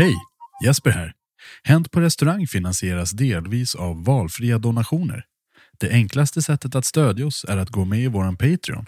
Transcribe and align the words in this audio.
Hej! 0.00 0.16
Jesper 0.64 0.90
här. 0.90 1.12
Hänt 1.64 1.90
på 1.90 2.00
restaurang 2.00 2.46
finansieras 2.46 3.10
delvis 3.10 3.74
av 3.74 4.04
valfria 4.04 4.58
donationer. 4.58 5.24
Det 5.80 5.90
enklaste 5.90 6.42
sättet 6.42 6.74
att 6.74 6.84
stödja 6.84 7.26
oss 7.26 7.44
är 7.48 7.56
att 7.56 7.70
gå 7.70 7.84
med 7.84 8.00
i 8.00 8.06
våran 8.06 8.36
Patreon. 8.36 8.86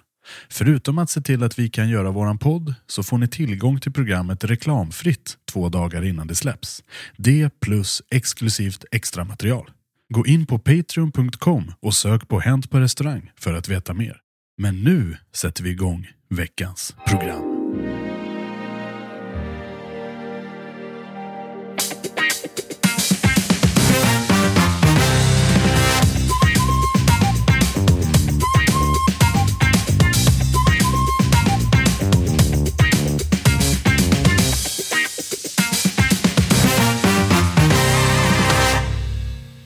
Förutom 0.49 0.99
att 0.99 1.11
se 1.11 1.21
till 1.21 1.43
att 1.43 1.59
vi 1.59 1.69
kan 1.69 1.89
göra 1.89 2.11
våran 2.11 2.39
podd 2.39 2.75
så 2.87 3.03
får 3.03 3.19
ni 3.19 3.29
tillgång 3.29 3.81
till 3.81 3.93
programmet 3.93 4.45
reklamfritt 4.45 5.37
två 5.53 5.69
dagar 5.69 6.05
innan 6.05 6.27
det 6.27 6.35
släpps. 6.35 6.85
Det 7.17 7.61
plus 7.61 8.03
exklusivt 8.11 8.85
extra 8.91 9.25
material. 9.25 9.71
Gå 10.15 10.27
in 10.27 10.47
på 10.47 10.59
patreon.com 10.59 11.73
och 11.83 11.95
sök 11.95 12.29
på 12.29 12.41
Hänt 12.41 12.71
på 12.71 12.81
restaurang 12.81 13.31
för 13.37 13.55
att 13.55 13.69
veta 13.69 13.95
mer. 13.95 14.17
Men 14.59 14.83
nu 14.83 15.17
sätter 15.35 15.65
vi 15.65 15.71
igång 15.71 16.09
veckans 16.31 16.97
program. 17.07 17.52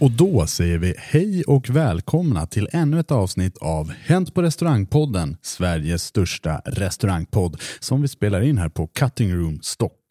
Och 0.07 0.13
då 0.13 0.47
säger 0.47 0.79
vi 0.79 0.95
hej 0.99 1.43
och 1.45 1.71
välkomna 1.71 2.47
till 2.47 2.69
ännu 2.73 3.01
ett 3.01 3.11
avsnitt 3.11 3.59
av 3.59 3.91
Hänt 3.91 4.35
på 4.35 4.43
restaurangpodden, 4.43 5.37
Sveriges 5.43 6.03
största 6.03 6.63
restaurangpodd 6.65 7.61
som 7.81 8.03
vi 8.03 8.09
spelar 8.09 8.41
in 8.41 8.59
här 8.59 8.69
på 8.69 8.87
Cutting 8.87 9.35
Room 9.35 9.59
Stockholm. 9.63 10.06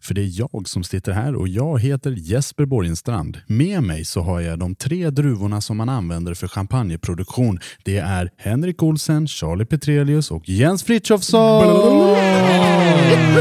För 0.00 0.14
det 0.14 0.20
är 0.20 0.30
jag 0.40 0.68
som 0.68 0.84
sitter 0.84 1.12
här 1.12 1.34
och 1.34 1.48
jag 1.48 1.80
heter 1.80 2.10
Jesper 2.10 2.64
Borgenstrand. 2.64 3.38
Med 3.46 3.82
mig 3.82 4.04
så 4.04 4.20
har 4.20 4.40
jag 4.40 4.58
de 4.58 4.74
tre 4.74 5.10
druvorna 5.10 5.60
som 5.60 5.76
man 5.76 5.88
använder 5.88 6.34
för 6.34 6.48
champagneproduktion. 6.48 7.60
Det 7.84 7.96
är 7.96 8.30
Henrik 8.36 8.82
Olsen, 8.82 9.28
Charlie 9.28 9.64
Petrelius 9.64 10.30
och 10.30 10.48
Jens 10.48 10.84
Frithiofsson! 10.84 12.16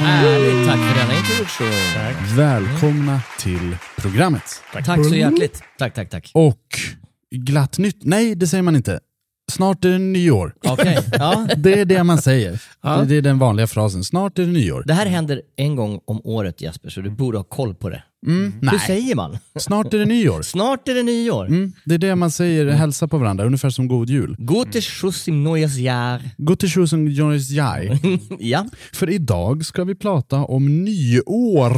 Härligt, 0.02 0.68
tack 0.68 0.80
för 0.80 1.00
denna 1.00 1.18
introduktion. 1.18 2.38
Välkomna 2.38 3.22
till 3.40 3.78
programmet. 3.97 4.44
Tack 4.86 5.06
så 5.06 5.16
hjärtligt. 5.16 5.62
Tack, 5.78 5.94
tack, 5.94 6.09
tack. 6.09 6.31
Och 6.34 6.80
glatt 7.31 7.78
nytt. 7.78 8.00
Nej, 8.02 8.36
det 8.36 8.47
säger 8.47 8.63
man 8.63 8.75
inte. 8.75 9.00
Snart 9.51 9.85
är 9.85 9.89
det 9.89 9.97
nyår. 10.00 10.53
Okej, 10.67 10.97
ja. 11.11 11.47
Det 11.57 11.79
är 11.79 11.85
det 11.85 12.03
man 12.03 12.22
säger. 12.22 12.51
Det- 12.81 13.06
Det 13.06 13.16
är 13.16 13.22
den 13.22 13.39
vanliga 13.39 13.67
frasen. 13.67 14.03
Snart 14.03 14.39
är 14.39 14.44
det 14.44 14.51
nyår. 14.51 14.83
Det 14.88 14.94
här 14.94 15.06
händer 15.06 15.41
en 15.56 15.75
gång 15.75 16.00
om 16.06 16.22
året 16.23 16.61
Jesper, 16.61 16.89
så 16.89 17.01
du 17.01 17.09
borde 17.09 17.38
ha 17.38 17.44
koll 17.44 17.75
på 17.75 17.89
det. 17.89 18.03
Mm, 18.28 18.53
Hur 18.61 18.67
nej, 18.72 18.79
säger 18.79 19.16
man? 19.16 19.38
snart 19.59 19.94
är 19.94 19.97
det 20.00 20.06
nyår. 20.06 20.41
Snart 20.44 20.88
är 20.88 20.94
det 20.95 21.03
nyår. 21.03 21.47
Mm, 21.47 21.73
det 21.85 21.94
är 21.95 21.97
det 22.00 22.16
man 22.16 22.31
säger, 22.31 22.67
hälsa 22.69 23.07
på 23.07 23.17
varandra, 23.17 23.45
ungefär 23.45 23.69
som 23.69 23.88
god 23.88 24.09
jul. 24.09 24.35
Gute 24.39 24.81
Schuss 24.81 25.28
im 25.28 25.44
neues 25.44 25.77
Jahr. 25.77 26.22
Gute 26.38 26.67
Schussen 26.67 27.07
Jonas 27.07 27.50
Jai. 27.50 28.00
Ja. 28.39 28.66
För 28.94 29.09
idag 29.09 29.66
ska 29.66 29.83
vi 29.83 29.95
prata 29.95 30.38
om 30.38 30.83
nyår. 30.83 31.75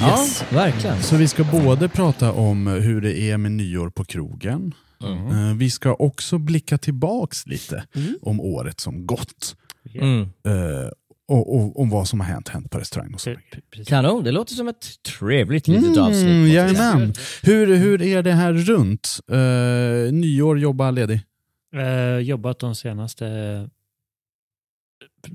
Ja, 0.00 0.26
verkligen. 0.50 1.02
Så 1.02 1.16
vi 1.16 1.28
ska 1.28 1.44
både 1.44 1.88
prata 1.88 2.32
om 2.32 2.66
hur 2.66 3.00
det 3.00 3.20
är 3.20 3.36
med 3.38 3.52
nyår 3.52 3.90
på 3.90 4.04
krogen. 4.04 4.74
Eh, 5.02 5.54
Vi 5.56 5.70
ska 5.70 5.94
också 5.94 6.38
blicka 6.38 6.78
tillbaks 6.78 7.46
lite 7.46 7.84
om 8.22 8.40
året 8.40 8.80
som 8.80 9.06
gått. 9.06 9.56
Mm. 9.94 10.20
Eh, 10.22 10.90
och, 11.28 11.54
och 11.56 11.80
om 11.80 11.90
vad 11.90 12.08
som 12.08 12.20
har 12.20 12.26
hänt, 12.26 12.48
hänt 12.48 12.70
på 12.70 12.78
restaurang 12.78 13.14
och 13.14 13.20
så. 13.20 13.34
Kanon, 13.86 14.24
det 14.24 14.30
låter 14.32 14.54
som 14.54 14.68
ett 14.68 14.86
trevligt 15.18 15.68
litet 15.68 15.84
Mm, 15.96 15.98
avsnitt. 16.04 16.54
jajamän. 16.54 17.14
Hur, 17.42 17.76
hur 17.76 18.02
är 18.02 18.22
det 18.22 18.32
här 18.32 18.52
runt? 18.52 19.18
Uh, 19.32 20.12
nyår, 20.12 20.58
jobba, 20.58 20.90
ledig? 20.90 21.20
Eh, 21.76 22.18
jobbat 22.18 22.58
de 22.58 22.74
senaste 22.74 23.24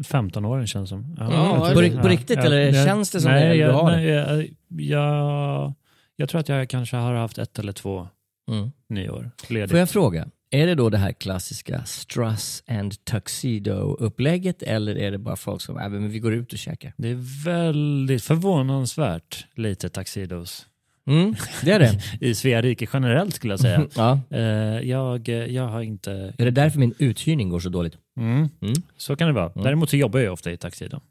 15 0.04 0.46
åren 0.46 0.68
känns 0.68 0.90
det 0.90 0.96
som. 0.96 1.16
Ja, 1.20 1.66
jag 1.68 1.74
på 1.74 1.82
ri- 1.82 2.02
på 2.02 2.08
riktigt, 2.08 2.38
eller 2.38 2.86
känns 2.86 3.12
det 3.12 3.22
som 3.22 3.32
det, 3.32 3.40
nej, 3.40 3.50
du 3.50 3.56
jag, 3.64 3.88
det? 3.88 3.96
nej, 3.96 4.08
jag, 4.08 4.50
jag, 4.82 5.74
jag 6.16 6.30
tror 6.30 6.40
att 6.42 6.50
jag 6.50 6.70
kanske 6.70 6.98
har 6.98 7.14
haft 7.14 7.38
ett 7.38 7.60
eller 7.60 7.72
två 7.74 8.08
Mm. 8.52 8.72
nyår 8.90 9.32
ledigt. 9.50 9.70
Får 9.72 9.80
jag 9.80 9.90
fråga, 9.90 10.28
är 10.52 10.68
det 10.68 10.76
då 10.76 10.90
det 10.90 10.98
här 10.98 11.12
klassiska 11.12 11.84
struss 11.86 12.64
and 12.68 12.94
tuxedo-upplägget 13.06 14.64
eller 14.64 14.98
är 14.98 15.12
det 15.12 15.18
bara 15.18 15.36
folk 15.36 15.62
som, 15.62 15.78
äh, 15.78 15.90
men 15.90 16.10
vi 16.10 16.20
går 16.20 16.34
ut 16.34 16.54
och 16.54 16.60
käkar? 16.60 16.94
Det 16.98 17.10
är 17.10 17.44
väldigt 17.46 18.24
förvånansvärt 18.24 19.46
lite 19.56 19.90
tuxedos 19.90 20.66
Mm, 21.08 21.36
det 21.64 21.72
är 21.72 21.80
det. 21.80 22.00
i 22.28 22.36
Svea 22.36 22.62
rike 22.62 22.88
generellt 22.94 23.36
skulle 23.36 23.54
jag 23.54 23.60
säga. 23.60 23.88
Ja. 23.96 24.20
Eh, 24.32 24.42
jag, 24.90 25.28
jag 25.30 25.68
har 25.68 25.82
inte... 25.82 26.34
Är 26.38 26.46
det 26.46 26.52
därför 26.52 26.80
min 26.80 26.94
uthyrning 27.00 27.50
går 27.50 27.60
så 27.60 27.70
dåligt? 27.70 27.98
Mm. 28.20 28.38
Mm. 28.62 28.74
Så 28.98 29.16
kan 29.16 29.28
det 29.28 29.34
vara. 29.34 29.52
Däremot 29.56 29.90
så 29.90 29.98
jobbar 29.98 30.20
jag 30.20 30.34
ofta 30.34 30.52
i 30.52 30.58
taxi. 30.58 30.88
Då. 30.88 31.02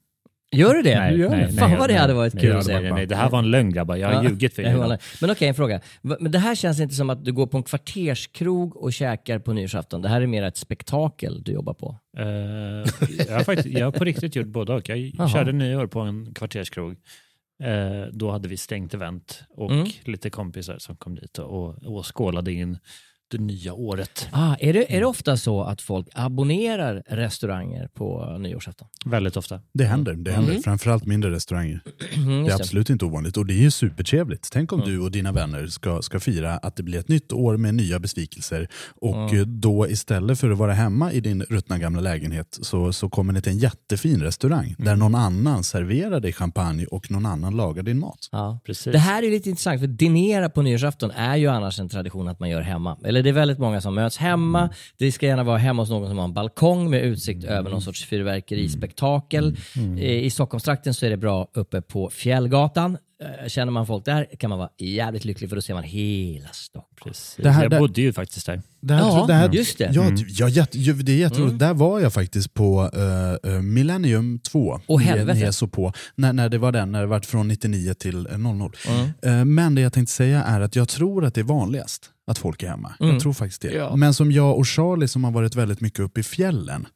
Gör 0.54 0.74
du 0.74 0.82
det? 0.82 0.98
Nej, 0.98 1.16
du 1.16 1.28
nej, 1.28 1.38
det? 1.40 1.46
nej, 1.46 1.56
Fan 1.56 1.70
vad 1.70 1.88
det 1.88 1.92
nej, 1.92 2.00
hade 2.00 2.14
varit 2.14 2.34
nej, 2.34 2.42
kul 2.42 2.56
att 2.56 2.64
se. 2.64 2.80
nej, 2.80 2.92
nej, 2.92 3.06
det 3.06 3.16
här 3.16 3.30
var 3.30 3.38
en 3.38 3.50
lögn 3.50 3.72
grabbar. 3.72 3.96
Jag 3.96 4.08
har 4.08 4.14
Ja. 4.14 4.22
ljugit 4.30 4.54
för 4.54 4.62
er. 4.62 4.98
Men 5.20 5.30
okej, 5.30 5.48
en 5.48 5.54
fråga. 5.54 5.80
Men 6.02 6.30
det 6.32 6.38
här 6.38 6.54
känns 6.54 6.80
inte 6.80 6.94
som 6.94 7.10
att 7.10 7.24
du 7.24 7.32
går 7.32 7.46
på 7.46 7.56
en 7.56 7.62
kvarterskrog 7.62 8.76
och 8.76 8.92
käkar 8.92 9.38
på 9.38 9.52
nyårsafton. 9.52 10.02
Det 10.02 10.08
här 10.08 10.20
är 10.20 10.26
mer 10.26 10.42
ett 10.42 10.56
spektakel 10.56 11.42
du 11.42 11.52
jobbar 11.52 11.74
på. 11.74 11.96
Eh, 12.18 12.24
jag, 13.28 13.34
har 13.36 13.44
faktiskt, 13.44 13.78
jag 13.78 13.86
har 13.86 13.92
på 13.92 14.04
riktigt 14.04 14.36
gjort 14.36 14.46
både 14.46 14.72
och. 14.74 14.88
Jag 14.88 14.98
Jaha. 14.98 15.28
körde 15.28 15.52
nyår 15.52 15.86
på 15.86 16.00
en 16.00 16.34
kvarterskrog. 16.34 16.96
Eh, 17.62 18.06
då 18.12 18.30
hade 18.30 18.48
vi 18.48 18.56
stängt 18.56 18.94
event 18.94 19.42
och 19.48 19.70
Mm. 19.70 19.86
lite 20.04 20.30
kompisar 20.30 20.78
som 20.78 20.96
kom 20.96 21.14
dit 21.14 21.38
och, 21.38 21.84
och 21.84 22.16
skålade 22.16 22.52
in 22.52 22.78
det 23.32 23.38
nya 23.38 23.72
året. 23.74 24.28
Ah, 24.30 24.56
är, 24.60 24.72
det, 24.72 24.96
är 24.96 25.00
det 25.00 25.06
ofta 25.06 25.36
så 25.36 25.62
att 25.62 25.82
folk 25.82 26.06
abonnerar 26.14 27.02
restauranger 27.08 27.88
på 27.94 28.36
nyårsafton? 28.40 28.88
Väldigt 29.04 29.36
ofta. 29.36 29.60
Det 29.72 29.84
händer. 29.84 30.12
Det 30.14 30.32
händer. 30.32 30.50
Mm. 30.50 30.62
Framförallt 30.62 31.06
mindre 31.06 31.30
restauranger. 31.30 31.80
Mm, 32.16 32.28
Det 32.28 32.34
är 32.34 32.38
just 32.44 32.58
det. 32.58 32.62
absolut 32.64 32.90
inte 32.90 33.04
ovanligt 33.04 33.36
och 33.36 33.46
det 33.46 33.54
är 33.54 33.62
ju 33.62 33.70
supertrevligt. 33.70 34.48
Tänk 34.52 34.72
om 34.72 34.80
du 34.80 34.98
och 35.00 35.10
dina 35.10 35.32
vänner 35.32 35.66
ska, 35.66 36.02
ska 36.02 36.20
fira 36.20 36.52
att 36.52 36.76
det 36.76 36.82
blir 36.82 36.98
ett 36.98 37.08
nytt 37.08 37.32
år 37.32 37.56
med 37.56 37.74
nya 37.74 37.98
besvikelser 37.98 38.68
och 39.00 39.34
eh, 39.34 39.46
då 39.46 39.88
istället 39.88 40.38
för 40.40 40.50
att 40.50 40.58
vara 40.58 40.72
hemma 40.72 41.12
i 41.12 41.20
din 41.20 41.42
ruttna 41.42 41.78
gamla 41.78 42.00
lägenhet 42.00 42.58
så, 42.62 42.92
så 42.92 43.08
kommer 43.08 43.32
ni 43.32 43.42
till 43.42 43.52
en 43.52 43.58
jättefin 43.58 44.22
restaurang 44.22 44.74
där 44.78 44.96
någon 44.96 45.14
annan 45.14 45.64
serverar 45.64 46.20
dig 46.20 46.32
champagne 46.32 46.86
och 46.86 47.10
någon 47.10 47.26
annan 47.26 47.56
lagar 47.56 47.82
din 47.82 47.98
mat. 47.98 48.28
Ja. 48.32 48.58
Precis. 48.66 48.92
Det 48.92 48.98
här 48.98 49.22
är 49.22 49.30
lite 49.30 49.48
intressant, 49.50 49.80
för 49.80 49.86
dinera 49.86 50.48
på 50.50 50.62
nyårsafton 50.62 51.10
är 51.10 51.36
ju 51.36 51.48
annars 51.48 51.80
en 51.80 51.88
tradition 51.88 52.28
att 52.28 52.40
man 52.40 52.50
gör 52.50 52.60
hemma. 52.60 52.98
Eller 53.04 53.21
det 53.22 53.28
är 53.28 53.32
väldigt 53.32 53.58
många 53.58 53.80
som 53.80 53.94
möts 53.94 54.16
hemma. 54.16 54.70
Det 54.98 55.12
ska 55.12 55.26
gärna 55.26 55.44
vara 55.44 55.58
hemma 55.58 55.82
hos 55.82 55.90
någon 55.90 56.08
som 56.08 56.18
har 56.18 56.24
en 56.24 56.34
balkong 56.34 56.90
med 56.90 57.02
utsikt 57.02 57.44
över 57.44 57.70
någon 57.70 57.82
sorts 57.82 58.04
fyrverkerispektakel. 58.04 59.56
Eh, 59.98 60.04
I 60.24 60.30
Stockholmstrakten 60.30 60.94
så 60.94 61.06
är 61.06 61.10
det 61.10 61.16
bra 61.16 61.48
uppe 61.54 61.82
på 61.82 62.10
Fjällgatan. 62.10 62.98
Eh, 63.42 63.48
Känner 63.48 63.72
man 63.72 63.86
folk 63.86 64.04
där 64.04 64.26
kan 64.38 64.50
man 64.50 64.58
vara 64.58 64.68
jävligt 64.78 65.24
lycklig 65.24 65.48
för 65.50 65.56
då 65.56 65.62
ser 65.62 65.74
man 65.74 65.82
hela 65.82 66.48
Stockholm. 66.52 67.14
Det 67.36 67.50
här- 67.50 67.62
jag 67.62 67.78
bodde 67.80 68.00
ju 68.00 68.12
faktiskt 68.12 68.46
där. 68.46 68.62
Det 68.80 68.94
här, 68.94 69.00
Ja, 69.00 69.24
det 69.26 69.34
här, 69.34 69.48
just 69.52 69.78
det. 69.78 69.90
Ja, 69.94 70.04
ja, 70.28 70.48
jätte, 70.48 70.78
ju- 70.78 70.92
det 70.92 71.12
är 71.12 71.16
jätteroligt. 71.16 71.58
Där 71.58 71.74
var 71.74 72.00
jag 72.00 72.12
faktiskt 72.12 72.54
på 72.54 72.90
uh, 73.46 73.60
Millennium 73.62 74.38
2. 74.38 74.80
Åh, 74.86 74.98
Ni- 75.00 75.04
helvete. 75.06 75.38
ni 75.38 75.44
är 75.44 75.50
så 75.50 75.66
på. 75.66 75.92
När, 76.14 76.32
när 76.32 76.48
det 76.48 76.58
var 76.58 76.72
den, 76.72 76.92
när 76.92 77.00
det 77.00 77.06
var 77.06 77.20
från 77.20 77.48
99 77.48 77.94
till 77.94 78.26
eh, 78.26 78.38
00. 78.38 78.72
Mm. 78.88 79.10
Eh, 79.40 79.44
men 79.44 79.74
det 79.74 79.80
jag 79.80 79.92
tänkte 79.92 80.12
säga 80.14 80.42
är 80.42 80.60
att 80.60 80.76
jag 80.76 80.88
tror 80.88 81.24
att 81.24 81.34
det 81.34 81.40
är 81.40 81.44
vanligast 81.44 82.10
att 82.26 82.38
folk 82.38 82.62
är 82.62 82.68
hemma. 82.68 82.92
Mm. 83.00 83.12
Jag 83.12 83.22
tror 83.22 83.32
faktiskt 83.32 83.62
det. 83.62 83.72
Ja. 83.72 83.96
Men 83.96 84.14
som 84.14 84.32
jag 84.32 84.58
och 84.58 84.68
Charlie 84.68 85.08
som 85.08 85.24
har 85.24 85.30
varit 85.30 85.56
väldigt 85.56 85.80
mycket 85.80 86.00
uppe 86.00 86.20
i 86.20 86.22
fjällen. 86.22 86.86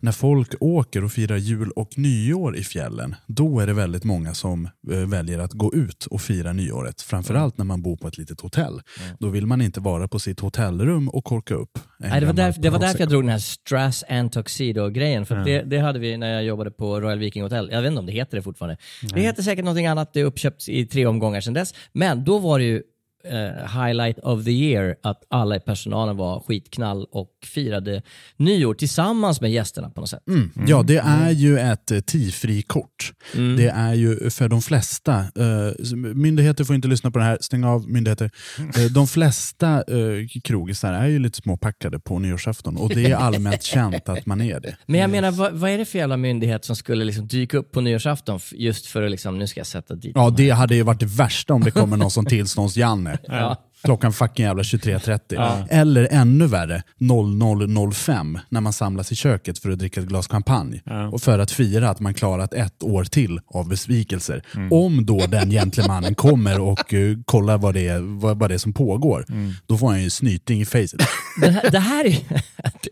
När 0.00 0.12
folk 0.12 0.54
åker 0.60 1.04
och 1.04 1.12
firar 1.12 1.36
jul 1.36 1.70
och 1.70 1.98
nyår 1.98 2.56
i 2.56 2.62
fjällen, 2.62 3.14
då 3.26 3.60
är 3.60 3.66
det 3.66 3.72
väldigt 3.72 4.04
många 4.04 4.34
som 4.34 4.68
eh, 4.90 4.98
väljer 4.98 5.38
att 5.38 5.52
gå 5.52 5.74
ut 5.74 6.06
och 6.06 6.20
fira 6.20 6.52
nyåret. 6.52 7.02
Framförallt 7.02 7.58
när 7.58 7.64
man 7.64 7.82
bor 7.82 7.96
på 7.96 8.08
ett 8.08 8.18
litet 8.18 8.40
hotell. 8.40 8.80
Då 9.18 9.28
vill 9.28 9.46
man 9.46 9.62
inte 9.62 9.80
vara 9.80 10.08
på 10.08 10.18
sitt 10.18 10.40
hotellrum 10.40 11.08
och 11.08 11.24
korka 11.24 11.54
upp. 11.54 11.78
Nej, 11.98 12.20
det, 12.20 12.26
var 12.26 12.32
därför, 12.32 12.62
det 12.62 12.70
var 12.70 12.78
därför 12.78 13.00
jag 13.00 13.08
drog 13.08 13.22
den 13.22 13.28
här 13.28 13.38
Strass 13.38 14.04
and 14.08 14.32
Tuxedo-grejen. 14.32 15.26
För 15.26 15.36
att 15.36 15.44
det, 15.44 15.62
det 15.62 15.78
hade 15.78 15.98
vi 15.98 16.16
när 16.16 16.32
jag 16.32 16.44
jobbade 16.44 16.70
på 16.70 17.00
Royal 17.00 17.18
Viking 17.18 17.42
Hotel. 17.42 17.68
Jag 17.72 17.82
vet 17.82 17.88
inte 17.88 18.00
om 18.00 18.06
det 18.06 18.12
heter 18.12 18.36
det 18.36 18.42
fortfarande. 18.42 18.76
Det 19.14 19.20
heter 19.20 19.42
säkert 19.42 19.64
någonting 19.64 19.86
annat. 19.86 20.12
Det 20.12 20.20
är 20.20 20.24
uppköpt 20.24 20.68
i 20.68 20.86
tre 20.86 21.06
omgångar 21.06 21.40
sedan 21.40 21.54
dess. 21.54 21.74
Men 21.92 22.24
då 22.24 22.38
var 22.38 22.58
det 22.58 22.64
ju 22.64 22.82
eh, 23.24 23.82
highlight 23.82 24.18
of 24.18 24.44
the 24.44 24.50
year 24.50 24.96
att 25.02 25.22
alla 25.30 25.56
i 25.56 25.60
personalen 25.60 26.16
var 26.16 26.40
skitknall 26.40 27.06
och 27.10 27.30
firade 27.46 28.02
nyår 28.36 28.74
tillsammans 28.74 29.40
med 29.40 29.52
gästerna 29.52 29.90
på 29.90 30.00
något 30.00 30.10
sätt. 30.10 30.28
Mm. 30.28 30.50
Ja, 30.66 30.82
det 30.82 30.96
är 30.96 31.30
ju 31.30 31.58
ett 31.58 31.90
eh, 31.90 32.00
TIFRI-kort. 32.00 33.12
Mm. 33.34 33.56
Det 33.56 33.68
är 33.68 33.94
ju 33.94 34.30
för 34.30 34.48
de 34.48 34.62
flesta, 34.62 35.18
eh, 35.18 35.94
myndigheter 36.14 36.64
får 36.64 36.76
inte 36.76 36.88
lyssna 36.88 37.10
på 37.10 37.18
det 37.18 37.24
här, 37.24 37.38
stäng 37.40 37.64
av 37.64 37.90
myndigheter. 37.90 38.30
Eh, 38.58 38.84
de 38.84 39.06
flesta 39.06 39.76
eh, 39.76 40.40
krogisar 40.44 40.92
är 40.92 41.06
ju 41.06 41.18
lite 41.18 41.38
småpackade 41.38 41.98
på 41.98 42.18
nyårsafton 42.18 42.76
och 42.76 42.88
det 42.88 43.10
är 43.10 43.16
allmänt 43.16 43.62
känt 43.62 44.08
att 44.08 44.26
man 44.26 44.40
är 44.40 44.60
det. 44.60 44.76
Men 44.86 45.00
jag 45.00 45.10
menar, 45.10 45.30
vad, 45.30 45.52
vad 45.52 45.70
är 45.70 45.78
det 45.78 45.84
för 45.84 45.98
jävla 45.98 46.16
myndighet 46.16 46.64
som 46.64 46.76
skulle 46.76 47.04
liksom 47.04 47.26
dyka 47.26 47.58
upp 47.58 47.72
på 47.72 47.80
nyårsafton 47.80 48.40
just 48.52 48.86
för 48.86 49.02
att 49.02 49.10
liksom, 49.10 49.38
nu 49.38 49.46
ska 49.46 49.60
jag 49.60 49.66
sätta 49.66 49.94
dit 49.94 50.12
Ja, 50.14 50.30
det 50.30 50.50
hade 50.50 50.74
ju 50.74 50.82
varit 50.82 51.00
det 51.00 51.06
värsta 51.06 51.54
om 51.54 51.64
det 51.64 51.70
kommer 51.70 51.96
någon 51.96 52.10
som 52.10 52.26
tillstånds-Janne. 52.26 53.13
Ja. 53.22 53.56
Klockan 53.84 54.12
fucking 54.12 54.44
jävla 54.44 54.62
23.30. 54.62 55.66
Eller 55.70 56.08
ännu 56.10 56.46
värre, 56.46 56.82
00.05 57.00 58.40
när 58.48 58.60
man 58.60 58.72
samlas 58.72 59.12
i 59.12 59.14
köket 59.16 59.58
för 59.58 59.70
att 59.70 59.78
dricka 59.78 60.00
ett 60.00 60.06
glas 60.06 60.28
champagne. 60.28 60.80
Och 61.12 61.22
för 61.22 61.38
att 61.38 61.50
fira 61.50 61.90
att 61.90 62.00
man 62.00 62.14
klarat 62.14 62.54
ett 62.54 62.82
år 62.82 63.04
till 63.04 63.40
av 63.46 63.68
besvikelser. 63.68 64.42
Om 64.70 65.06
då 65.06 65.26
den 65.26 65.50
gentlemannen 65.50 66.14
kommer 66.14 66.60
och 66.60 66.92
uh, 66.92 67.18
kollar 67.24 67.58
vad 67.58 67.74
det, 67.74 67.88
är, 67.88 68.00
vad, 68.20 68.38
vad 68.38 68.50
det 68.50 68.54
är 68.54 68.58
som 68.58 68.72
pågår, 68.72 69.26
då 69.66 69.78
får 69.78 69.88
han 69.88 70.02
ju 70.02 70.10
snyting 70.10 70.60
i 70.60 70.64
facet. 70.64 71.00
Det 71.40 71.50
här, 71.50 71.70
det 71.70 71.78
här 71.78 72.06
är, 72.06 72.18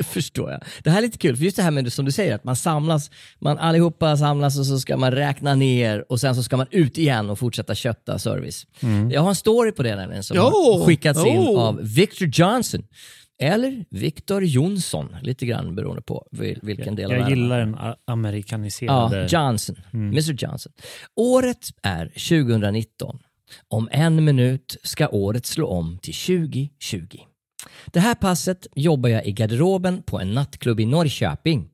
det 0.03 0.09
förstår 0.13 0.51
jag. 0.51 0.61
Det 0.85 0.91
här 0.91 0.99
är 0.99 1.03
lite 1.03 1.19
kul, 1.19 1.37
för 1.37 1.45
just 1.45 1.57
det 1.57 1.63
här 1.63 1.71
med 1.71 1.93
som 1.93 2.05
du 2.05 2.13
säger, 2.13 2.35
att 2.35 2.45
man 2.45 2.57
samlas, 2.57 3.11
man 3.41 3.59
allihopa 3.59 4.17
samlas 4.17 4.59
och 4.59 4.67
så 4.67 4.79
ska 4.81 4.97
man 4.97 5.11
räkna 5.13 5.55
ner 5.55 6.05
och 6.13 6.21
sen 6.21 6.35
så 6.35 6.43
ska 6.43 6.57
man 6.57 6.67
ut 6.71 6.99
igen 6.99 7.31
och 7.31 7.39
fortsätta 7.39 7.75
kötta 7.75 8.19
service. 8.19 8.67
Jag 9.13 9.21
har 9.21 9.29
en 9.29 9.35
story 9.35 9.73
på 9.73 9.83
det 9.83 9.97
nämligen 9.97 10.23
som 10.25 10.37
Jo! 10.37 10.43
har 10.43 10.87
skickats 10.87 11.27
in 11.27 11.39
Oh! 11.39 11.61
av 11.61 11.79
Victor 11.83 12.29
Johnson. 12.33 12.83
Eller 13.43 13.85
Victor 13.91 14.45
Jonsson, 14.45 15.17
lite 15.23 15.47
grann 15.47 15.75
beroende 15.75 16.03
på 16.03 16.27
vil- 16.33 16.59
vilken 16.63 16.95
del 16.97 17.07
av 17.07 17.13
Jag 17.13 17.19
världen. 17.25 17.39
gillar 17.39 17.59
den 17.59 17.77
amerikaniserade... 18.07 19.29
Ja, 19.31 19.45
Johnson. 19.51 19.77
Mr 19.93 20.33
Johnson. 20.45 20.73
Året 21.17 21.69
är 21.83 22.07
2019. 22.07 23.19
Om 23.69 23.89
en 23.93 24.25
minut 24.25 24.77
ska 24.83 25.09
året 25.09 25.47
slå 25.47 25.67
om 25.67 25.99
till 26.03 26.15
2020. 26.15 27.19
Det 27.87 28.01
här 28.01 28.15
passet 28.15 28.67
jobbar 28.75 29.09
jag 29.09 29.27
i 29.27 29.33
garderoben 29.33 30.03
på 30.03 30.21
en 30.21 30.35
nattklubb 30.35 30.81
i 30.81 30.87
Norrköping 30.87 31.69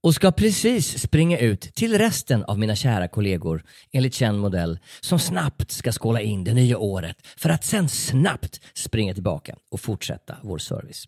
och 0.00 0.14
ska 0.14 0.32
precis 0.32 0.98
springa 0.98 1.38
ut 1.38 1.60
till 1.60 1.98
resten 1.98 2.44
av 2.44 2.58
mina 2.58 2.76
kära 2.76 3.08
kollegor 3.08 3.64
enligt 3.92 4.14
känd 4.14 4.38
modell 4.38 4.78
som 5.00 5.18
snabbt 5.18 5.70
ska 5.70 5.92
skåla 5.92 6.20
in 6.20 6.44
det 6.44 6.54
nya 6.54 6.78
året 6.78 7.16
för 7.36 7.50
att 7.50 7.64
sen 7.64 7.88
snabbt 7.88 8.60
springa 8.74 9.14
tillbaka 9.14 9.56
och 9.70 9.80
fortsätta 9.80 10.36
vår 10.42 10.58
service. 10.58 11.06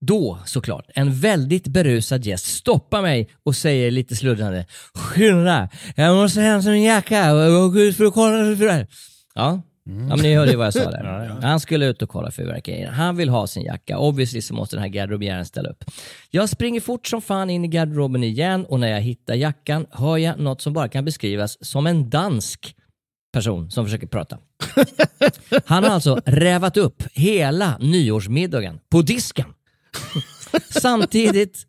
Då 0.00 0.38
såklart, 0.44 0.90
en 0.94 1.14
väldigt 1.14 1.66
berusad 1.66 2.26
gäst 2.26 2.46
stoppar 2.46 3.02
mig 3.02 3.30
och 3.42 3.56
säger 3.56 3.90
lite 3.90 4.16
sluddrande 4.16 4.66
Skynda, 4.94 5.68
jag 5.96 6.16
måste 6.16 6.40
hämta 6.40 6.70
min 6.70 6.82
jacka 6.82 7.32
och 7.32 7.72
gå 7.72 7.80
ut 7.80 7.96
för 7.96 8.04
att 8.04 8.14
kolla 8.14 8.86
Ja, 9.34 9.62
det. 9.84 9.92
Ja, 9.92 10.00
ja 10.00 10.16
men 10.16 10.18
ni 10.18 10.34
hörde 10.34 10.50
ju 10.50 10.56
vad 10.56 10.66
jag 10.66 10.74
sa 10.74 10.90
där. 10.90 11.38
Han 11.42 11.60
skulle 11.60 11.86
ut 11.86 12.02
och 12.02 12.08
kolla 12.08 12.30
fyrverkerierna. 12.30 12.92
Han 12.92 13.16
vill 13.16 13.28
ha 13.28 13.46
sin 13.46 13.62
jacka. 13.62 13.98
Obviously 13.98 14.42
så 14.42 14.54
måste 14.54 14.76
den 14.76 14.82
här 14.82 14.88
garderobiären 14.88 15.44
ställa 15.44 15.68
upp. 15.68 15.84
Jag 16.30 16.48
springer 16.48 16.80
fort 16.80 17.06
som 17.06 17.22
fan 17.22 17.50
in 17.50 17.64
i 17.64 17.68
garderoben 17.68 18.24
igen 18.24 18.64
och 18.64 18.80
när 18.80 18.88
jag 18.88 19.00
hittar 19.00 19.34
jackan 19.34 19.86
hör 19.90 20.16
jag 20.16 20.38
något 20.38 20.60
som 20.60 20.72
bara 20.72 20.88
kan 20.88 21.04
beskrivas 21.04 21.64
som 21.64 21.86
en 21.86 22.10
dansk 22.10 22.76
person 23.32 23.70
som 23.70 23.84
försöker 23.84 24.06
prata. 24.06 24.38
Han 25.64 25.84
har 25.84 25.90
alltså 25.90 26.20
rävat 26.24 26.76
upp 26.76 27.02
hela 27.12 27.78
nyårsmiddagen 27.78 28.80
på 28.90 29.02
disken. 29.02 29.46
Samtidigt 30.70 31.66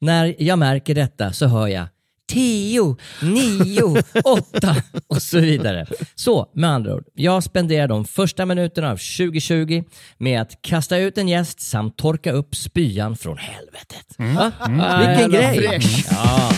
när 0.00 0.34
jag 0.38 0.58
märker 0.58 0.94
detta 0.94 1.32
så 1.32 1.46
hör 1.46 1.68
jag 1.68 1.86
10, 2.32 2.96
9, 3.22 4.02
8 4.24 4.76
och 5.08 5.22
så 5.22 5.40
vidare. 5.40 5.86
Så 6.14 6.50
med 6.54 6.70
andra 6.70 6.94
ord, 6.94 7.04
jag 7.14 7.42
spenderar 7.42 7.88
de 7.88 8.04
första 8.04 8.46
minuterna 8.46 8.90
av 8.90 8.96
2020 8.96 9.82
med 10.18 10.40
att 10.42 10.62
kasta 10.62 10.96
ut 10.96 11.18
en 11.18 11.28
gäst 11.28 11.60
samt 11.60 11.96
torka 11.96 12.32
upp 12.32 12.56
spyan 12.56 13.16
från 13.16 13.38
helvetet. 13.38 14.06
Va? 14.16 14.52
Vilken 14.98 15.32
jävla 15.32 15.68
grej! 15.68 16.04
Ja. 16.10 16.52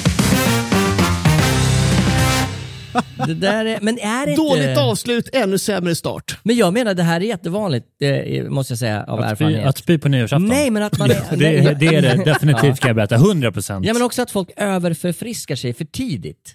Det 3.26 3.34
där 3.34 3.64
är, 3.64 3.78
men 3.82 3.98
är 3.98 4.26
det 4.26 4.32
inte... 4.32 4.42
Dåligt 4.42 4.78
avslut, 4.78 5.28
ännu 5.32 5.58
sämre 5.58 5.94
start. 5.94 6.38
Men 6.42 6.56
jag 6.56 6.72
menar, 6.72 6.94
det 6.94 7.02
här 7.02 7.20
är 7.20 7.24
jättevanligt, 7.24 7.86
eh, 8.00 8.44
måste 8.44 8.72
jag 8.72 8.78
säga, 8.78 9.04
av 9.04 9.20
Att 9.20 9.24
spy, 9.36 9.44
erfarenhet. 9.44 9.66
att 9.66 9.78
spy 9.78 9.98
på 9.98 10.08
nyårsafton. 10.08 10.48
Nej, 10.48 10.70
men 10.70 10.82
att 10.82 10.98
man 10.98 11.10
är... 11.30 11.36
det, 11.36 11.74
det 11.80 11.86
är 11.86 12.02
det 12.02 12.24
definitivt 12.24 12.80
kan 12.80 12.88
jag 12.88 12.96
berätta. 12.96 13.14
100 13.14 13.52
procent. 13.52 13.86
Ja, 13.86 13.92
men 13.92 14.02
också 14.02 14.22
att 14.22 14.30
folk 14.30 14.50
överförfriskar 14.56 15.56
sig 15.56 15.74
för 15.74 15.84
tidigt. 15.84 16.54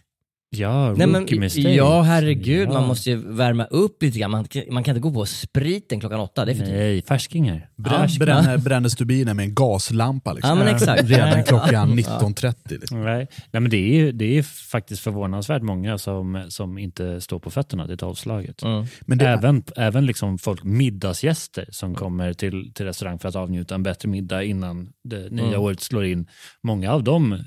Ja, 0.57 0.93
Nej, 0.93 1.07
men, 1.07 1.21
rookie 1.21 1.39
mistake. 1.39 1.73
ja, 1.75 2.01
herregud. 2.01 2.67
Ja. 2.69 2.73
Man 2.73 2.87
måste 2.87 3.09
ju 3.09 3.15
värma 3.17 3.65
upp 3.65 4.03
lite 4.03 4.19
grann. 4.19 4.31
Man, 4.31 4.45
kan- 4.45 4.63
man 4.69 4.83
kan 4.83 4.95
inte 4.95 5.01
gå 5.09 5.13
på 5.13 5.25
spriten 5.25 5.99
klockan 5.99 6.19
åtta. 6.19 6.45
Det 6.45 6.51
är 6.51 6.55
för. 6.55 6.65
Nej, 6.65 7.01
färskingar. 7.01 7.69
Brän, 7.77 8.09
bränner, 8.19 8.57
bränner 8.57 8.89
stubinen 8.89 9.35
med 9.37 9.43
en 9.45 9.53
gaslampa 9.55 10.33
liksom. 10.33 10.49
Ja, 10.59 10.63
men 10.65 10.75
exakt. 10.75 11.03
Redan 11.09 11.43
klockan 11.43 11.99
19.30. 11.99 12.55
Liksom. 12.69 13.03
Nej. 13.03 13.27
Nej, 13.51 13.61
men 13.61 13.69
det 13.69 13.77
är 13.77 13.95
ju 13.95 14.11
det 14.11 14.37
är 14.37 14.43
faktiskt 14.43 15.01
förvånansvärt 15.01 15.61
många 15.61 15.97
som, 15.97 16.45
som 16.49 16.77
inte 16.77 17.21
står 17.21 17.39
på 17.39 17.49
fötterna 17.51 17.87
till 17.87 17.97
tolvslaget. 17.97 18.63
Mm. 18.63 18.85
Men 19.01 19.17
det, 19.17 19.27
Även, 19.27 19.63
även 19.75 20.05
liksom 20.05 20.37
folk, 20.37 20.63
middagsgäster 20.63 21.65
som 21.71 21.95
kommer 21.95 22.33
till, 22.33 22.71
till 22.73 22.85
restaurang 22.85 23.19
för 23.19 23.29
att 23.29 23.35
avnjuta 23.35 23.75
en 23.75 23.83
bättre 23.83 24.09
middag 24.09 24.43
innan 24.43 24.89
det 25.03 25.29
nya 25.31 25.45
Mm. 25.47 25.61
året 25.61 25.79
slår 25.81 26.05
in. 26.05 26.27
Många 26.63 26.91
av 26.91 27.03
dem 27.03 27.33
eh, 27.33 27.39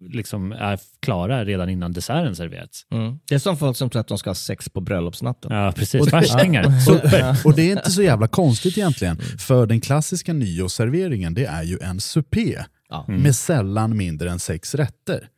liksom 0.00 0.52
är 0.52 0.78
klara 1.00 1.44
redan 1.44 1.68
innan 1.68 1.92
desserten 1.92 2.36
serverats. 2.36 2.86
Mm. 2.92 3.18
Det 3.28 3.34
är 3.34 3.38
som 3.38 3.56
folk 3.56 3.76
som 3.76 3.90
tror 3.90 4.00
att 4.00 4.08
de 4.08 4.18
ska 4.18 4.30
ha 4.30 4.34
sex 4.34 4.68
på 4.68 4.80
bröllopsnatten. 4.80 5.52
Ja, 5.52 5.72
precis. 5.72 6.10
Färskingar. 6.10 6.80
Super. 6.80 7.36
Och 7.44 7.54
det 7.54 7.62
är 7.62 7.72
inte 7.72 7.90
så 7.90 8.02
jävla 8.02 8.28
konstigt 8.28 8.78
egentligen. 8.78 9.18
För 9.38 9.66
den 9.66 9.80
klassiska 9.80 10.32
nyårsserveringen 10.32 11.34
det 11.34 11.44
är 11.44 11.62
ju 11.62 11.78
en 11.78 12.00
supé. 12.00 12.64
Ja. 12.88 13.04
Med 13.08 13.36
sällan 13.36 13.96
mindre 13.96 14.30
än 14.30 14.38
sex 14.38 14.74
rätter. 14.74 15.28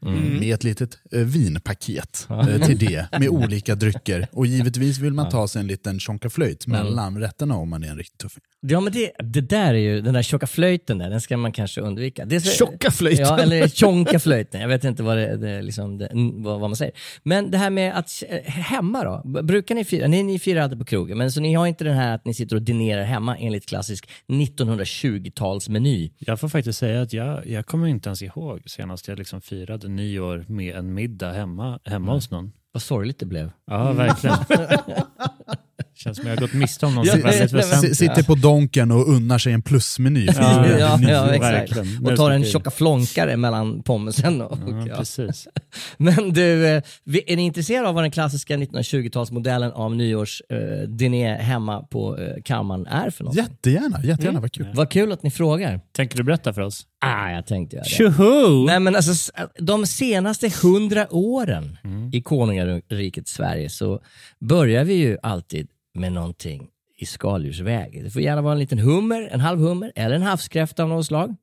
Med 0.40 0.54
ett 0.54 0.64
litet 0.64 0.98
eh, 1.12 1.20
vinpaket 1.20 2.26
eh, 2.30 2.66
till 2.66 2.78
det. 2.78 3.08
Med 3.12 3.28
olika 3.28 3.74
drycker. 3.74 4.26
Och 4.32 4.46
givetvis 4.46 4.98
vill 4.98 5.12
man 5.12 5.30
ta 5.30 5.48
sig 5.48 5.60
en 5.60 5.66
liten 5.66 6.00
tjonkaflöjt 6.00 6.66
mellan 6.66 7.20
rätterna 7.20 7.56
om 7.56 7.68
man 7.68 7.84
är 7.84 7.88
en 7.88 7.96
riktig 7.96 8.18
tuffing. 8.18 8.42
Ja 8.60 8.80
men 8.80 8.92
det, 8.92 9.12
det 9.18 9.40
där 9.40 9.74
är 9.74 9.78
ju, 9.78 10.00
den 10.00 10.14
där 10.14 10.22
tjocka 10.22 10.46
flöjten 10.46 10.98
där, 10.98 11.10
den 11.10 11.20
ska 11.20 11.36
man 11.36 11.52
kanske 11.52 11.80
undvika. 11.80 12.24
Det 12.24 12.36
är 12.36 12.40
så, 12.40 12.50
Tjocka 12.50 12.90
flöjten. 12.90 13.26
Ja, 13.26 13.38
eller 13.38 13.68
tjonka 13.68 14.18
flöjten. 14.18 14.60
Jag 14.60 14.68
vet 14.68 14.84
inte 14.84 15.02
vad, 15.02 15.16
det, 15.16 15.36
det, 15.36 15.62
liksom, 15.62 15.98
det, 15.98 16.08
vad, 16.14 16.60
vad 16.60 16.70
man 16.70 16.76
säger. 16.76 16.94
Men 17.22 17.50
det 17.50 17.58
här 17.58 17.70
med 17.70 17.98
att, 17.98 18.22
eh, 18.28 18.52
hemma 18.52 19.04
då? 19.04 19.42
Brukar 19.42 19.74
ni 19.74 19.84
fira, 19.84 20.06
ni, 20.06 20.22
ni 20.22 20.38
firar 20.38 20.62
alltid 20.62 20.78
på 20.78 20.84
krogen, 20.84 21.18
men 21.18 21.32
så 21.32 21.40
ni 21.40 21.54
har 21.54 21.66
inte 21.66 21.84
den 21.84 21.96
här 21.96 22.14
att 22.14 22.24
ni 22.24 22.34
sitter 22.34 22.56
och 22.56 22.62
dinerar 22.62 23.02
hemma 23.02 23.36
enligt 23.36 23.66
klassisk 23.66 24.08
1920-talsmeny? 24.28 26.10
Jag 26.18 26.40
får 26.40 26.48
faktiskt 26.48 26.78
säga 26.78 27.02
att 27.02 27.12
jag, 27.12 27.46
jag 27.46 27.66
kommer 27.66 27.86
inte 27.86 28.08
ens 28.08 28.22
ihåg 28.22 28.62
senast 28.66 29.08
jag 29.08 29.18
liksom 29.18 29.40
firade 29.40 29.88
nyår 29.88 30.44
med 30.48 30.76
en 30.76 30.94
middag 30.94 31.32
hemma, 31.32 31.80
hemma 31.84 32.12
hos 32.12 32.30
någon. 32.30 32.52
Vad 32.72 32.82
sorgligt 32.82 33.18
det 33.18 33.26
blev. 33.26 33.50
Ja, 33.66 33.92
verkligen. 33.92 34.36
Känns 35.98 36.16
som 36.16 36.26
jag 36.26 36.36
har 36.36 36.40
gått 36.40 36.52
miste 36.52 36.86
om 36.86 36.94
något 36.94 37.06
väldigt 37.06 37.52
väsentligt. 37.52 37.96
Sitter 37.98 38.22
på 38.22 38.34
donken 38.34 38.90
och 38.90 39.08
unnar 39.08 39.38
sig 39.38 39.52
en 39.52 39.62
plusmeny. 39.62 40.26
Ja, 40.26 40.66
ja, 40.78 40.98
ja, 41.02 41.34
exakt. 41.34 41.72
Och 42.04 42.16
tar 42.16 42.30
en 42.30 42.44
tjocka 42.44 42.70
flonkare 42.70 43.36
mellan 43.36 43.82
pommesen 43.82 44.40
och, 44.42 44.58
Ja, 44.66 44.86
ja. 44.88 44.96
precis. 44.96 45.48
Men 45.96 46.32
du, 46.32 46.66
eh, 46.66 46.82
är 47.26 47.36
ni 47.36 47.42
intresserade 47.42 47.88
av 47.88 47.94
vad 47.94 48.04
den 48.04 48.10
klassiska 48.10 48.56
1920-talsmodellen 48.56 49.72
av 49.72 49.96
nyårsdiné 49.96 51.34
hemma 51.34 51.82
på 51.82 52.18
eh, 52.18 52.42
kammaren 52.44 52.86
är 52.86 53.10
för 53.10 53.24
något? 53.24 53.36
Jättegärna, 53.36 54.00
jättegärna. 54.04 54.40
Vad 54.40 54.52
kul. 54.52 54.66
Vad 54.74 54.90
kul 54.90 55.12
att 55.12 55.22
ni 55.22 55.30
frågar. 55.30 55.80
Tänker 55.96 56.16
du 56.16 56.22
berätta 56.22 56.52
för 56.52 56.62
oss? 56.62 56.86
Ah, 57.00 57.30
jag 57.30 57.46
tänkte 57.46 57.76
göra 57.76 57.84
det. 57.84 57.90
Tjoho! 57.90 58.66
Nej 58.66 58.80
men 58.80 58.96
alltså, 58.96 59.32
de 59.58 59.86
senaste 59.86 60.50
hundra 60.62 61.06
åren 61.14 61.78
Mm. 61.84 62.10
i 62.12 62.22
konungariket 62.22 63.28
Sverige 63.28 63.70
så 63.70 64.00
börjar 64.40 64.84
vi 64.84 64.94
ju 64.94 65.18
alltid 65.22 65.68
med 65.94 66.12
någonting 66.12 66.66
i 66.98 67.06
skaldjursväg. 67.06 68.04
Det 68.04 68.10
får 68.10 68.22
gärna 68.22 68.42
vara 68.42 68.52
en 68.52 68.58
liten 68.58 68.78
hummer, 68.78 69.28
en 69.32 69.40
halv 69.40 69.60
hummer 69.60 69.92
eller 69.96 70.16
en 70.16 70.22
havskräfta 70.22 70.82
av 70.82 70.88
något 70.88 71.06
slag. 71.06 71.36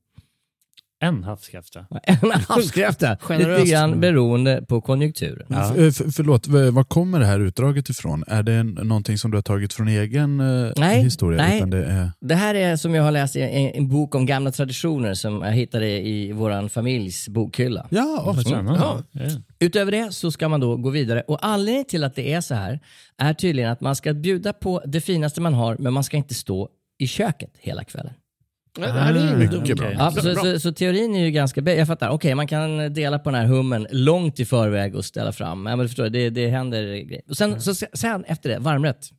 En 1.00 1.24
havskräfta. 1.24 1.86
En 2.04 2.32
havskräfta, 2.32 3.18
lite 3.30 3.64
grann 3.72 4.00
beroende 4.00 4.62
på 4.68 4.82
konjunkturen. 4.82 5.46
Ja. 5.50 5.74
F- 5.78 6.02
f- 6.06 6.14
förlåt, 6.16 6.48
var 6.48 6.84
kommer 6.84 7.20
det 7.20 7.26
här 7.26 7.40
utdraget 7.40 7.90
ifrån? 7.90 8.24
Är 8.28 8.44
det 8.44 8.64
någonting 8.64 9.18
som 9.18 9.32
du 9.32 9.38
har 9.38 9.42
tagit 9.42 9.74
från 9.74 9.88
egen 9.88 10.40
eh, 10.40 10.72
Nej, 10.78 11.04
historia? 11.04 11.42
nej. 11.42 11.58
Utan 11.58 11.70
det 11.70 11.86
är... 11.86 12.12
Det 12.22 12.36
här 12.36 12.56
är 12.56 12.76
som 12.76 12.96
jag 12.96 13.04
har 13.04 13.12
läst 13.12 13.36
i 13.36 13.42
en, 13.42 13.50
en 13.52 13.88
bok 13.90 14.16
om 14.16 14.26
gamla 14.26 14.52
traditioner 14.52 15.14
som 15.14 15.42
jag 15.42 15.52
hittade 15.52 15.88
i 16.08 16.32
vår 16.32 16.68
familjs 16.68 17.30
bokhylla. 17.30 17.88
Ja, 17.92 18.24
oh, 18.26 18.40
Spännande. 18.40 18.80
Ja. 19.12 19.20
Utöver 19.60 19.92
det 19.92 20.12
så 20.14 20.32
ska 20.32 20.50
man 20.50 20.60
då 20.60 20.78
gå 20.78 20.90
vidare 20.90 21.22
och 21.22 21.46
anledningen 21.46 21.86
till 21.86 22.04
att 22.04 22.16
det 22.16 22.34
är 22.34 22.42
så 22.42 22.56
här 22.56 22.80
är 23.18 23.34
tydligen 23.34 23.72
att 23.72 23.82
man 23.82 23.96
ska 23.96 24.14
bjuda 24.14 24.54
på 24.54 24.82
det 24.86 25.02
finaste 25.02 25.42
man 25.42 25.54
har 25.54 25.76
men 25.80 25.94
man 25.94 26.04
ska 26.04 26.18
inte 26.18 26.34
stå 26.34 26.70
i 27.00 27.08
köket 27.08 27.52
hela 27.60 27.84
kvällen. 27.84 28.14
Ja, 28.80 28.86
det 28.86 28.92
här 28.92 29.14
är 29.14 29.30
ju 29.30 29.36
mycket 29.36 29.66
dumt. 29.66 29.76
bra. 29.78 29.92
Ja, 29.92 30.12
så, 30.12 30.36
så, 30.36 30.60
så 30.60 30.72
teorin 30.72 31.16
är 31.16 31.26
ju 31.26 31.32
ganska... 31.32 31.62
Jag 31.62 31.88
fattar, 31.88 32.10
okej 32.10 32.36
man 32.36 32.48
kan 32.48 32.94
dela 32.94 33.20
på 33.20 33.32
den 33.32 33.40
här 33.40 33.48
hummen 33.48 33.88
långt 33.92 34.40
i 34.40 34.46
förväg 34.46 34.96
och 34.96 35.06
ställa 35.06 35.32
fram. 35.32 35.66
Ja, 35.66 35.76
men 35.76 35.80
du 35.80 35.88
förstår, 35.88 36.10
det, 36.10 36.30
det 36.30 36.48
händer 36.48 36.84
grejer. 36.84 37.22
Och 37.30 37.38
sen, 37.38 37.62
så, 37.62 37.76
sen 37.94 38.24
efter 38.26 38.50
det, 38.50 38.60
varmrätt, 38.60 39.10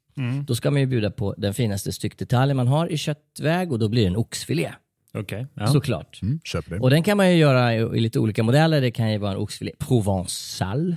då 0.46 0.54
ska 0.54 0.70
man 0.70 0.80
ju 0.80 0.86
bjuda 0.86 1.10
på 1.10 1.34
den 1.38 1.54
finaste 1.54 1.92
styckdetaljen 1.92 2.56
man 2.56 2.68
har 2.68 2.92
i 2.92 2.96
köttväg 2.96 3.72
och 3.72 3.78
då 3.78 3.88
blir 3.88 4.02
det 4.02 4.08
en 4.08 4.16
oxfilé. 4.16 4.72
Okej. 5.16 5.46
Ja. 5.54 5.66
Såklart. 5.66 6.18
Mm, 6.23 6.40
köper 6.44 6.70
det. 6.75 6.80
Och 6.80 6.90
den 6.90 7.02
kan 7.02 7.16
man 7.16 7.30
ju 7.30 7.37
göra 7.37 7.75
i, 7.75 7.78
i 7.78 8.00
lite 8.00 8.18
olika 8.18 8.42
modeller. 8.42 8.80
Det 8.80 8.90
kan 8.90 9.12
ju 9.12 9.18
vara 9.18 9.30
en 9.32 9.37
oxfilé 9.38 9.70
provençal 9.78 10.96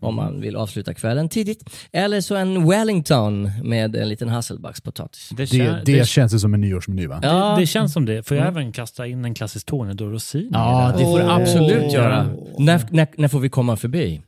om 0.00 0.14
man 0.14 0.40
vill 0.40 0.56
avsluta 0.56 0.94
kvällen 0.94 1.28
tidigt. 1.28 1.70
Eller 1.92 2.20
så 2.20 2.36
en 2.36 2.68
wellington 2.68 3.50
med 3.64 3.96
en 3.96 4.08
liten 4.08 4.28
hasselbackspotatis. 4.28 5.28
Det, 5.36 5.50
Det, 5.50 5.58
det 5.84 5.98
det, 5.98 6.08
känns 6.08 6.34
ju 6.34 6.38
som 6.38 6.54
en 6.54 6.60
nyårsmeny 6.60 7.06
va? 7.06 7.20
Ja, 7.22 7.56
det 7.58 7.66
känns 7.66 7.92
som 7.92 8.04
det. 8.04 8.22
Får 8.22 8.36
jag 8.36 8.46
även 8.46 8.72
kasta 8.72 9.06
in 9.06 9.24
en 9.24 9.34
klassisk 9.34 9.66
tornedor-rosin? 9.66 10.50
ja 10.52 10.92
det 10.98 11.04
får 11.04 11.18
du 11.18 11.24
absolut 11.24 11.92
göra. 11.92 12.26
När, 12.58 12.80
när, 12.90 13.06
när 13.16 13.28
får 13.28 13.40
vi 13.40 13.48
komma 13.48 13.76
förbi? 13.76 14.22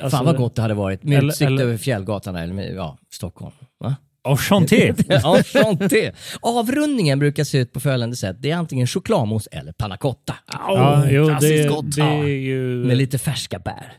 Alltså, 0.00 0.16
Fan 0.16 0.26
vad 0.26 0.36
gott 0.36 0.54
det 0.56 0.62
hade 0.62 0.74
varit 0.74 1.02
med 1.04 1.18
eller- 1.18 1.28
utsikt 1.28 1.46
eller- 1.46 1.62
över 1.62 1.76
fjällgatan 1.76 2.36
eller 2.36 2.54
med, 2.54 2.74
ja, 2.74 2.98
Stockholm. 3.12 3.52
Va? 3.80 3.96
Enchanté! 4.28 4.94
Enchanté. 5.08 6.12
Avrundningen 6.40 7.18
brukar 7.18 7.44
se 7.44 7.58
ut 7.58 7.72
på 7.72 7.80
följande 7.80 8.16
sätt. 8.16 8.36
Det 8.40 8.50
är 8.50 8.56
antingen 8.56 8.86
chokladmousse 8.86 9.48
eller 9.52 9.72
panna 9.72 9.96
cotta. 9.96 10.34
ja, 10.52 11.06
jo, 11.10 11.36
det, 11.40 11.68
gott. 11.68 11.96
det 11.96 12.02
är 12.02 12.24
ju... 12.24 12.84
Med 12.84 12.96
lite 12.96 13.18
färska 13.18 13.58
bär. 13.58 13.92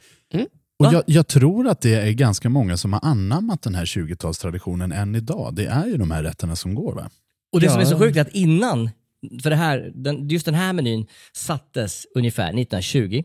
Och 0.80 0.86
Va? 0.86 0.94
jag, 0.94 1.04
jag 1.08 1.28
tror 1.28 1.68
att 1.68 1.82
det 1.82 1.94
är 1.96 2.12
ganska 2.12 2.50
många 2.50 2.78
som 2.78 2.94
har 2.94 3.00
anammat 3.04 3.62
den 3.62 3.76
här 3.76 3.86
20-talstraditionen 3.86 4.94
än 4.96 5.16
idag. 5.16 5.56
Det 5.56 5.66
är 5.66 5.86
ju 5.86 5.98
de 5.98 6.12
här 6.12 6.24
rätterna 6.24 6.56
som 6.56 6.76
går 6.76 6.94
va? 6.94 7.10
Och 7.54 7.60
det 7.62 7.70
som 7.70 7.80
är 7.80 7.84
Ja. 7.84 7.90
så 7.90 8.00
sjukt 8.00 8.18
är 8.18 8.22
att 8.22 8.30
innan, 8.36 8.90
för 9.44 9.50
det 9.50 9.56
här, 9.56 9.92
den, 9.96 10.30
just 10.30 10.46
den 10.46 10.56
här 10.56 10.74
menyn 10.74 11.08
sattes 11.34 12.06
ungefär 12.16 12.44
1920. 12.48 13.24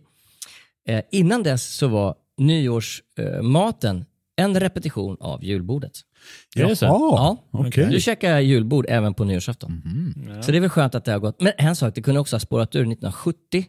Eh, 0.88 1.02
innan 1.12 1.42
dess 1.42 1.74
så 1.76 1.88
var 1.88 2.14
nyårsmaten 2.38 4.04
en 4.36 4.60
repetition 4.60 5.16
av 5.20 5.44
julbordet. 5.44 5.92
Är 6.56 6.64
det 6.68 6.76
så? 6.76 6.84
Ja, 6.84 7.36
okej. 7.50 7.88
du 7.90 8.00
käkar 8.00 8.38
julbord 8.40 8.86
även 8.88 9.14
på 9.14 9.24
nyårsafton. 9.24 9.82
Så 10.42 10.50
det 10.50 10.56
är 10.58 10.60
väl 10.60 10.70
skönt 10.70 10.94
att 10.94 11.04
det 11.04 11.12
har 11.12 11.18
gått. 11.18 11.40
Men 11.40 11.52
en 11.58 11.76
sak, 11.76 11.94
det 11.94 12.02
kunde 12.02 12.20
också 12.20 12.36
ha 12.36 12.40
spårat 12.40 12.74
ur 12.76 12.80
1970. 12.80 13.64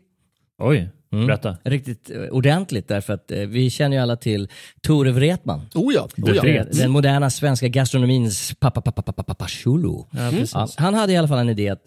Oj, 0.61 0.89
Mm. 1.11 1.27
berätta. 1.27 1.57
Riktigt 1.63 2.09
eh, 2.09 2.17
ordentligt 2.21 2.87
därför 2.87 3.13
att 3.13 3.31
eh, 3.31 3.39
vi 3.39 3.69
känner 3.69 3.97
ju 3.97 4.03
alla 4.03 4.15
till 4.15 4.47
Tore 4.81 5.11
Wretman. 5.11 5.59
Oh 5.75 5.93
ja. 5.93 6.07
Oh 6.17 6.35
ja. 6.35 6.41
vet. 6.41 6.77
Den 6.77 6.91
moderna 6.91 7.29
svenska 7.29 7.67
gastronomins 7.67 8.55
pappa, 8.59 8.81
pappa, 8.81 9.01
pappa, 9.01 9.23
pappa, 9.23 9.47
chulo. 9.47 10.07
Ja. 10.11 10.31
Ja, 10.53 10.67
han 10.77 10.93
hade 10.93 11.13
i 11.13 11.17
alla 11.17 11.27
fall 11.27 11.37
en 11.39 11.49
idé 11.49 11.69
att 11.69 11.81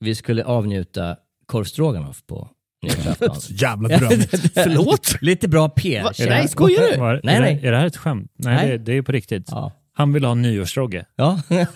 vi 0.00 0.14
skulle 0.14 0.44
avnjuta 0.44 1.16
korvstroganoff 1.46 2.22
på 2.26 2.48
nyårsafton. 2.82 3.36
Jävla 3.48 3.88
berömligt. 3.88 4.30
Förlåt? 4.54 5.22
Lite 5.22 5.48
bra 5.48 5.68
PR. 5.68 6.02
Va? 6.02 6.12
Nej, 6.18 6.48
skojar 6.48 6.92
du? 6.92 6.96
Var, 7.00 7.20
Nej, 7.24 7.36
är, 7.36 7.40
nej. 7.40 7.58
Det, 7.62 7.68
är 7.68 7.72
det 7.72 7.78
här 7.78 7.86
ett 7.86 7.96
skämt? 7.96 8.32
Nej, 8.36 8.54
Nej. 8.56 8.68
Det, 8.68 8.78
det 8.84 8.92
är 8.92 9.02
på 9.02 9.12
riktigt. 9.12 9.48
Ja. 9.50 9.72
Han 9.98 10.12
vill 10.12 10.24
ha 10.24 10.34
nyårsrogge. 10.34 11.04
Ja. 11.16 11.40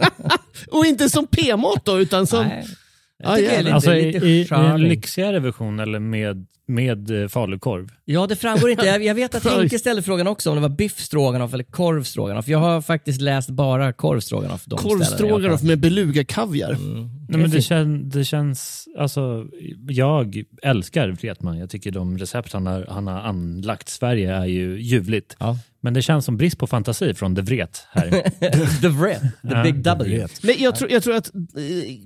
Och 0.70 0.86
inte 0.86 1.10
som 1.10 1.26
p-mat 1.26 1.84
då, 1.84 2.00
utan 2.00 2.26
som... 2.26 2.46
Nej. 2.46 2.66
Ah, 3.24 3.38
Jag 3.38 3.38
tycker 3.38 3.62
lite, 3.62 3.74
Alltså 3.74 3.94
i, 3.94 4.12
lite 4.12 4.26
i, 4.26 4.40
i 4.40 4.48
en 4.50 4.82
lyxigare 4.82 5.40
version 5.40 5.80
eller 5.80 5.98
med, 5.98 6.46
med 6.66 7.22
eh, 7.22 7.28
falukorv? 7.28 7.88
Ja, 8.04 8.26
det 8.26 8.36
framgår 8.36 8.70
inte. 8.70 8.86
Jag, 8.86 9.04
jag 9.04 9.14
vet 9.14 9.34
att. 9.34 9.44
Henke 9.44 9.78
ställde 9.78 10.02
frågan 10.02 10.26
också 10.26 10.50
om 10.50 10.56
det 10.56 10.62
var 10.62 10.68
biff 10.68 10.98
stroganoff 10.98 11.54
eller 11.54 11.64
korv 11.64 12.02
stroganoff. 12.02 12.48
Jag 12.48 12.58
har 12.58 12.82
faktiskt 12.82 13.20
läst 13.20 13.50
bara 13.50 13.92
korv 13.92 14.20
stroganoff. 14.20 14.64
Korvstroganoff 14.70 15.60
fall. 15.60 15.68
med 15.68 15.78
beluga-kaviar. 15.78 16.72
Mm. 16.72 17.10
Nej, 17.28 17.40
men 17.40 17.50
det, 17.50 17.62
kän, 17.62 18.08
det 18.08 18.24
känns, 18.24 18.88
alltså, 18.98 19.46
jag 19.88 20.42
älskar 20.62 21.08
Wretman. 21.08 21.58
Jag 21.58 21.70
tycker 21.70 21.90
de 21.90 22.18
recept 22.18 22.52
han 22.52 22.66
har, 22.66 22.86
han 22.88 23.06
har 23.06 23.20
anlagt 23.20 23.88
Sverige 23.88 24.34
är 24.34 24.46
ju 24.46 24.80
ljuvligt. 24.80 25.36
Ja. 25.38 25.58
Men 25.82 25.94
det 25.94 26.02
känns 26.02 26.24
som 26.24 26.36
brist 26.36 26.58
på 26.58 26.66
fantasi 26.66 27.14
från 27.14 27.34
De 27.34 27.42
Vret 27.42 27.86
här. 27.90 28.10
the 28.80 28.88
Vret, 28.88 29.20
the 29.20 29.28
Ja, 29.42 29.62
big 29.62 29.74
W. 29.74 30.26
Men 30.42 30.54
jag 30.58 30.76
tror, 30.76 30.90
jag 30.90 31.02
tror 31.02 31.14
att 31.14 31.34
eh, 31.34 31.40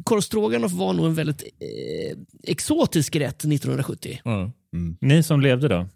korvstroganoff 0.05 0.73
var 0.73 0.93
nog 0.93 1.07
en 1.07 1.15
väldigt 1.15 1.43
eh, 1.43 2.17
exotisk 2.53 3.17
rätt 3.17 3.39
1970. 3.45 4.19
Mm. 4.27 4.97
Ni 5.01 5.23
som 5.23 5.41
levde 5.41 5.69
då? 5.69 5.87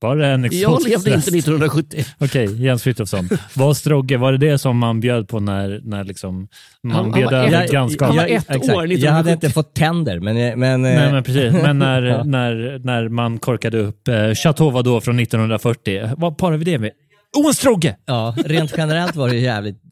Var 0.00 0.16
det 0.16 0.26
en 0.26 0.42
Jag 0.42 0.54
exotisk 0.54 0.88
levde 0.88 1.10
rest? 1.16 1.26
inte 1.28 1.38
1970. 1.38 2.04
Okej, 2.18 2.64
Jens 2.64 2.82
Frithiofsson. 2.82 3.28
Var 3.54 3.74
Strogge, 3.74 4.16
var 4.16 4.32
det 4.32 4.38
det 4.38 4.58
som 4.58 4.78
man 4.78 5.00
bjöd 5.00 5.28
på 5.28 5.40
när, 5.40 5.80
när 5.84 6.04
liksom 6.04 6.48
man 6.82 6.92
Han- 6.96 7.12
bjöd 7.12 7.32
över 7.32 7.64
ett- 7.64 7.70
grannskap? 7.70 8.06
han 8.08 8.16
var 8.16 8.22
Jag- 8.22 8.30
ett 8.32 8.50
exakt. 8.50 8.56
år, 8.76 8.82
Jag 8.86 8.92
1970. 8.92 9.08
hade 9.10 9.32
inte 9.32 9.50
fått 9.50 9.74
tänder, 9.74 10.20
men... 10.20 10.58
men, 10.60 10.82
Nej 10.82 10.96
eh, 11.06 11.12
men 11.12 11.24
precis, 11.24 11.52
men 11.52 11.78
när, 11.78 12.02
Ja. 12.06 12.24
när, 12.24 12.78
när 12.84 13.08
man 13.08 13.38
korkade 13.38 13.78
upp 13.78 14.08
eh, 14.08 14.34
Chateau 14.34 14.70
Vadå 14.70 15.00
från 15.00 15.18
1940, 15.20 16.10
vad 16.16 16.38
parar 16.38 16.56
vi 16.56 16.64
det 16.64 16.78
med? 16.78 16.90
Oh, 17.36 17.52
Trogge! 17.52 17.96
Ja, 18.04 18.34
rent 18.44 18.72
generellt 18.76 19.16
var 19.16 19.28
det 19.28 19.36
jävligt... 19.36 19.82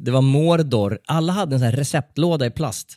Det 0.00 0.10
var 0.10 0.22
Mordor. 0.22 0.98
Alla 1.06 1.32
hade 1.32 1.54
en 1.54 1.58
sån 1.58 1.66
här 1.66 1.76
receptlåda 1.76 2.46
i 2.46 2.50
plast. 2.50 2.96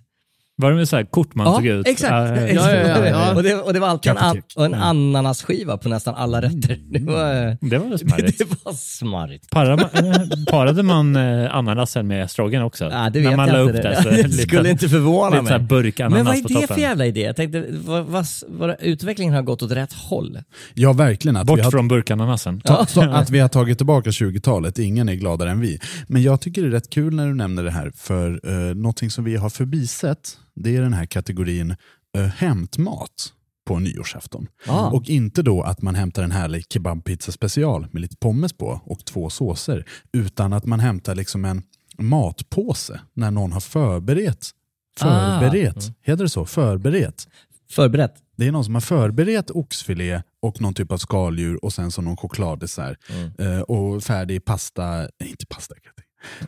Var 0.62 0.70
det 0.72 0.78
med 0.78 0.88
så 0.90 0.96
här 0.96 1.04
kort 1.04 1.36
man 1.36 1.48
ja, 1.48 1.56
tog 1.56 1.66
ut? 1.66 1.88
exakt. 1.88 2.12
Ja, 2.12 2.28
ja, 2.28 2.48
Ja, 2.48 2.72
ja, 2.72 2.88
ja, 2.88 3.06
ja. 3.08 3.36
Och, 3.36 3.44
det, 3.44 3.56
och 3.56 3.74
det 3.74 3.80
var 3.80 3.88
alltid 3.88 4.12
en, 4.12 4.42
och 4.56 4.66
en 4.66 4.74
ananasskiva 4.74 5.78
på 5.78 5.90
nästan 5.90 6.16
alla 6.16 6.42
rätter. 6.42 6.78
Det 6.90 7.00
var, 7.00 7.58
Det 7.70 7.78
var 7.78 7.88
väl 7.90 8.00
smarrigt. 8.00 8.38
det 8.38 8.46
var 8.66 8.74
smarrigt. 8.74 9.50
Parade 9.50 9.90
man, 9.94 10.06
eh, 10.12 10.22
parade 10.52 10.84
man 10.84 11.16
eh, 11.16 11.56
ananasen 11.56 12.08
med 12.08 12.32
stroggen 12.32 12.62
också? 12.62 12.84
Ja, 12.86 13.10
det 13.10 13.20
När 13.22 13.28
vet 13.30 13.38
man 13.38 13.48
jag 13.48 13.54
la 13.58 13.62
inte. 13.62 13.78
upp 13.78 13.84
det, 13.84 13.90
det. 13.90 14.04
så 14.04 14.10
det 14.10 14.16
lite- 14.18 14.30
skulle 14.38 14.70
inte 14.70 14.90
förvåna 14.90 15.42
lite 15.42 15.58
mig. 15.58 15.68
burk 15.68 16.00
ananas 16.00 16.18
Men 16.18 16.26
vad 16.26 16.36
är 16.58 16.62
det 16.62 16.68
för 16.68 16.82
jävla 16.82 17.06
idé? 17.06 17.22
Jag 17.22 17.36
tänkte, 17.36 17.66
vad, 17.86 18.06
vad, 18.06 18.26
vad, 18.48 18.76
utvecklingen 18.80 19.34
har 19.34 19.42
gått 19.42 19.62
åt 19.64 19.72
rätt 19.72 19.94
håll. 19.94 20.38
Ja, 20.74 20.94
verkligen. 20.94 21.36
Att 21.36 21.44
vi 21.44 21.48
Bort 21.48 21.60
har 21.64 21.72
från 21.72 21.88
burkananasen. 21.88 22.62
Ta, 22.62 22.86
så 22.86 23.02
att 23.02 23.30
vi 23.30 23.40
har 23.40 23.50
tagit 23.50 23.78
tillbaka 23.78 24.10
20-talet, 24.10 24.80
ingen 24.80 25.10
är 25.10 25.14
gladare 25.14 25.52
än 25.52 25.60
vi. 25.60 25.80
Men 26.08 26.22
jag 26.24 26.42
tycker 26.42 26.62
det 26.62 26.68
är 26.68 26.72
rätt 26.72 26.90
kul 26.90 27.16
när 27.16 27.28
du 27.28 27.34
nämner 27.36 27.64
det 27.64 27.72
här, 27.72 27.92
för 27.96 28.40
eh, 28.44 28.76
någonting 28.76 29.10
som 29.10 29.24
vi 29.24 29.36
har 29.36 29.50
förbisett, 29.50 30.38
det 30.62 30.76
är 30.76 30.82
den 30.82 30.94
här 30.94 31.06
kategorin 31.06 31.76
eh, 32.18 32.24
hämtmat 32.24 33.34
på 33.66 33.80
nyårsafton. 33.80 34.48
Ah. 34.68 34.90
Och 34.90 35.10
inte 35.10 35.42
då 35.42 35.62
att 35.62 35.82
man 35.82 35.96
hämtar 35.96 36.24
en 36.24 36.32
härlig 36.32 36.66
kebabpizza 36.70 37.32
special 37.32 37.88
med 37.92 38.02
lite 38.02 38.16
pommes 38.18 38.54
på 38.54 38.82
och 38.86 39.06
två 39.06 39.30
såser, 39.30 39.86
utan 40.14 40.54
att 40.54 40.66
man 40.66 40.80
hämtar 40.80 41.16
liksom 41.16 41.46
en 41.46 41.64
matpåse 41.98 43.02
när 43.14 43.32
någon 43.32 43.52
har 43.52 43.60
förberett. 43.60 44.50
Ah. 45.00 45.40
Förberett, 45.40 45.92
heter 46.02 46.24
det 46.24 46.30
så? 46.30 46.46
Förberett. 46.46 47.28
Förberett. 47.72 48.16
Det 48.38 48.48
är 48.48 48.52
någon 48.52 48.66
som 48.66 48.74
har 48.74 48.82
förberett 48.82 49.52
oxfilé 49.52 50.22
och 50.42 50.62
någon 50.62 50.74
typ 50.74 50.92
av 50.92 50.98
skaldjur 50.98 51.66
och 51.66 51.74
sen 51.74 51.92
så 51.92 52.02
någon 52.02 52.18
chokladdessert. 52.18 52.98
Eh, 53.38 53.60
och 53.60 54.04
färdig 54.04 54.46
pasta, 54.46 55.10
inte 55.24 55.46
pastagratäng. 55.46 56.01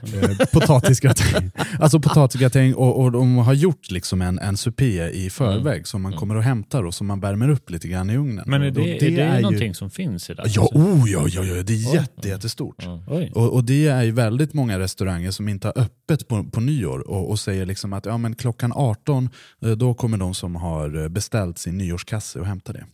Eh, 0.04 0.46
potatisgratäng. 0.54 1.52
Alltså 1.80 2.00
potatisgratäng 2.00 2.74
och, 2.74 3.02
och 3.02 3.12
de 3.12 3.38
har 3.38 3.54
gjort 3.54 3.92
liksom 3.92 4.22
en, 4.22 4.40
en 4.40 4.58
supé 4.58 5.10
i 5.10 5.30
förväg 5.30 5.88
som 5.88 6.02
man 6.02 6.14
kommer 6.14 6.36
och 6.36 6.44
hämtar 6.44 6.84
och 6.84 6.94
som 6.94 7.08
man 7.08 7.20
värmer 7.20 7.50
upp 7.50 7.70
lite 7.70 7.88
grann 7.88 8.10
i 8.10 8.18
ugnen. 8.18 8.44
Men 8.48 8.62
är 8.62 8.68
Och 8.68 8.74
det, 8.74 8.82
då- 8.82 8.88
är 8.88 9.00
det 9.00 9.36
ju- 9.36 9.42
någonting 9.42 9.76
som 9.76 9.90
finns 9.90 10.30
idag? 10.30 10.46
Ja, 10.50 10.70
oh, 10.74 11.04
ja, 11.12 11.26
ja, 11.30 11.44
ja, 11.44 11.64
det 11.64 11.74
är 11.74 11.94
jätte, 11.96 12.28
jättestort. 12.28 12.86
Oj. 13.08 13.32
Och, 13.36 13.54
och 13.54 13.64
det 13.64 13.88
är 13.88 14.04
ju 14.04 14.12
väldigt 14.12 14.54
många 14.54 14.80
restauranger 14.80 15.32
som 15.32 15.50
inte 15.50 15.68
har 15.68 15.80
öppet 15.82 16.28
på, 16.28 16.44
på 16.44 16.62
nyår 16.62 17.10
och, 17.10 17.30
och 17.30 17.40
säger 17.40 17.66
liksom 17.66 17.94
att 17.94 18.06
ja, 18.06 18.18
men 18.18 18.36
klockan 18.36 18.72
18 18.76 19.30
eh, 19.62 19.72
då 19.72 19.94
kommer 19.94 20.18
de 20.18 20.34
som 20.34 20.56
har 20.56 21.10
beställt 21.10 21.58
sin 21.58 21.78
nyårskasse 21.78 22.40
och 22.40 22.46
hämta 22.46 22.74
det. 22.74 22.86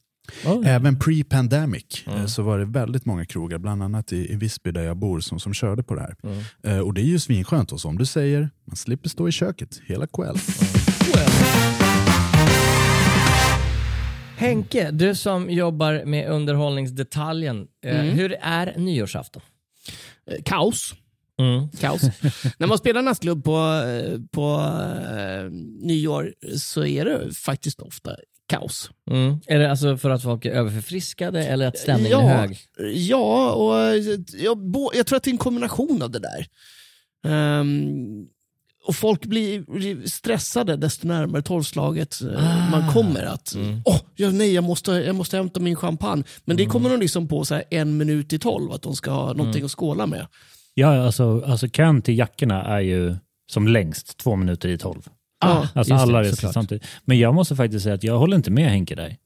Oj. 0.45 0.63
Även 0.65 1.00
pre-pandemic 1.00 2.07
eh, 2.07 2.25
så 2.25 2.43
var 2.43 2.59
det 2.59 2.65
väldigt 2.65 3.05
många 3.05 3.25
krogar, 3.25 3.57
bland 3.57 3.83
annat 3.83 4.13
i, 4.13 4.31
i 4.33 4.36
Visby 4.36 4.71
där 4.71 4.81
jag 4.83 4.98
bor, 4.98 5.19
som, 5.19 5.39
som 5.39 5.53
körde 5.53 5.83
på 5.83 5.95
det 5.95 6.01
här. 6.01 6.15
Eh, 6.63 6.79
och 6.79 6.93
det 6.93 7.01
är 7.01 7.05
ju 7.05 7.19
svinskönt 7.19 7.71
och 7.71 7.81
som 7.81 7.98
du 7.98 8.05
säger, 8.05 8.50
man 8.65 8.75
slipper 8.75 9.09
stå 9.09 9.27
i 9.27 9.31
köket 9.31 9.81
hela 9.86 10.07
kvällen. 10.07 10.38
Henke, 14.38 14.91
du 14.91 15.15
som 15.15 15.50
jobbar 15.50 16.05
med 16.05 16.29
underhållningsdetaljen. 16.29 17.67
eh, 17.86 18.00
Mm. 18.00 18.15
Hur 18.15 18.36
är 18.41 18.74
nyårsafton? 18.77 19.41
Eh, 20.31 20.43
Kaos. 20.45 20.93
Mm. 21.39 21.69
Kaos. 21.79 22.01
När 22.57 22.67
man 22.67 22.77
spelar 22.77 23.01
nattklubb 23.01 23.43
på, 23.43 23.57
eh, 23.57 24.19
på 24.31 24.62
eh, 25.17 25.51
nyår 25.81 26.33
så 26.57 26.86
är 26.86 27.05
det 27.05 27.33
faktiskt 27.36 27.79
ofta 27.81 28.15
kaos. 28.50 28.91
Mm. 29.12 29.39
Är 29.48 29.60
det 29.60 29.72
alltså 29.72 29.98
för 29.98 30.10
att 30.10 30.24
folk 30.24 30.46
är 30.46 30.51
överförfriskade 30.51 31.46
eller 31.46 31.68
att 31.68 31.77
stämningen 31.77 32.20
ja, 32.20 32.29
är 32.29 32.38
hög? 32.38 32.58
Ja, 32.94 33.51
och 33.51 33.98
jag, 34.39 34.58
jag 34.94 35.06
tror 35.06 35.18
att 35.18 35.24
det 35.24 35.29
är 35.29 35.34
en 35.34 35.38
kombination 35.38 36.01
av 36.01 36.12
det 36.12 36.20
där. 36.20 36.46
Ehm, 37.27 38.25
och 38.88 38.96
folk 38.96 39.25
blir 39.25 39.62
blir 39.62 40.08
stressade 40.08 40.75
desto 40.75 41.08
närmare 41.08 41.41
tolvslaget 41.41 42.22
eh, 42.22 42.72
man 42.72 42.94
kommer. 42.94 43.24
att 43.24 43.56
Åh, 43.86 44.00
ja, 44.15 44.32
nej, 44.32 44.53
jag 44.53 44.63
måste, 44.63 44.91
jag 44.91 45.15
måste 45.15 45.38
hämta 45.38 45.60
min 45.60 45.75
champagne. 45.75 46.24
Men 46.46 46.58
det 46.58 46.65
kommer 46.65 46.89
de 46.89 47.00
liksom 47.00 47.27
på 47.27 47.46
så 47.46 47.56
här 47.56 47.63
en 47.70 47.98
minut 47.98 48.34
i 48.34 48.39
tolv, 48.39 48.72
att 48.72 48.82
de 48.82 48.96
ska 48.96 49.12
ha 49.12 49.34
någonting 49.34 49.65
att 49.65 49.72
skåla 49.72 50.08
med. 50.08 50.27
Ja, 50.74 51.06
alltså, 51.06 51.44
alltså 51.46 51.68
kön 51.68 52.01
till 52.01 52.18
jackorna 52.18 52.63
är 52.63 52.79
ju 52.79 53.15
som 53.51 53.68
längst 53.68 54.18
två 54.18 54.36
minuter 54.36 54.70
i 54.70 54.77
tolv. 54.77 55.01
Ja. 55.39 55.48
Alltså 55.48 55.77
just 55.77 55.89
det, 55.89 55.96
alla 55.96 56.22
reser 56.22 56.48
samtidigt. 56.51 56.88
Men 57.05 57.19
jag 57.19 57.34
måste 57.36 57.55
faktiskt 57.55 57.84
säga 57.84 57.96
att 57.96 58.03
jag 58.03 58.17
håller 58.19 58.38
inte 58.38 58.51
med 58.51 58.69
Henke 58.69 58.96
där. 58.96 59.17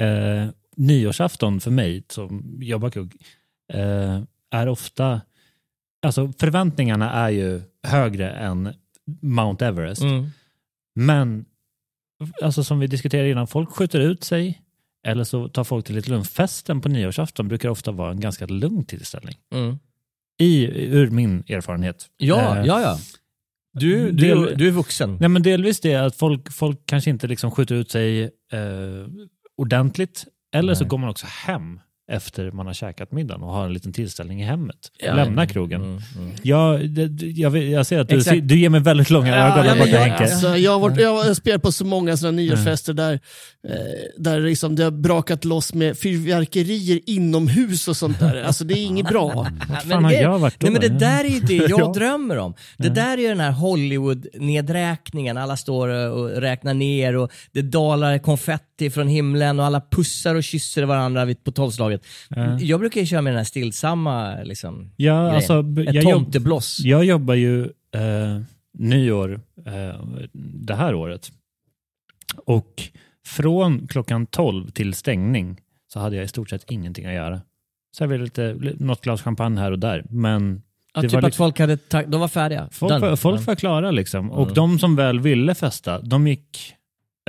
Eh, 0.00 0.48
nyårsafton 0.76 1.60
för 1.60 1.70
mig 1.70 2.04
som 2.08 2.58
jobbar 2.62 2.90
kugg 2.90 3.16
eh, 3.72 4.20
är 4.50 4.68
ofta, 4.68 5.20
alltså 6.06 6.32
förväntningarna 6.38 7.12
är 7.12 7.30
ju 7.30 7.62
högre 7.82 8.30
än 8.30 8.74
Mount 9.20 9.66
Everest. 9.66 10.02
Mm. 10.02 10.30
Men 10.94 11.44
alltså 12.42 12.64
som 12.64 12.78
vi 12.80 12.86
diskuterade 12.86 13.30
innan, 13.30 13.46
folk 13.46 13.70
skjuter 13.70 14.00
ut 14.00 14.24
sig 14.24 14.62
eller 15.06 15.24
så 15.24 15.48
tar 15.48 15.64
folk 15.64 15.86
till 15.86 15.94
lite 15.94 16.10
lugnt. 16.10 16.28
Festen 16.28 16.80
på 16.80 16.88
nyårsafton 16.88 17.48
brukar 17.48 17.68
ofta 17.68 17.92
vara 17.92 18.10
en 18.10 18.20
ganska 18.20 18.46
lugn 18.46 18.84
tillställning. 18.84 19.36
Mm. 19.54 19.78
I, 20.38 20.64
ur 20.96 21.10
min 21.10 21.44
erfarenhet. 21.48 22.06
Ja, 22.16 22.58
Eh, 22.58 22.66
ja, 22.66 22.80
ja. 22.80 22.98
Du, 23.74 24.12
du, 24.12 24.28
del- 24.28 24.58
du 24.58 24.66
är 24.68 24.70
vuxen. 24.70 25.16
Nej, 25.20 25.28
men 25.28 25.42
delvis 25.42 25.80
det 25.80 25.94
att 25.94 26.16
folk, 26.16 26.52
folk 26.52 26.78
kanske 26.86 27.10
inte 27.10 27.26
liksom 27.26 27.50
skjuter 27.50 27.74
ut 27.74 27.90
sig 27.90 28.22
eh, 28.22 28.30
ordentligt. 29.56 30.24
Eller 30.54 30.74
så 30.74 30.84
Nej. 30.84 30.88
går 30.88 30.98
man 30.98 31.10
också 31.10 31.26
hem 31.46 31.80
efter 32.12 32.50
man 32.50 32.66
har 32.66 32.74
käkat 32.74 33.12
middagen 33.12 33.42
och 33.42 33.52
har 33.52 33.64
en 33.66 33.72
liten 33.72 33.92
tillställning 33.92 34.42
i 34.42 34.44
hemmet. 34.44 34.76
Ja. 34.98 35.14
Lämnar 35.14 35.46
krogen. 35.46 35.82
Mm, 35.82 36.00
mm. 36.18 36.32
Jag, 36.42 36.82
jag, 37.20 37.56
jag 37.56 37.86
ser 37.86 37.98
att 38.00 38.08
du, 38.08 38.16
Exakt. 38.18 38.48
du 38.48 38.58
ger 38.58 38.68
mig 38.68 38.80
väldigt 38.80 39.10
långa 39.10 39.36
ögon 39.36 39.64
där 39.66 39.78
borta 39.78 39.90
jag, 39.90 39.98
Henke. 40.00 40.24
alltså, 40.32 40.56
jag, 40.56 40.72
har 40.72 40.80
varit, 40.80 41.00
jag 41.00 41.24
har 41.24 41.34
spelat 41.34 41.62
på 41.62 41.72
så 41.72 41.84
många 41.84 42.16
sådana 42.16 42.36
nyårsfester 42.36 42.92
där, 42.92 43.12
eh, 43.68 43.74
där 44.18 44.40
liksom 44.40 44.76
det 44.76 44.84
har 44.84 44.90
brakat 44.90 45.44
loss 45.44 45.74
med 45.74 45.98
fyrverkerier 45.98 47.00
inomhus 47.06 47.88
och 47.88 47.96
sånt 47.96 48.20
där. 48.20 48.42
Alltså 48.42 48.64
det 48.64 48.74
är 48.74 48.84
inget 48.84 49.08
bra. 49.08 49.26
Vad 49.34 49.52
Men 49.68 49.76
fan 49.90 50.04
har 50.04 50.10
det- 50.10 50.20
jag 50.22 50.38
varit 50.38 50.60
då? 50.60 50.66
Nej 50.66 50.72
men 50.72 50.80
det 50.80 50.98
där 51.06 51.24
är 51.24 51.28
ju 51.28 51.40
det 51.40 51.54
jag 51.54 51.70
Ja. 51.80 51.92
drömmer 51.96 52.38
om. 52.38 52.54
Det 52.78 52.88
där 52.88 53.12
är 53.18 53.22
ju 53.22 53.28
den 53.28 53.40
här 53.40 53.52
Hollywood-nedräkningen. 53.52 55.36
Alla 55.36 55.56
står 55.56 55.88
och 55.88 56.30
räknar 56.30 56.74
ner 56.74 57.16
och 57.16 57.32
det 57.52 57.62
dalar 57.62 58.18
konfetti 58.18 58.90
från 58.90 59.08
himlen 59.08 59.60
och 59.60 59.66
alla 59.66 59.80
pussar 59.90 60.34
och 60.34 60.42
kysser 60.44 60.82
varandra 60.82 61.24
vid- 61.24 61.44
på 61.44 61.52
tolvslaget. 61.52 62.01
Ja. 62.28 62.58
Jag 62.60 62.80
brukar 62.80 63.00
ju 63.00 63.06
köra 63.06 63.22
med 63.22 63.32
den 63.32 63.38
här 63.38 63.44
stillsamma 63.44 64.42
liksom, 64.42 64.90
Ja, 64.96 65.20
grejen. 65.20 65.34
alltså, 65.36 65.58
Ett 65.88 65.94
jag, 65.94 66.04
jobb, 66.04 66.12
tomtebloss. 66.12 66.80
jag 66.80 67.04
jobbar 67.04 67.34
ju 67.34 67.62
eh, 67.94 68.40
nyår 68.78 69.40
eh, 69.66 70.04
det 70.32 70.74
här 70.74 70.94
året. 70.94 71.32
Och 72.44 72.82
från 73.26 73.86
klockan 73.86 74.26
12 74.26 74.70
till 74.70 74.94
stängning 74.94 75.60
så 75.92 76.00
hade 76.00 76.16
jag 76.16 76.24
i 76.24 76.28
stort 76.28 76.50
sett 76.50 76.70
ingenting 76.70 77.06
att 77.06 77.14
göra. 77.14 77.40
Serverade 77.96 78.24
lite, 78.24 78.56
något 78.78 79.00
glas 79.00 79.22
champagne 79.22 79.60
här 79.60 79.72
och 79.72 79.78
där. 79.78 80.04
Men 80.10 80.62
Ja, 80.94 81.00
det 81.00 81.08
typ 81.08 81.12
var 81.12 81.18
att 81.18 81.24
liksom- 81.24 81.44
folk 81.44 81.58
hade 81.58 81.78
de 82.06 82.20
var 82.20 82.28
färdiga. 82.28 82.68
folk, 82.72 83.00
var, 83.02 83.16
folk 83.16 83.46
var 83.46 83.54
klara 83.54 83.90
liksom. 83.90 84.30
Och 84.30 84.42
Mm. 84.42 84.54
de 84.54 84.78
som 84.78 84.96
väl 84.96 85.20
ville 85.20 85.54
festa, 85.54 86.00
de 86.00 86.26
gick 86.28 86.74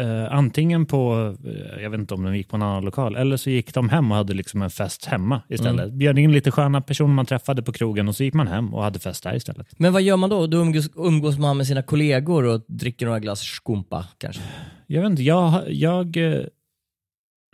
eh, 0.02 0.34
antingen 0.34 0.86
på, 0.86 1.36
eh, 1.46 1.82
jag 1.84 1.90
vet 1.90 2.00
inte 2.00 2.14
om 2.14 2.24
de 2.24 2.38
gick 2.38 2.50
på 2.50 2.56
en 2.56 2.62
annan 2.62 2.86
lokal, 2.86 3.16
eller 3.16 3.38
så 3.38 3.50
gick 3.50 3.74
de 3.74 3.90
hem 3.90 4.12
och 4.12 4.18
hade 4.18 4.34
liksom 4.34 4.62
en 4.62 4.70
fest 4.70 5.06
hemma 5.06 5.42
istället. 5.50 5.86
Mm. 5.86 5.98
Bjöd 5.98 6.20
in 6.20 6.32
lite 6.32 6.52
sköna 6.52 6.82
personer 6.82 7.14
man 7.14 7.26
träffade 7.26 7.64
på 7.64 7.74
krogen 7.74 8.08
och 8.08 8.16
så 8.16 8.24
gick 8.24 8.34
man 8.34 8.48
hem 8.48 8.74
och 8.74 8.84
hade 8.84 9.00
fest 9.00 9.24
där 9.24 9.36
istället. 9.36 9.80
Men 9.80 9.94
vad 9.94 10.02
gör 10.02 10.18
man 10.18 10.30
då? 10.30 10.48
Då 10.48 10.58
umgås, 10.58 10.90
umgås 10.96 11.38
man 11.38 11.58
med 11.58 11.68
sina 11.68 11.82
kollegor 11.84 12.44
och 12.44 12.66
dricker 12.68 13.06
några 13.06 13.20
glas 13.20 13.40
skumpa 13.42 14.08
kanske? 14.18 14.42
Jag 14.88 15.02
vet 15.02 15.10
inte, 15.12 15.24
jag... 15.24 15.74
jag 15.74 16.18
eh, 16.18 16.42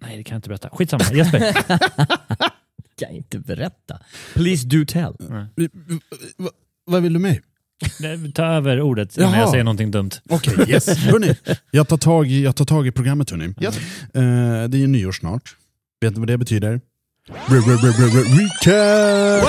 nej, 0.02 0.18
det 0.18 0.24
kan 0.24 0.36
jag 0.36 0.38
inte 0.38 0.50
berätta. 0.50 0.70
Skitsamma. 0.70 1.04
Jesper. 1.14 1.40
Kan 3.00 3.08
jag 3.10 3.18
inte 3.18 3.40
berätta. 3.40 4.00
Please 4.34 4.68
do 4.68 4.86
tell. 4.88 5.16
Va- 6.38 6.50
Vad 6.86 7.04
vill 7.04 7.14
du 7.14 7.20
med? 7.20 7.40
Nej, 8.00 8.32
Ta 8.32 8.44
över 8.46 8.82
ordet 8.82 9.18
innan 9.18 9.30
Jaha. 9.32 9.40
jag 9.40 9.50
säger 9.50 9.64
någonting 9.64 9.92
dumt. 9.92 10.10
Okej, 10.30 10.54
yes. 10.68 10.98
Hörrni, 10.98 11.36
jag 11.72 11.88
tar, 11.88 11.98
tag 11.98 12.28
i, 12.28 12.44
jag 12.44 12.56
tar 12.56 12.66
tag 12.66 12.88
i 12.88 12.92
programmet 12.92 13.30
hörni. 13.32 13.54
Ja. 13.60 13.70
Eh, 13.70 14.70
det 14.70 14.78
är 14.78 14.80
ju 14.80 14.88
nyår 14.88 15.12
snart. 15.12 15.56
Vet 16.02 16.14
ni 16.14 16.20
vad 16.20 16.28
det 16.28 16.38
betyder? 16.38 16.82
Re- 17.30 17.60
re- 17.60 17.78
re- 17.78 17.92
re- 17.92 18.10
re- 18.10 18.40
Recap! 18.40 19.44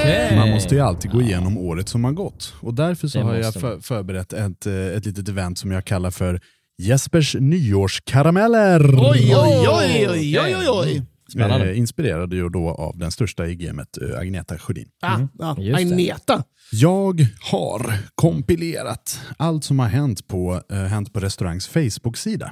Okej. 0.00 0.36
Man 0.36 0.50
måste 0.50 0.74
ju 0.74 0.80
alltid 0.80 1.10
gå 1.10 1.22
igenom 1.22 1.58
året 1.58 1.88
som 1.88 2.04
har 2.04 2.12
gått. 2.12 2.54
Och 2.60 2.74
därför 2.74 3.08
så 3.08 3.18
Det 3.18 3.24
har 3.24 3.34
jag 3.34 3.54
för, 3.54 3.80
förberett 3.80 4.32
ett, 4.32 4.66
eh, 4.66 4.74
ett 4.74 5.06
litet 5.06 5.28
event 5.28 5.58
som 5.58 5.70
jag 5.72 5.84
kallar 5.84 6.10
för 6.10 6.40
Jespers 6.78 7.36
nyårskarameller. 7.40 8.94
Oj, 8.94 9.34
oj, 9.36 9.68
oj, 9.68 10.08
oj, 10.10 10.40
oj, 10.40 10.56
oj, 10.58 10.66
oj. 10.68 11.02
Spännande. 11.32 11.70
Eh, 11.70 11.78
inspirerad 11.78 12.32
ju 12.32 12.48
då 12.48 12.68
av 12.68 12.98
den 12.98 13.10
största 13.10 13.46
i 13.46 13.54
gamet, 13.56 13.98
eh, 14.02 14.18
Agneta 14.18 14.58
Sjödin. 14.58 14.88
Ah, 15.02 15.18
Just 15.58 15.58
det. 15.58 15.74
Agneta. 15.74 16.44
Jag 16.72 17.26
har 17.40 17.98
kompilerat 18.14 19.20
allt 19.36 19.64
som 19.64 19.78
har 19.78 19.88
hänt 19.88 20.28
på, 20.28 20.62
eh, 20.70 20.76
hänt 20.76 21.12
på 21.12 21.20
restaurangs 21.20 21.68
Facebook-sida 21.68 22.50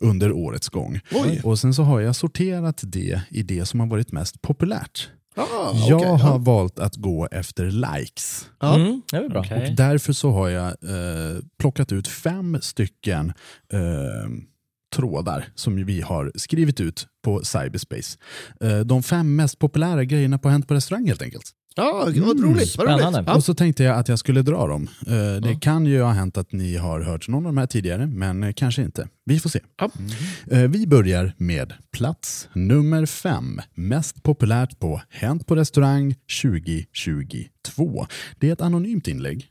under 0.00 0.32
årets 0.32 0.68
gång. 0.68 1.00
Oj. 1.12 1.40
Och 1.44 1.58
sen 1.58 1.74
så 1.74 1.82
har 1.82 2.00
jag 2.00 2.16
sorterat 2.16 2.80
det 2.82 3.22
i 3.30 3.42
det 3.42 3.66
som 3.66 3.80
har 3.80 3.86
varit 3.86 4.12
mest 4.12 4.42
populärt. 4.42 5.08
Ah, 5.36 5.72
jag 5.88 6.00
okej, 6.00 6.08
har 6.08 6.30
ja. 6.30 6.38
valt 6.38 6.78
att 6.78 6.96
gå 6.96 7.28
efter 7.30 7.64
likes. 7.70 8.50
Ja. 8.60 8.74
Mm, 8.74 9.02
det 9.10 9.16
är 9.16 9.20
väl 9.20 9.30
bra. 9.30 9.40
Okej. 9.40 9.74
Därför 9.76 10.12
så 10.12 10.30
har 10.30 10.48
jag 10.48 10.66
eh, 10.68 11.38
plockat 11.58 11.92
ut 11.92 12.08
fem 12.08 12.58
stycken 12.60 13.32
eh, 13.72 13.80
trådar 14.90 15.48
som 15.54 15.84
vi 15.84 16.00
har 16.00 16.32
skrivit 16.34 16.80
ut 16.80 17.06
på 17.24 17.44
cyberspace. 17.44 18.18
Eh, 18.60 18.78
de 18.78 19.02
fem 19.02 19.36
mest 19.36 19.58
populära 19.58 20.04
grejerna 20.04 20.38
på 20.38 20.48
Hänt 20.48 20.68
på 20.68 20.74
restaurang 20.74 21.06
helt 21.06 21.22
enkelt. 21.22 21.44
Ja, 21.76 21.92
vad 21.92 22.16
roligt. 22.16 22.24
Vad 22.24 22.40
roligt. 22.40 22.68
Spännande. 22.68 23.24
Ja. 23.26 23.34
Och 23.34 23.44
så 23.44 23.54
tänkte 23.54 23.84
jag 23.84 23.98
att 23.98 24.08
jag 24.08 24.18
skulle 24.18 24.42
dra 24.42 24.66
dem. 24.66 24.88
Eh, 25.06 25.42
det 25.42 25.58
kan 25.60 25.86
ju 25.86 26.02
ha 26.02 26.10
hänt 26.10 26.38
att 26.38 26.52
ni 26.52 26.76
har 26.76 27.00
hört 27.00 27.28
någon 27.28 27.46
av 27.46 27.52
de 27.52 27.58
här 27.58 27.66
tidigare, 27.66 28.06
men 28.06 28.42
eh, 28.42 28.52
kanske 28.52 28.82
inte. 28.82 29.08
Vi 29.24 29.40
får 29.40 29.50
se. 29.50 29.60
Ja. 29.78 29.90
Vi 30.68 30.86
börjar 30.86 31.32
med 31.36 31.72
plats 31.92 32.48
nummer 32.52 33.06
fem. 33.06 33.60
Mest 33.74 34.22
populärt 34.22 34.78
på 34.78 35.02
Hänt 35.08 35.46
på 35.46 35.56
restaurang 35.56 36.14
2022. 36.42 38.06
Det 38.38 38.48
är 38.48 38.52
ett 38.52 38.60
anonymt 38.60 39.08
inlägg 39.08 39.46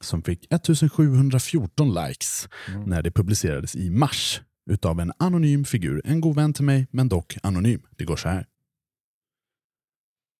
som 0.00 0.22
fick 0.22 0.52
1714 0.52 1.94
likes 1.94 2.48
när 2.86 3.02
det 3.02 3.10
publicerades 3.10 3.76
i 3.76 3.90
mars 3.90 4.40
utav 4.70 5.00
en 5.00 5.12
anonym 5.18 5.64
figur. 5.64 6.02
En 6.04 6.20
god 6.20 6.36
vän 6.36 6.52
till 6.52 6.64
mig, 6.64 6.86
men 6.90 7.08
dock 7.08 7.36
anonym. 7.42 7.82
Det 7.96 8.04
går 8.04 8.16
så 8.16 8.28
här. 8.28 8.46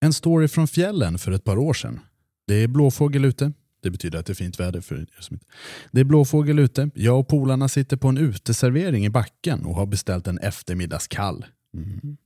En 0.01 0.13
story 0.13 0.49
från 0.49 0.69
fjällen 0.69 1.19
för 1.19 1.33
ett 1.33 1.45
par 1.45 1.59
år 1.59 1.75
sedan. 1.75 2.01
Det 2.47 2.55
är 2.55 2.69
blåfågel 2.69 3.25
ute. 3.25 3.53
Det 3.83 3.91
betyder 3.91 4.19
att 4.19 4.27
det 4.27 4.33
är 4.33 4.35
fint 4.35 4.61
väder 4.61 4.81
för 4.81 4.95
er 4.95 5.07
som 5.21 5.35
inte... 5.35 5.47
Det 5.93 6.01
är 6.01 6.05
blåfågel 6.05 6.59
ute. 6.59 6.91
Jag 6.95 7.21
och 7.21 7.29
polarna 7.29 7.69
sitter 7.69 7.97
på 7.97 8.09
en 8.09 8.19
uteservering 8.19 9.05
i 9.05 9.11
backen 9.11 9.65
och 9.65 9.75
har 9.75 9.87
beställt 9.87 10.27
en 10.27 10.39
eftermiddagskall. 10.39 11.45
Mm. 11.75 12.17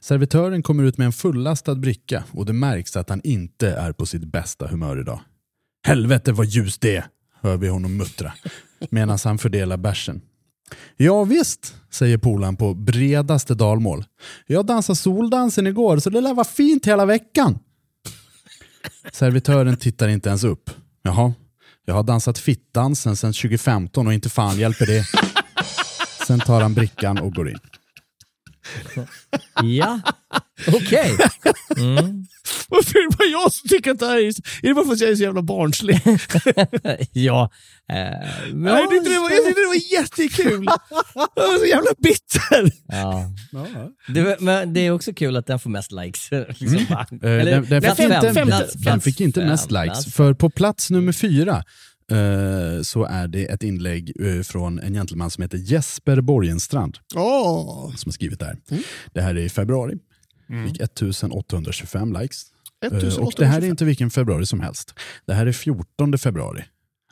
Servitören 0.00 0.62
kommer 0.62 0.84
ut 0.84 0.98
med 0.98 1.04
en 1.04 1.12
fullastad 1.12 1.74
bricka 1.74 2.24
och 2.30 2.46
det 2.46 2.52
märks 2.52 2.96
att 2.96 3.08
han 3.08 3.20
inte 3.24 3.70
är 3.70 3.92
på 3.92 4.06
sitt 4.06 4.24
bästa 4.24 4.66
humör 4.66 5.00
idag. 5.00 5.20
Helvete 5.86 6.32
vad 6.32 6.46
ljust 6.46 6.80
det 6.80 6.96
är, 6.96 7.04
hör 7.40 7.56
vi 7.56 7.68
honom 7.68 7.96
muttra 7.96 8.32
medan 8.90 9.18
han 9.24 9.38
fördelar 9.38 9.76
bärsen. 9.76 10.20
Ja 10.96 11.24
visst, 11.24 11.74
säger 11.90 12.18
polaren 12.18 12.56
på 12.56 12.74
bredaste 12.74 13.54
dalmål. 13.54 14.04
Jag 14.46 14.66
dansade 14.66 14.96
soldansen 14.96 15.66
igår 15.66 15.98
så 15.98 16.10
det 16.10 16.20
lär 16.20 16.34
vara 16.34 16.44
fint 16.44 16.86
hela 16.86 17.06
veckan. 17.06 17.58
Servitören 19.12 19.76
tittar 19.76 20.08
inte 20.08 20.28
ens 20.28 20.44
upp. 20.44 20.70
Jaha, 21.02 21.32
jag 21.84 21.94
har 21.94 22.02
dansat 22.02 22.38
fittdansen 22.38 23.16
sedan 23.16 23.32
2015 23.32 24.06
och 24.06 24.12
inte 24.14 24.28
fan 24.28 24.58
hjälper 24.58 24.86
det. 24.86 25.04
Sen 26.26 26.40
tar 26.40 26.60
han 26.60 26.74
brickan 26.74 27.18
och 27.18 27.34
går 27.34 27.48
in. 27.48 27.58
Ja, 29.62 30.00
okej. 30.66 31.16
Mm. 31.76 32.26
Varför 32.68 32.98
är 32.98 33.10
det 33.10 33.16
bara 33.16 33.28
jag 33.28 33.52
som 33.52 33.68
tycker 33.68 33.90
att 33.90 33.98
det 33.98 34.06
här 34.06 34.16
är... 34.16 34.26
Är 34.26 34.68
det 34.68 34.74
bara 34.74 34.84
för 34.84 34.92
att 34.92 35.00
jag 35.00 35.10
är 35.10 35.16
så 35.16 35.22
jävla 35.22 35.42
barnslig? 35.42 36.00
Ja. 37.12 37.50
Eh, 37.92 37.96
Nej, 38.54 38.72
jag 38.72 38.90
tyckte 38.90 39.10
det 39.10 39.18
var, 39.18 39.30
jag 39.30 39.44
tyckte 39.46 39.60
det 39.60 39.66
var 39.66 39.92
jättekul. 39.92 40.66
Jag 41.34 41.42
var 41.48 41.58
så 41.58 41.64
jävla 41.66 41.90
bitter. 41.98 42.72
ja. 42.88 43.30
Det, 44.08 44.40
men 44.40 44.72
det 44.74 44.80
är 44.80 44.90
också 44.90 45.12
kul 45.14 45.36
att 45.36 45.46
den 45.46 45.58
får 45.58 45.70
mest 45.70 45.92
likes. 45.92 46.30
Liksom. 46.30 46.78
Eh, 46.78 47.18
den, 47.20 47.64
den, 47.68 47.82
plats 47.82 47.96
fick 47.96 48.08
fem, 48.08 48.26
inte, 48.28 48.42
plats- 48.44 48.72
den 48.72 49.00
fick 49.00 49.20
inte 49.20 49.40
fem, 49.40 49.48
mest 49.48 49.70
likes. 49.70 49.86
plats 50.04 50.14
För 50.14 50.34
på 50.34 50.50
plats 50.50 50.90
nummer 50.90 51.12
fyra 51.12 51.64
eh, 52.12 52.82
så 52.82 53.04
är 53.04 53.28
det 53.28 53.44
ett 53.44 53.62
inlägg 53.62 54.12
eh, 54.20 54.42
från 54.42 54.78
en 54.78 54.94
gentleman 54.94 55.30
som 55.30 55.42
heter 55.42 55.58
Jesper 55.58 56.20
Borgenstrand 56.20 56.98
Åh, 57.14 57.94
som 57.96 58.08
har 58.08 58.12
skrivit 58.12 58.40
det 58.40 58.46
här. 58.46 58.58
Det 59.12 59.20
här 59.20 59.34
är 59.34 59.40
i 59.40 59.48
februari. 59.48 59.98
Fick 60.66 60.80
1825 60.80 62.12
likes. 62.12 62.42
Eh, 62.82 62.86
1825. 62.86 63.24
Och 63.26 63.32
det 63.36 63.46
här 63.46 63.62
är 63.62 63.66
inte 63.66 63.84
vilken 63.84 64.10
februari 64.10 64.46
som 64.46 64.60
helst. 64.60 64.94
Det 65.26 65.34
här 65.34 65.46
är 65.46 65.52
14 65.52 66.18
februari. 66.18 66.64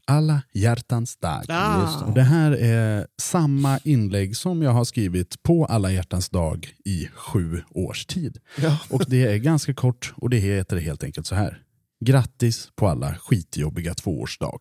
Alla 0.06 0.42
hjärtans 0.52 1.16
dag. 1.16 1.44
Ah. 1.48 2.04
Och 2.06 2.14
det 2.14 2.22
här 2.22 2.52
är 2.52 3.06
samma 3.22 3.78
inlägg 3.78 4.36
som 4.36 4.62
jag 4.62 4.70
har 4.70 4.84
skrivit 4.84 5.42
på 5.42 5.64
alla 5.64 5.92
hjärtans 5.92 6.28
dag 6.28 6.74
i 6.84 7.08
sju 7.14 7.62
års 7.70 8.06
tid. 8.06 8.38
Ja. 8.62 8.78
Och 8.90 9.04
det 9.08 9.26
är 9.26 9.36
ganska 9.36 9.74
kort 9.74 10.12
och 10.16 10.30
det 10.30 10.36
heter 10.36 10.76
helt 10.76 11.04
enkelt 11.04 11.26
så 11.26 11.34
här. 11.34 11.63
Grattis 12.00 12.68
på 12.76 12.88
alla 12.88 13.14
skitjobbiga 13.14 13.94
tvåårsdag. 13.94 14.58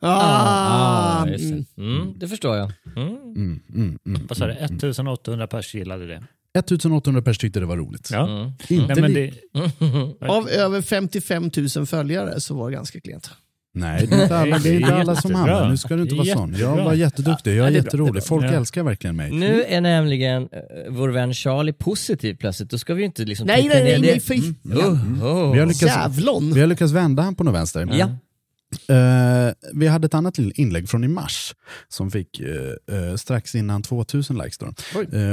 Ah, 0.00 1.22
Ah, 1.22 1.28
just 1.28 1.44
mm. 1.44 1.64
det. 1.76 1.82
Mm, 1.82 2.18
det 2.18 2.28
förstår 2.28 2.56
jag. 2.56 2.72
Mm. 2.96 3.08
Mm, 3.08 3.60
mm, 3.74 3.98
mm. 4.06 4.26
Vad 4.28 4.38
sa 4.38 4.46
du? 4.46 4.52
1800 4.52 5.46
pers 5.46 5.74
gillade 5.74 6.06
det. 6.06 6.24
1800 6.58 7.22
pers 7.22 7.38
tyckte 7.38 7.60
det 7.60 7.66
var 7.66 7.76
roligt. 7.76 8.08
Ja. 8.12 8.28
Mm. 8.28 8.52
Inte 8.68 9.00
Nej, 9.00 9.32
det, 9.52 10.20
Av 10.28 10.48
över 10.48 10.82
55 10.82 11.50
000 11.76 11.86
följare 11.86 12.40
så 12.40 12.54
var 12.54 12.70
det 12.70 12.76
ganska 12.76 13.00
klent. 13.00 13.30
Nej, 13.76 14.06
det 14.06 14.16
är 14.16 14.22
inte 14.22 14.36
alla, 14.36 14.58
det 14.58 14.68
är 14.68 14.74
inte 14.74 14.94
alla 14.94 15.16
som 15.16 15.34
hamnar. 15.34 15.68
Nu 15.70 15.76
ska 15.76 15.96
du 15.96 16.02
inte 16.02 16.14
vara 16.14 16.26
sån. 16.26 16.54
Jag 16.58 16.84
var 16.84 16.94
jätteduktig, 16.94 17.50
jag 17.50 17.56
är 17.56 17.60
Ja, 17.62 17.66
är 17.66 17.70
jätterolig. 17.70 18.12
bra. 18.12 18.22
Folk 18.22 18.44
Ja. 18.44 18.48
älskar 18.52 18.82
verkligen 18.82 19.16
mig. 19.16 19.30
Nu 19.32 19.62
är 19.62 19.80
nämligen 19.80 20.42
uh, 20.42 20.48
vår 20.88 21.08
vän 21.08 21.34
Charlie 21.34 21.72
positiv 21.72 22.34
plötsligt. 22.34 22.70
Då 22.70 22.78
ska 22.78 22.94
vi 22.94 23.00
ju 23.00 23.06
inte 23.06 23.24
liksom 23.24 23.46
Nej, 23.46 23.68
nej, 23.68 23.84
nej, 23.84 24.00
nej, 24.00 24.20
fy. 24.20 24.40
Oh, 24.64 25.24
oh. 25.24 25.52
Vi 25.52 25.58
har 25.58 25.66
lyckats, 25.66 26.18
vi 26.56 26.60
har 26.60 26.66
lyckats 26.66 26.92
vända 26.92 27.22
han 27.22 27.34
på 27.34 27.44
något 27.44 27.54
vänster. 27.54 27.88
Ja. 27.92 28.10
Eh, 28.94 29.52
vi 29.72 29.86
hade 29.86 30.06
ett 30.06 30.14
annat 30.14 30.38
inlägg 30.38 30.88
från 30.88 31.04
i 31.04 31.08
mars 31.08 31.54
som 31.88 32.10
fick 32.10 32.40
eh, 32.40 32.96
eh, 32.98 33.14
strax 33.16 33.54
innan 33.54 33.82
2000 33.82 34.38
likes. 34.38 34.58
Då. 34.58 34.66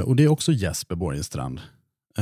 Och 0.03 0.15
det 0.15 0.23
är 0.23 0.27
också 0.27 0.51
Jesper 0.51 0.95
Borgenstrand. 0.95 1.59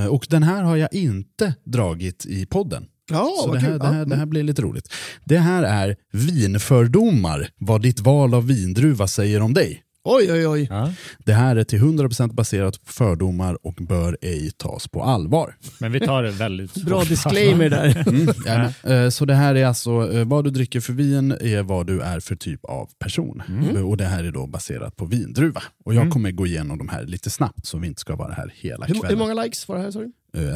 Och 0.10 0.28
den 0.30 0.44
här 0.44 0.64
har 0.64 0.78
jag 0.78 0.94
inte 0.94 1.54
dragit 1.64 2.26
i 2.26 2.46
podden. 2.46 2.86
Ja, 3.12 3.34
Så 3.44 3.54
det 3.54 3.60
här, 3.60 3.80
det, 3.80 3.88
här, 3.88 4.00
Ja. 4.00 4.06
det 4.06 4.16
här 4.16 4.26
blir 4.26 4.44
lite 4.44 4.62
roligt. 4.62 4.94
Det 5.26 5.38
här 5.38 5.64
är 5.64 5.96
vinfördomar, 6.12 7.48
vad 7.58 7.82
ditt 7.82 8.00
val 8.00 8.34
av 8.34 8.48
vindruva 8.48 9.08
säger 9.08 9.42
om 9.42 9.54
dig. 9.54 9.84
Oj, 10.04 10.32
oj, 10.32 10.48
oj. 10.48 10.68
ja. 10.70 10.94
Det 11.26 11.34
här 11.34 11.56
är 11.56 11.64
till 11.64 11.80
100% 11.80 12.34
baserat 12.34 12.86
på 12.86 12.92
fördomar 12.92 13.58
och 13.68 13.74
bör 13.74 14.18
ej 14.22 14.52
tas 14.58 14.88
på 14.88 15.04
allvar. 15.04 15.56
Men 15.80 15.92
vi 15.92 16.00
tar 16.00 16.24
det 16.24 16.32
väldigt 16.32 16.74
Bra 16.76 16.98
hårt. 17.00 17.10
disclaimer 17.10 17.70
där. 17.70 18.04
Mm, 18.08 18.28
jajamän. 18.46 18.74
Eh, 19.06 19.10
Så 19.10 19.26
det 19.26 19.34
här 19.34 19.56
är 19.56 19.66
alltså, 19.66 20.14
eh, 20.14 20.26
vad 20.28 20.44
du 20.44 20.50
dricker 20.50 20.80
för 20.80 20.94
vin 20.94 21.32
är 21.32 21.64
vad 21.64 21.88
du 21.88 22.02
är 22.02 22.20
för 22.20 22.36
typ 22.36 22.66
av 22.66 22.90
person. 23.00 23.44
Eh, 23.76 23.82
Och 23.90 23.98
det 23.98 24.06
här 24.06 24.24
är 24.24 24.32
då 24.32 24.48
baserat 24.48 24.96
på 24.96 25.06
vindruva. 25.06 25.64
Och 25.86 25.94
jag 25.94 26.12
kommer 26.12 26.32
gå 26.32 26.46
igenom 26.48 26.78
de 26.78 26.90
här 26.90 27.04
lite 27.04 27.30
snabbt 27.30 27.66
så 27.66 27.78
vi 27.78 27.88
inte 27.88 28.02
ska 28.02 28.16
vara 28.16 28.34
här 28.34 28.54
hela 28.56 28.86
Hur, 28.86 28.94
hur 28.94 29.02
kvällen. 29.02 29.20
många 29.20 29.34
likes 29.44 29.68
var 29.68 29.76
det 29.78 29.82
här? 29.84 29.92
Sorry? 29.92 30.12
Eh, 30.38 30.56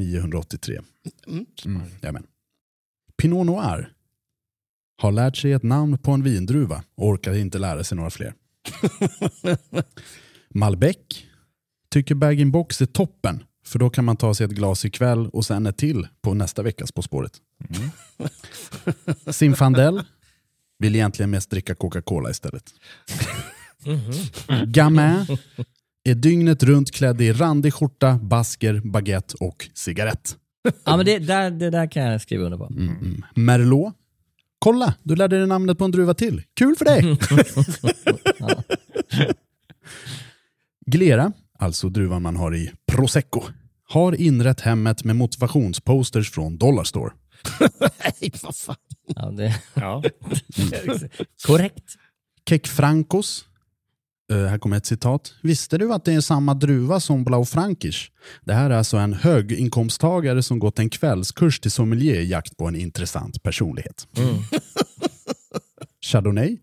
1983. 0.00 0.80
Mm. 1.26 1.46
Mm, 1.64 1.82
jajamän. 2.02 2.26
Pinot 3.16 3.46
Noir 3.46 3.92
har 5.02 5.12
lärt 5.12 5.36
sig 5.36 5.52
ett 5.52 5.62
namn 5.62 5.98
på 5.98 6.12
en 6.12 6.22
vindruva 6.22 6.82
och 6.96 7.06
orkar 7.06 7.34
inte 7.34 7.58
lära 7.58 7.84
sig 7.84 7.96
några 7.96 8.10
fler. 8.10 8.34
Malbec 10.54 10.96
tycker 11.90 12.14
bag-in-box 12.14 12.82
är 12.82 12.86
toppen 12.86 13.44
för 13.64 13.78
då 13.78 13.90
kan 13.90 14.04
man 14.04 14.16
ta 14.16 14.34
sig 14.34 14.46
ett 14.46 14.52
glas 14.52 14.84
ikväll 14.84 15.28
och 15.28 15.44
sen 15.44 15.66
ett 15.66 15.76
till 15.76 16.08
på 16.22 16.34
nästa 16.34 16.62
veckas 16.62 16.92
På 16.92 17.02
spåret. 17.02 17.32
Zinfandel 19.30 20.02
vill 20.78 20.94
egentligen 20.94 21.30
mest 21.30 21.50
dricka 21.50 21.74
Coca-Cola 21.74 22.30
istället. 22.30 22.74
Gamin 24.66 25.26
är 26.04 26.14
dygnet 26.14 26.62
runt 26.62 26.90
klädd 26.90 27.20
i 27.20 27.32
randig 27.32 27.74
skjorta, 27.74 28.18
basker, 28.22 28.80
baguette 28.84 29.34
och 29.40 29.68
cigarett. 29.74 30.36
Ja, 30.84 30.96
men 30.96 31.06
det 31.06 31.18
där, 31.18 31.50
det 31.50 31.70
där 31.70 31.90
kan 31.90 32.02
jag 32.02 32.20
skriva 32.20 32.44
under 32.44 32.58
på. 32.58 32.66
Mm, 32.66 32.96
mm. 32.96 33.22
Merlot. 33.34 33.94
Kolla, 34.58 34.94
du 35.02 35.16
lärde 35.16 35.38
dig 35.38 35.46
namnet 35.46 35.78
på 35.78 35.84
en 35.84 35.90
druva 35.90 36.14
till. 36.14 36.42
Kul 36.54 36.76
för 36.76 36.84
dig! 36.84 37.18
Glera, 40.86 41.32
alltså 41.58 41.88
druvan 41.88 42.22
man 42.22 42.36
har 42.36 42.54
i 42.54 42.72
prosecco, 42.92 43.42
har 43.88 44.20
inrett 44.20 44.60
hemmet 44.60 45.04
med 45.04 45.16
motivationsposters 45.16 46.30
från 46.30 46.56
Dollarstore. 46.58 47.12
Nej, 47.80 48.32
vad 48.42 48.56
fan. 48.56 48.76
Ja, 49.06 49.30
det, 49.30 49.54
Ja. 49.74 50.02
korrekt. 51.46 51.84
Kek 52.48 52.66
Francos. 52.68 53.44
Eh, 54.32 54.46
här 54.46 54.58
kommer 54.58 54.76
ett 54.76 54.86
citat. 54.86 55.34
Visste 55.42 55.78
du 55.78 55.92
att 55.92 56.04
det 56.04 56.12
är 56.12 56.20
samma 56.20 56.54
druva 56.54 57.00
som 57.00 57.24
Blaufränkisch? 57.24 58.12
Det 58.44 58.52
här 58.54 58.70
är 58.70 58.74
alltså 58.74 58.96
en 58.96 59.14
höginkomsttagare 59.14 60.42
som 60.42 60.58
gått 60.58 60.78
en 60.78 60.90
kvällskurs 60.90 61.60
till 61.60 61.70
sommelier 61.70 62.20
i 62.20 62.28
jakt 62.28 62.56
på 62.56 62.68
en 62.68 62.76
intressant 62.76 63.42
personlighet. 63.42 64.08
Mm. 64.16 64.34
Chardonnay 66.04 66.58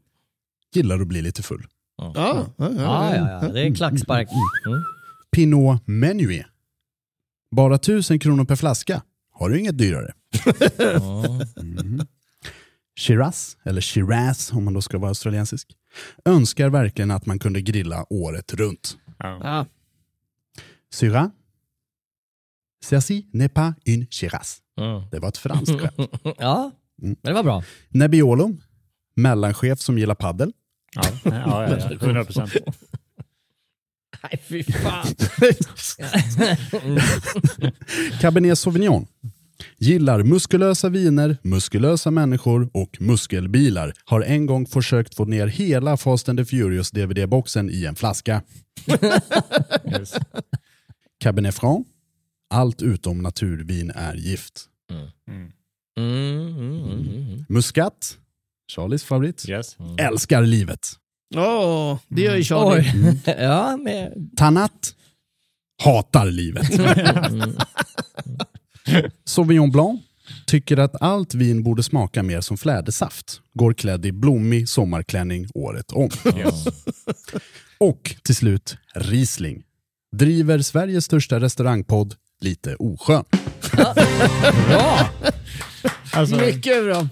gillar 0.74 1.00
att 1.00 1.08
bli 1.08 1.22
lite 1.22 1.44
full. 1.44 1.68
Ja, 1.98 2.12
ja, 2.16 2.46
Ja, 2.58 2.72
ja, 2.78 3.40
ja. 3.42 3.50
Det 3.50 3.62
är 3.62 3.66
en 3.66 3.76
klackspark. 3.76 4.30
Mm. 4.66 4.84
Pinot 5.32 5.82
Menuet 5.86 6.46
Bara 7.56 7.76
1000 7.76 8.20
kronor 8.20 8.46
per 8.46 8.56
flaska. 8.56 9.02
Har 9.32 9.50
du 9.50 9.60
inget 9.60 9.78
dyrare? 9.78 10.14
Mhm. 11.62 12.08
Shiraz, 13.00 13.58
eller 13.64 13.82
Shiraz 13.82 14.52
om 14.54 14.64
man 14.64 14.74
då 14.74 14.82
ska 14.82 14.98
vara 14.98 15.10
australiensisk, 15.10 15.68
önskar 16.26 16.70
verkligen 16.70 17.12
att 17.12 17.26
man 17.26 17.40
kunde 17.40 17.62
grilla 17.62 18.06
året 18.10 18.54
runt. 18.54 18.98
Ja. 19.20 19.40
Ja. 19.44 19.66
Syrah, 20.94 21.30
ceci 22.84 23.26
n'est 23.34 23.50
pas 23.54 23.74
une 23.86 24.08
Shiraz. 24.12 24.62
Mm. 24.80 25.04
Det 25.12 25.20
var 25.20 25.30
ett 25.30 25.38
franskt 25.38 25.80
skämt. 25.80 26.12
Ja, 26.40 26.72
Mm. 27.02 27.16
men 27.22 27.34
det 27.34 27.34
var 27.34 27.44
bra. 27.44 27.64
Nebbiolo, 27.90 28.56
mellanchef 29.16 29.80
som 29.80 29.98
gillar 29.98 30.16
paddel. 30.16 30.54
Ja, 30.96 31.02
ja, 31.24 31.32
ja, 31.70 31.78
ja, 31.78 31.92
100 31.92 32.26
procent. 32.26 32.54
Nej, 34.24 34.40
fy 34.44 34.64
fan. 34.64 35.08
Cabernet 38.22 38.60
Sauvignon. 38.60 39.08
Gillar 39.78 40.24
muskulösa 40.24 40.90
viner, 40.90 41.38
muskulösa 41.42 42.12
människor 42.12 42.70
och 42.74 42.98
muskelbilar. 43.00 43.94
Har 44.06 44.22
en 44.22 44.46
gång 44.46 44.66
försökt 44.66 45.16
få 45.16 45.26
ner 45.26 45.48
hela 45.48 45.98
Fast 45.98 46.30
and 46.30 46.40
the 46.40 46.46
Furious 46.46 46.92
DVD-boxen 46.92 47.70
i 47.70 47.86
en 47.86 47.96
flaska. 47.96 48.42
Yes. 49.86 50.14
Cabernet 51.20 51.56
Franc. 51.56 51.88
Allt 52.50 52.82
utom 52.82 53.22
naturvin 53.22 53.92
är 53.96 54.16
gift. 54.16 54.66
Mm. 54.92 55.08
Mm, 55.28 55.52
mm, 56.58 56.84
mm, 56.84 57.28
mm. 57.28 57.46
Muscat. 57.50 58.18
Charlies 58.76 59.04
favorit. 59.04 59.50
Yes. 59.50 59.78
Älskar 60.00 60.42
livet. 60.42 60.88
Åh, 61.36 61.98
det 62.08 62.22
gör 62.22 62.36
ju 62.36 62.44
Charlie. 62.44 62.92
Oj. 62.96 63.22
Ja, 63.40 63.78
men... 63.78 64.30
Tanat. 64.36 64.96
Hatar 65.84 66.26
livet. 66.26 66.70
Sauvignon 69.26 69.72
Blanc. 69.72 70.02
Tycker 70.48 70.78
att 70.78 71.02
allt 71.02 71.34
vin 71.34 71.64
borde 71.64 71.84
smaka 71.84 72.24
mer 72.24 72.42
som 72.42 72.58
flädersaft. 72.58 73.42
Går 73.54 73.74
klädd 73.74 74.06
i 74.06 74.12
blommig 74.12 74.70
sommarklänning 74.70 75.48
året 75.54 75.92
om. 75.92 76.10
Yes. 76.38 76.66
Och 77.78 78.16
till 78.24 78.36
slut 78.36 78.78
Riesling. 78.96 79.64
Driver 80.16 80.60
Sveriges 80.60 81.06
största 81.06 81.40
restaurangpodd 81.40 82.16
lite 82.42 82.76
oskön. 82.76 83.24
Bra! 84.68 85.10
Alltså, 86.14 86.36
Mycket 86.36 86.84
bra. 86.84 87.08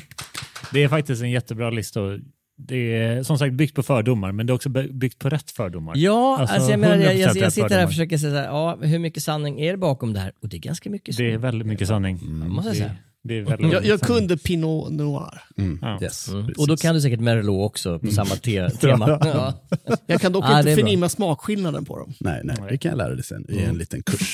det 0.73 0.83
är 0.83 0.87
faktiskt 0.89 1.21
en 1.21 1.31
jättebra 1.31 1.69
lista. 1.69 2.01
och 2.01 2.19
Det 2.59 2.95
är 2.97 3.23
som 3.23 3.37
sagt 3.37 3.53
byggt 3.53 3.75
på 3.75 3.83
fördomar, 3.83 4.31
men 4.31 4.45
det 4.47 4.51
är 4.51 4.55
också 4.55 4.69
by- 4.69 4.91
byggt 4.91 5.19
på 5.19 5.29
rätt 5.29 5.51
fördomar. 5.51 5.93
Ja, 5.97 6.37
Alltså, 6.39 6.55
alltså, 6.55 6.71
jag, 6.71 6.79
menar, 6.79 6.95
jag, 6.95 7.13
100% 7.13 7.17
jag, 7.19 7.37
jag 7.37 7.53
sitter 7.53 7.69
här 7.69 7.83
och 7.83 7.89
försöker 7.89 8.17
säga 8.17 8.43
ja, 8.43 8.77
hur 8.81 8.99
mycket 8.99 9.23
sanning 9.23 9.59
är 9.61 9.71
det 9.71 9.77
bakom 9.77 10.13
det 10.13 10.19
här? 10.19 10.31
Och 10.41 10.49
det 10.49 10.57
är 10.57 10.59
ganska 10.61 10.89
mycket 10.89 11.17
Det 11.17 11.23
är 11.23 11.27
sanning. 11.27 11.41
väldigt 11.41 11.67
mycket 11.67 11.87
sanning. 11.87 12.19
måste 12.49 12.67
jag 12.69 12.75
det, 12.75 12.79
säga. 12.79 12.91
det 13.23 13.33
är 13.37 13.41
väldigt 13.41 13.73
Jag, 13.73 13.85
jag 13.85 13.99
sanning. 13.99 14.17
kunde 14.19 14.37
Pinot 14.37 14.91
Noir. 14.91 15.41
Mm. 15.57 15.79
Ja. 15.81 15.99
Yes, 16.01 16.27
Mm. 16.27 16.49
Och 16.57 16.67
då 16.67 16.77
kan 16.77 16.95
du 16.95 17.01
säkert 17.01 17.19
Merlot 17.19 17.65
också 17.71 17.99
på 17.99 18.07
samma 18.11 18.35
te 18.35 18.69
tema. 18.81 19.07
Ja. 19.21 19.53
Jag 20.07 20.21
kan 20.21 20.31
dock 20.31 20.45
det 20.47 20.59
inte 20.59 20.75
förnimma 20.75 21.09
smakskillnaden 21.09 21.85
på 21.85 21.99
dem. 21.99 22.13
Nej, 22.19 22.41
nej, 22.43 22.55
det 22.69 22.77
kan 22.77 22.89
jag 22.89 22.97
lära 22.97 23.15
dig 23.15 23.23
sen 23.23 23.45
i 23.49 23.59
en 23.63 23.77
liten 23.77 24.03
kurs. 24.03 24.33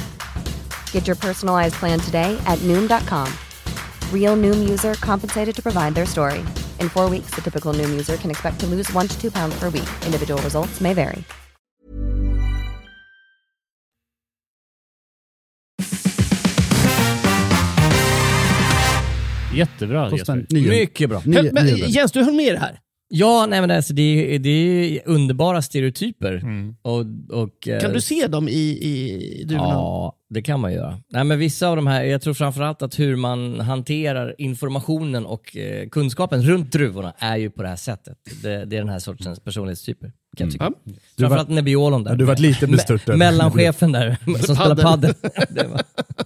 Get 0.93 1.07
your 1.07 1.17
personalized 1.17 1.75
plan 1.75 1.99
today 1.99 2.41
at 2.45 2.59
Noom.com. 2.59 3.27
Real 4.13 4.37
Noom 4.37 4.69
user 4.69 4.93
compensated 4.93 5.53
to 5.55 5.61
provide 5.61 5.93
their 5.95 6.05
story. 6.05 6.39
In 6.79 6.87
four 6.87 7.09
weeks, 7.09 7.31
the 7.35 7.41
typical 7.41 7.73
Noom 7.73 7.89
user 7.89 8.15
can 8.15 8.31
expect 8.31 8.61
to 8.61 8.67
lose 8.67 8.89
one 8.93 9.09
to 9.09 9.21
two 9.21 9.31
pounds 9.31 9.59
per 9.59 9.65
week. 9.65 9.89
Individual 10.05 10.41
results 10.41 10.79
may 10.79 10.93
vary. 10.93 11.25
Jättebra 19.53 20.09
Kostar 20.09 20.37
Jesper. 20.37 20.69
Mycket 20.69 21.09
bra. 21.09 21.21
nio, 21.25 21.53
Men, 21.53 21.65
nio, 21.65 21.87
Jens, 21.87 22.11
du 22.11 22.23
höll 22.23 22.33
med 22.33 22.55
det 22.55 22.59
här? 22.59 22.79
Ja, 23.13 23.45
nej 23.49 23.61
men 23.61 23.71
alltså 23.71 23.93
det, 23.93 24.35
är, 24.35 24.39
det 24.39 24.49
är 24.49 25.01
underbara 25.05 25.61
stereotyper. 25.61 26.33
Mm. 26.33 26.75
Och, 26.81 27.05
och, 27.29 27.67
eh, 27.67 27.79
Kan 27.79 27.93
du 27.93 28.01
se 28.01 28.27
dem 28.27 28.47
i, 28.47 28.77
i 28.81 29.43
druvorna? 29.47 29.73
Ja, 29.73 30.15
det 30.29 30.41
kan 30.41 30.59
man 30.59 30.73
göra. 30.73 30.99
Nej, 31.09 31.23
men 31.23 31.39
vissa 31.39 31.67
av 31.67 31.75
de 31.75 31.87
här, 31.87 32.03
jag 32.03 32.21
tror 32.21 32.33
framförallt 32.33 32.81
att 32.81 32.99
hur 32.99 33.15
man 33.15 33.59
hanterar 33.59 34.35
informationen 34.37 35.25
och 35.25 35.57
eh, 35.57 35.89
kunskapen 35.89 36.41
runt 36.41 36.71
druvorna 36.71 37.13
är 37.17 37.37
ju 37.37 37.49
på 37.49 37.61
det 37.61 37.69
här 37.69 37.75
sättet. 37.75 38.17
Det, 38.43 38.65
det 38.65 38.75
är 38.75 38.79
den 38.79 38.89
här 38.89 38.99
sortens 38.99 39.39
personlighetstyper. 39.39 40.11
Kan 40.37 40.47
jag 40.47 40.51
tycka. 40.51 40.65
Mm. 40.65 40.79
Du 40.85 40.93
Framförallt 41.23 41.47
var- 41.49 41.55
Nebbiolon 41.55 42.03
där. 42.03 42.11
Ja, 42.11 42.15
du 42.17 42.25
varit 42.25 42.39
lite 42.39 42.67
bestört 42.67 43.01
Me- 43.01 43.09
över- 43.09 43.17
Mellanchefen 43.17 43.91
där 43.91 44.17
som 44.45 44.55
spelar 44.55 44.75
Padel. 44.75 45.13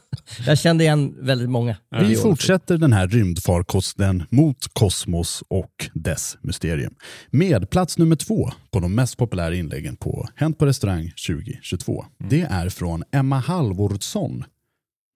jag 0.46 0.58
kände 0.58 0.84
igen 0.84 1.15
väldigt 1.20 1.50
många. 1.50 1.78
Vi 1.91 1.98
Nebbiolon. 1.98 2.22
fortsätter 2.24 2.78
den 2.78 2.94
här 2.94 3.08
rymdfarkosten 3.08 4.24
mot 4.30 4.58
kosmos 4.74 5.44
och 5.48 5.89
dess 5.94 6.38
mysterium. 6.41 6.94
Med 7.32 7.70
plats 7.70 7.98
nummer 7.98 8.15
två 8.15 8.50
på 8.72 8.80
de 8.80 8.96
mest 8.96 9.18
populära 9.18 9.56
inläggen 9.56 9.96
på 9.96 10.28
Hänt 10.36 10.58
på 10.58 10.65
restaurang 10.65 11.12
2022. 11.28 12.06
Det 12.30 12.41
är 12.41 12.70
från 12.70 13.04
Emma 13.12 13.39
Halvordsson. 13.39 14.44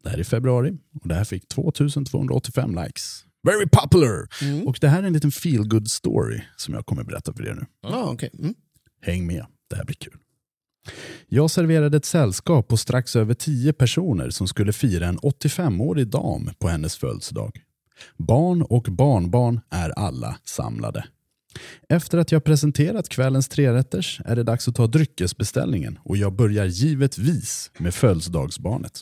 Det 0.03 0.09
här 0.09 0.17
är 0.17 0.21
i 0.21 0.23
februari 0.23 0.73
och 1.01 1.07
det 1.07 1.15
här 1.15 1.23
fick 1.23 1.47
2285 1.47 2.75
likes. 2.85 3.25
Very 3.47 3.67
popular! 3.71 4.27
Och 4.67 4.77
det 4.81 4.87
här 4.87 5.03
är 5.03 5.07
en 5.07 5.13
liten 5.13 5.31
feel 5.31 5.67
good 5.67 5.87
story 5.91 6.41
som 6.57 6.73
jag 6.73 6.85
kommer 6.85 7.03
berätta 7.03 7.33
för 7.33 7.47
er 7.47 7.53
nu. 7.53 7.65
Ja, 7.81 8.03
okej. 8.13 8.29
Mm. 8.39 8.53
Häng 9.01 9.27
med, 9.27 9.45
det 9.69 9.75
här 9.75 9.85
blir 9.85 9.95
kul. 9.95 10.17
Jag 11.27 11.51
serverade 11.51 11.97
ett 11.97 12.05
sällskap 12.05 12.67
på 12.67 12.77
strax 12.77 13.15
över 13.15 13.33
tio 13.33 13.73
personer 13.73 14.29
som 14.29 14.47
skulle 14.47 14.73
fira 14.73 15.07
en 15.07 15.19
85-årig 15.19 16.07
dam 16.07 16.49
på 16.59 16.67
hennes 16.67 16.97
födelsedag. 16.97 17.61
Barn 18.17 18.61
och 18.61 18.83
barnbarn 18.83 19.61
är 19.69 19.89
alla 19.89 20.37
samlade. 20.43 21.05
Efter 21.89 22.17
att 22.17 22.31
jag 22.31 22.43
presenterat 22.43 23.09
kvällens 23.09 23.47
trerätters 23.47 24.21
är 24.25 24.35
det 24.35 24.43
dags 24.43 24.67
att 24.67 24.75
ta 24.75 24.87
dryckesbeställningen 24.87 25.99
och 26.03 26.17
jag 26.17 26.33
börjar 26.33 26.65
givetvis 26.65 27.71
med 27.77 27.93
födelsedagsbarnet. 27.93 29.01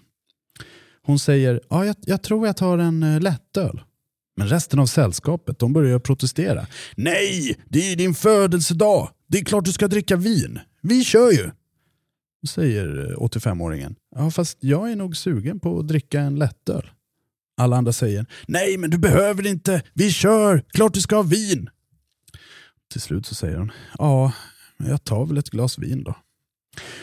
Hon 1.04 1.20
säger, 1.20 1.62
ja, 1.70 1.86
jag, 1.86 1.96
jag 2.02 2.22
tror 2.24 2.48
jag 2.48 2.58
tar 2.58 2.78
en 2.78 3.04
eh, 3.04 3.22
lättöl. 3.22 3.82
Men 4.38 4.48
resten 4.48 4.80
av 4.80 4.86
sällskapet 4.86 5.60
de 5.60 5.74
börjar 5.74 6.00
protestera. 6.00 6.68
Nej, 6.96 7.58
det 7.70 7.80
är 7.80 7.90
ju 7.90 7.96
din 7.96 8.14
födelsedag. 8.14 9.10
Det 9.28 9.38
är 9.38 9.44
klart 9.44 9.66
du 9.66 9.72
ska 9.72 9.88
dricka 9.88 10.16
vin. 10.16 10.60
Vi 10.82 11.04
kör 11.04 11.32
ju. 11.32 11.52
Säger 12.48 13.12
eh, 13.12 13.18
85-åringen. 13.18 13.96
Ja, 14.16 14.32
fast 14.32 14.58
jag 14.62 14.92
är 14.92 14.96
nog 14.96 15.18
sugen 15.18 15.60
på 15.60 15.80
att 15.80 15.88
dricka 15.88 16.22
en 16.22 16.36
lättöl. 16.36 16.90
Alla 17.58 17.78
andra 17.78 17.94
säger. 17.94 18.26
Nej, 18.48 18.78
men 18.78 18.90
du 18.90 18.98
behöver 18.98 19.48
inte. 19.48 19.84
Vi 19.94 20.12
kör. 20.12 20.64
Klart 20.70 20.94
du 20.94 21.02
ska 21.02 21.16
ha 21.16 21.24
vin. 21.24 21.70
Till 22.92 23.02
slut 23.02 23.26
så 23.26 23.36
säger 23.36 23.58
hon. 23.58 23.72
Ja, 23.98 24.34
jag 24.78 25.04
tar 25.04 25.26
väl 25.26 25.38
ett 25.38 25.50
glas 25.50 25.80
vin 25.80 26.04
då. 26.04 26.16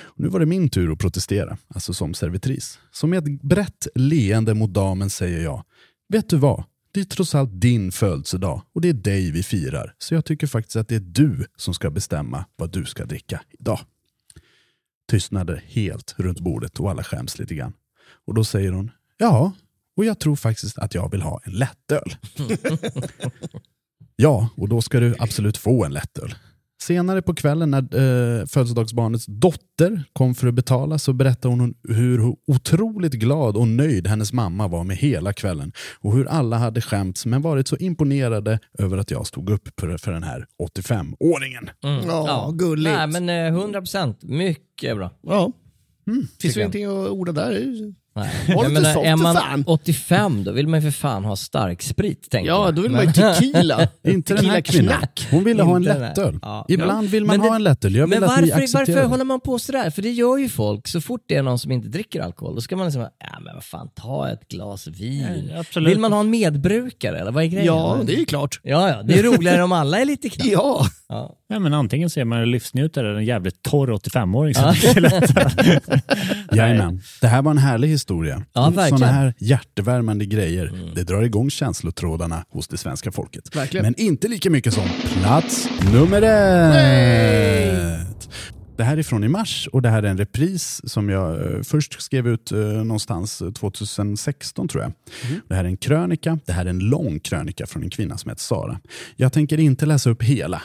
Och 0.02 0.20
nu 0.20 0.28
var 0.28 0.40
det 0.40 0.46
min 0.46 0.68
tur 0.68 0.92
att 0.92 0.98
protestera, 0.98 1.58
alltså 1.68 1.94
som 1.94 2.14
servitris. 2.14 2.78
Så 2.92 3.06
med 3.06 3.18
ett 3.18 3.42
brett 3.42 3.86
leende 3.94 4.54
mot 4.54 4.70
damen 4.70 5.10
säger 5.10 5.40
jag. 5.44 5.64
Vet 6.08 6.28
du 6.30 6.36
vad? 6.36 6.64
Det 6.94 7.00
är 7.00 7.04
trots 7.04 7.34
allt 7.34 7.50
din 7.52 7.92
födelsedag 7.92 8.62
och 8.74 8.80
det 8.80 8.88
är 8.88 8.92
dig 8.92 9.30
vi 9.30 9.42
firar. 9.42 9.94
Så 9.98 10.14
jag 10.14 10.24
tycker 10.24 10.46
faktiskt 10.46 10.76
att 10.76 10.88
det 10.88 10.94
är 10.94 11.00
du 11.00 11.46
som 11.56 11.74
ska 11.74 11.90
bestämma 11.90 12.44
vad 12.56 12.72
du 12.72 12.84
ska 12.84 13.04
dricka 13.04 13.40
idag. 13.50 13.80
Tystnade 15.10 15.62
helt 15.66 16.14
runt 16.16 16.40
bordet 16.40 16.80
och 16.80 16.90
alla 16.90 17.04
skäms 17.04 17.38
lite 17.38 17.54
grann. 17.54 17.72
Och 18.26 18.34
då 18.34 18.44
säger 18.44 18.72
hon, 18.72 18.90
ja, 19.16 19.52
och 19.96 20.04
jag 20.04 20.18
tror 20.18 20.36
faktiskt 20.36 20.78
att 20.78 20.94
jag 20.94 21.10
vill 21.10 21.22
ha 21.22 21.40
en 21.44 21.52
lättöl. 21.52 22.16
ja, 24.16 24.48
och 24.56 24.68
då 24.68 24.82
ska 24.82 25.00
du 25.00 25.14
absolut 25.18 25.56
få 25.56 25.84
en 25.84 25.92
lättöl. 25.92 26.34
Senare 26.86 27.22
på 27.22 27.34
kvällen 27.34 27.70
när 27.70 27.78
eh, 27.78 28.46
födelsedagsbarnets 28.46 29.26
dotter 29.26 30.04
kom 30.12 30.34
för 30.34 30.46
att 30.48 30.54
betala 30.54 30.98
så 30.98 31.12
berättade 31.12 31.54
hon 31.54 31.74
hur 31.88 32.36
otroligt 32.46 33.12
glad 33.12 33.56
och 33.56 33.68
nöjd 33.68 34.06
hennes 34.06 34.32
mamma 34.32 34.68
var 34.68 34.84
med 34.84 34.96
hela 34.96 35.32
kvällen 35.32 35.72
och 36.00 36.14
hur 36.16 36.26
alla 36.26 36.58
hade 36.58 36.80
skämts 36.80 37.26
men 37.26 37.42
varit 37.42 37.68
så 37.68 37.76
imponerade 37.76 38.58
över 38.78 38.98
att 38.98 39.10
jag 39.10 39.26
stod 39.26 39.50
upp 39.50 39.68
för, 39.80 39.96
för 39.96 40.12
den 40.12 40.22
här 40.22 40.46
85-åringen. 40.62 41.70
Mm. 41.84 42.06
Ja, 42.06 42.50
gulligt. 42.54 42.96
Nej, 42.96 43.20
men 43.20 43.28
eh, 43.28 43.58
100% 43.58 44.14
mycket 44.22 44.96
bra. 44.96 45.10
Ja. 45.22 45.52
Mm, 46.06 46.26
Finns 46.40 46.56
väl 46.56 46.60
ingenting 46.60 46.84
att 46.84 47.08
orda 47.08 47.32
där? 47.32 47.52
Nej. 48.16 48.30
Var 48.56 48.68
lite 48.68 48.92
soft 48.92 49.06
är 49.06 49.16
man 49.16 49.36
fan. 49.36 49.64
85 49.66 50.44
då 50.44 50.52
vill 50.52 50.68
man 50.68 50.80
ju 50.80 50.90
för 50.92 50.98
fan 50.98 51.24
ha 51.24 51.36
stark 51.36 51.82
sprit 51.82 52.30
tänker 52.30 52.48
Ja, 52.50 52.64
jag. 52.66 52.74
då 52.74 52.82
vill 52.82 52.90
man 52.90 53.06
ju 53.06 53.12
tequila. 53.12 53.88
Inte 54.08 54.34
den 54.34 54.44
här 54.46 54.54
Tequila 54.60 54.78
kvinnan. 54.80 54.98
knack. 54.98 55.28
Hon 55.30 55.44
ville 55.44 55.62
ha 55.62 55.76
en 55.76 55.82
Inte 55.82 55.92
den 55.92 56.02
här. 56.02 56.08
lättöl. 56.08 56.38
Ja. 56.42 56.66
Ibland 56.68 57.08
vill 57.08 57.24
man 57.24 57.36
Men 57.36 57.40
ha 57.40 57.50
det- 57.50 57.56
en 57.56 57.62
lättöl. 57.62 57.94
Jag 57.94 58.06
vill 58.06 58.20
Men 58.20 58.28
att 58.30 58.40
ni 58.40 58.50
varför, 58.50 58.62
accepterar 58.62 58.86
varför 58.86 59.02
det. 59.02 59.08
håller 59.08 59.24
man 59.24 59.40
på 59.40 59.58
sådär? 59.58 59.90
För 59.90 60.02
det 60.02 60.10
gör 60.10 60.38
ju 60.38 60.48
folk. 60.48 60.88
Så 60.88 61.00
fort 61.00 61.24
det 61.28 61.34
är 61.36 61.42
någon 61.42 61.58
som 61.58 61.72
inte 61.72 61.88
dricker 61.88 62.20
alkohol, 62.20 62.54
då 62.54 62.60
ska 62.60 62.76
man 62.76 62.86
liksom, 62.86 63.02
ja 63.02 63.40
men 63.40 63.54
vad 63.54 63.64
fan, 63.64 63.88
ta 63.94 64.28
ett 64.30 64.48
glas 64.48 64.86
vin. 64.86 65.48
Ja, 65.54 65.60
absolut. 65.60 65.90
Vill 65.90 65.98
man 65.98 66.12
ha 66.12 66.20
en 66.20 66.30
medbrukare 66.30 67.18
eller 67.18 67.30
vad 67.32 67.42
är 67.44 67.48
grejen? 67.48 67.66
Ja, 67.66 67.98
det 68.06 68.14
är 68.14 68.18
ju 68.18 68.24
klart. 68.24 68.60
Ja, 68.62 68.88
ja, 68.88 69.02
det 69.02 69.18
är 69.18 69.22
roligare 69.22 69.62
om 69.62 69.72
alla 69.72 69.98
är 70.00 70.04
lite 70.04 70.28
knapp. 70.28 70.46
Ja. 70.50 70.86
Ja. 71.08 71.36
Ja, 71.54 71.60
men 71.60 71.74
antingen 71.74 72.10
så 72.10 72.20
är 72.20 72.24
man 72.24 72.38
en 72.38 72.50
livsnjutare 72.50 73.08
eller 73.08 73.18
en 73.18 73.24
jävligt 73.24 73.62
torr 73.62 73.88
85-åring 73.88 74.54
som 74.54 74.72
dricker 74.72 75.00
lättöl. 75.00 75.50
Jajamän. 76.52 77.00
Det 77.20 77.26
här 77.26 77.42
var 77.42 77.50
en 77.50 77.58
härlig 77.58 77.88
historia. 77.88 78.42
Ja. 78.52 78.72
Såna 78.88 79.06
här 79.06 79.34
hjärtevärmande 79.38 80.24
grejer, 80.24 80.72
det 80.94 81.02
drar 81.02 81.22
igång 81.22 81.50
känslotrådarna 81.50 82.44
hos 82.50 82.68
det 82.68 82.76
svenska 82.76 83.12
folket. 83.12 83.56
Verkligen. 83.56 83.86
Men 83.86 84.00
inte 84.00 84.28
lika 84.28 84.50
mycket 84.50 84.74
som 84.74 84.84
plats 85.22 85.68
nummer 85.92 86.22
ett. 86.22 88.28
Det 88.76 88.84
här 88.84 88.96
är 88.96 89.02
från 89.02 89.24
i 89.24 89.28
mars 89.28 89.68
och 89.72 89.82
det 89.82 89.88
här 89.88 90.02
är 90.02 90.08
en 90.08 90.18
repris 90.18 90.80
som 90.84 91.08
jag 91.08 91.54
eh, 91.54 91.62
först 91.62 92.02
skrev 92.02 92.28
ut 92.28 92.52
eh, 92.52 92.58
någonstans 92.58 93.42
eh, 93.42 93.50
2016 93.50 94.68
tror 94.68 94.82
jag. 94.82 94.92
Det 95.48 95.54
här 95.54 95.64
är 95.64 95.68
en 95.68 95.76
krönika, 95.76 96.38
det 96.46 96.52
här 96.52 96.66
är 96.66 96.70
en 96.70 96.78
lång 96.78 97.20
krönika 97.20 97.66
från 97.66 97.82
en 97.82 97.90
kvinna 97.90 98.18
som 98.18 98.28
heter 98.28 98.42
Sara. 98.42 98.80
Jag 99.16 99.32
tänker 99.32 99.60
inte 99.60 99.86
läsa 99.86 100.10
upp 100.10 100.22
hela, 100.22 100.62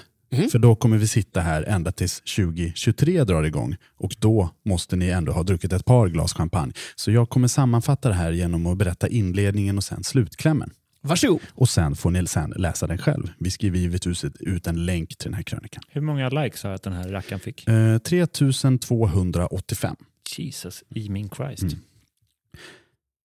för 0.51 0.59
då 0.59 0.75
kommer 0.75 0.97
vi 0.97 1.07
sitta 1.07 1.41
här 1.41 1.63
ända 1.63 1.91
tills 1.91 2.21
2023 2.21 3.23
drar 3.23 3.43
igång 3.43 3.75
och 3.97 4.15
då 4.19 4.49
måste 4.65 4.95
ni 4.95 5.09
ändå 5.09 5.31
ha 5.31 5.43
druckit 5.43 5.73
ett 5.73 5.85
par 5.85 6.07
glas 6.07 6.33
champagne. 6.33 6.73
Så 6.95 7.11
jag 7.11 7.29
kommer 7.29 7.47
sammanfatta 7.47 8.09
det 8.09 8.15
här 8.15 8.31
genom 8.31 8.65
att 8.65 8.77
berätta 8.77 9.07
inledningen 9.07 9.77
och 9.77 9.83
sen 9.83 10.03
slutklämmen. 10.03 10.71
Varsågod. 11.01 11.41
Och 11.53 11.69
sen 11.69 11.95
får 11.95 12.11
ni 12.11 12.27
sen 12.27 12.53
läsa 12.55 12.87
den 12.87 12.97
själv. 12.97 13.31
Vi 13.39 13.51
skriver 13.51 13.79
givetvis 13.79 14.25
ut 14.39 14.67
en 14.67 14.85
länk 14.85 15.09
till 15.09 15.25
den 15.25 15.33
här 15.33 15.43
krönikan. 15.43 15.83
Hur 15.89 16.01
många 16.01 16.29
likes 16.29 16.63
har 16.63 16.69
jag 16.69 16.75
att 16.75 16.83
den 16.83 16.93
här 16.93 17.09
rackaren 17.09 17.39
fick? 17.39 17.67
Eh, 17.67 17.97
3285. 17.97 19.95
Jesus 20.37 20.83
i 20.89 21.09
min 21.09 21.29
Christ. 21.29 21.61
Mm. 21.61 21.75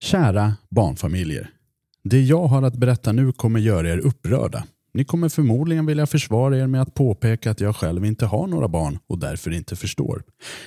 Kära 0.02 0.54
barnfamiljer. 0.70 1.50
Det 2.04 2.20
jag 2.20 2.46
har 2.46 2.62
att 2.62 2.76
berätta 2.76 3.12
nu 3.12 3.32
kommer 3.32 3.60
göra 3.60 3.88
er 3.88 3.98
upprörda. 3.98 4.64
Ni 4.94 5.04
kommer 5.04 5.28
förmodligen 5.28 5.87
vilja 5.87 6.07
försvara 6.07 6.59
er 6.59 6.66
med 6.66 6.83
att 6.83 6.94
påpeka 6.94 7.50
att 7.50 7.61
jag 7.61 7.76
själv 7.76 8.04
inte 8.04 8.26
har 8.26 8.46
några 8.46 8.68
barn 8.68 8.98
och 9.07 9.18
därför 9.18 9.50
inte 9.50 9.76
förstår. 9.76 10.22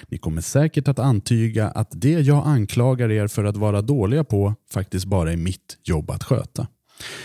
Ni 0.08 0.18
kommer 0.18 0.42
säkert 0.42 0.88
att 0.88 1.00
antyga 1.00 1.68
att 1.68 1.88
det 1.92 2.10
jag 2.10 2.48
anklagar 2.48 3.12
er 3.12 3.28
för 3.28 3.44
att 3.44 3.58
vara 3.58 3.82
dåliga 3.82 4.24
på 4.24 4.54
faktiskt 4.70 5.06
bara 5.06 5.32
är 5.32 5.38
mitt 5.38 5.78
jobb 5.84 6.12
att 6.12 6.24
sköta. 6.24 6.68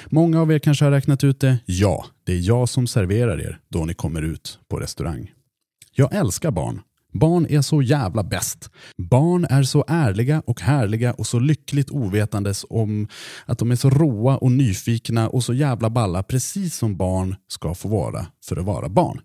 Många 0.07 0.41
av 0.41 0.53
er 0.53 0.59
kanske 0.59 0.85
har 0.85 0.93
räknat 0.93 1.25
ut 1.25 1.41
det. 1.41 1.59
Ja, 1.67 2.05
det 2.25 2.33
är 2.33 2.49
jag 2.49 2.69
som 2.69 2.87
serverar 2.87 3.41
er 3.41 3.59
då 3.69 3.85
ni 3.85 3.95
kommer 3.95 4.23
ut 4.23 4.59
på 4.69 4.77
restaurang. 4.77 5.33
Jag 5.95 6.15
älskar 6.15 6.51
barn. 6.51 6.81
Barn 7.13 7.47
är 7.51 7.63
så 7.63 7.83
jävla 7.83 8.23
bäst. 8.23 8.71
Barn 8.97 9.47
är 9.51 9.63
så 9.63 9.85
ärliga 9.89 10.43
och 10.47 10.61
härliga 10.61 11.13
och 11.13 11.27
så 11.27 11.39
lyckligt 11.39 11.91
ovetandes 11.91 12.65
om 12.71 13.09
att 13.47 13.59
de 13.59 13.71
är 13.71 13.77
så 13.77 13.91
roa 13.91 14.37
och 14.37 14.53
nyfikna 14.53 15.29
och 15.29 15.45
så 15.45 15.55
jävla 15.55 15.91
balla 15.91 16.23
precis 16.23 16.77
som 16.77 16.97
barn 16.97 17.37
ska 17.49 17.75
få 17.75 17.89
vara 17.89 18.27
för 18.45 18.57
att 18.57 18.65
vara 18.65 18.89
barn. 18.89 19.21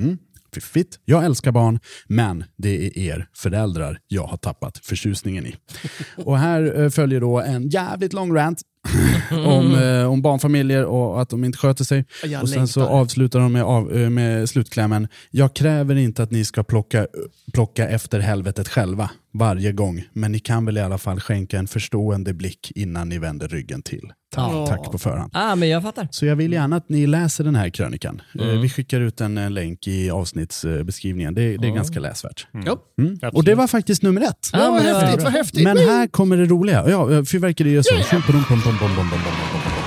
Mm. 0.00 0.18
Fiffigt. 0.52 1.00
Jag 1.04 1.24
älskar 1.24 1.52
barn, 1.52 1.80
men 2.06 2.44
det 2.56 2.86
är 2.86 2.98
er 2.98 3.28
föräldrar 3.34 3.98
jag 4.08 4.26
har 4.26 4.36
tappat 4.36 4.78
förtjusningen 4.78 5.46
i. 5.46 5.56
Och 6.24 6.38
här 6.38 6.82
eh, 6.82 6.90
följer 6.90 7.20
då 7.20 7.40
en 7.40 7.68
jävligt 7.68 8.12
lång 8.12 8.34
rant 8.34 8.62
om, 9.46 9.74
eh, 9.74 10.12
om 10.12 10.22
barnfamiljer 10.22 10.84
och 10.84 11.22
att 11.22 11.28
de 11.30 11.44
inte 11.44 11.58
sköter 11.58 11.84
sig. 11.84 12.04
Jag 12.24 12.42
och 12.42 12.48
sen 12.48 12.68
så 12.68 12.80
längtar. 12.80 12.94
avslutar 12.96 13.40
de 13.40 13.52
med, 13.52 13.62
av, 13.62 13.92
eh, 13.96 14.10
med 14.10 14.48
slutklämmen. 14.48 15.08
Jag 15.30 15.54
kräver 15.54 15.94
inte 15.96 16.22
att 16.22 16.30
ni 16.30 16.44
ska 16.44 16.62
plocka, 16.64 17.06
plocka 17.52 17.88
efter 17.88 18.20
helvetet 18.20 18.68
själva 18.68 19.10
varje 19.34 19.72
gång, 19.72 20.04
men 20.12 20.32
ni 20.32 20.38
kan 20.38 20.64
väl 20.66 20.78
i 20.78 20.80
alla 20.80 20.98
fall 20.98 21.20
skänka 21.20 21.58
en 21.58 21.66
förstående 21.66 22.34
blick 22.34 22.72
innan 22.74 23.08
ni 23.08 23.18
vänder 23.18 23.48
ryggen 23.48 23.82
till. 23.82 24.12
Tack, 24.34 24.52
Ja. 24.52 24.66
tack 24.66 24.92
på 24.92 24.98
förhand. 24.98 25.30
Ah, 25.34 25.54
men 25.56 25.68
jag 25.68 25.82
fattar. 25.82 26.08
Så 26.10 26.26
jag 26.26 26.36
vill 26.36 26.52
gärna 26.52 26.76
att 26.76 26.88
ni 26.88 27.06
läser 27.06 27.44
den 27.44 27.54
här 27.54 27.68
krönikan. 27.70 28.22
Eh, 28.40 28.46
Mm. 28.46 28.60
Vi 28.60 28.68
skickar 28.68 29.00
ut 29.00 29.20
en 29.20 29.38
eh, 29.38 29.50
länk 29.50 29.86
i 29.88 30.10
avsnittsbeskrivningen. 30.10 31.34
Det, 31.34 31.56
det 31.56 31.66
är 31.68 31.70
ganska 31.74 32.00
läsvärt. 32.00 32.46
Ja. 32.66 32.78
Mm. 32.98 33.18
Och 33.32 33.44
det 33.44 33.54
var 33.54 33.66
faktiskt 33.66 34.02
nummer 34.02 34.20
ett. 34.20 34.50
Ja, 34.52 34.58
vad 34.58 34.72
men 34.74 34.84
det 34.86 34.92
var 34.92 35.00
häftigt, 35.00 35.24
vad 35.24 35.32
häftigt. 35.32 35.64
Men 35.64 35.76
här 35.78 36.06
kommer 36.06 36.36
det 36.36 36.44
roliga. 36.44 36.84
Ja, 36.90 37.06
fyrverkerier 37.24 37.82
så. 37.82 37.94
Pum, 38.10 38.22
pum, 38.22 38.44
pum, 38.62 38.75
pum, 38.78 38.88
pum, 38.96 39.10
pum, 39.10 39.20
pum, 39.20 39.32
pum, 39.52 39.60
pum. 39.62 39.82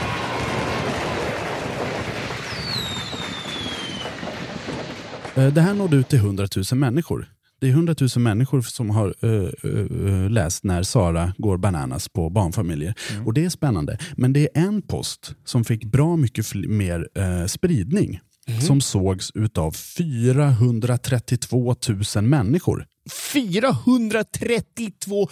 Eh, 5.44 5.54
Det 5.54 5.62
här 5.62 5.74
nådde 5.74 5.96
ut 5.98 6.10
till 6.10 6.20
100 6.20 6.48
000 6.72 6.80
människor. 6.80 7.26
Det 7.62 7.68
är 7.68 7.72
100 7.72 7.96
000 8.00 8.10
människor 8.24 8.62
som 8.62 8.90
har 8.90 9.14
eh, 9.22 9.30
eh, 9.32 10.24
eh, 10.24 10.30
läst 10.30 10.64
när 10.64 10.84
Sara 10.84 11.34
går 11.38 11.58
bananas 11.58 12.10
på 12.10 12.30
barnfamiljer. 12.30 12.94
Och 13.26 13.34
Det 13.34 13.46
är 13.46 13.50
spännande. 13.50 13.98
Men 14.18 14.34
det 14.34 14.40
är 14.58 14.62
en 14.68 14.82
post 14.82 15.36
som 15.46 15.64
fick 15.64 15.86
bra 15.86 16.16
mycket 16.16 16.54
mer 16.56 17.08
eh, 17.16 17.46
spridning. 17.46 18.20
Som 18.62 18.82
sågs 18.82 19.32
utav 19.36 19.72
432 19.72 21.76
000 22.16 22.24
människor. 22.24 22.86
432 23.34 25.28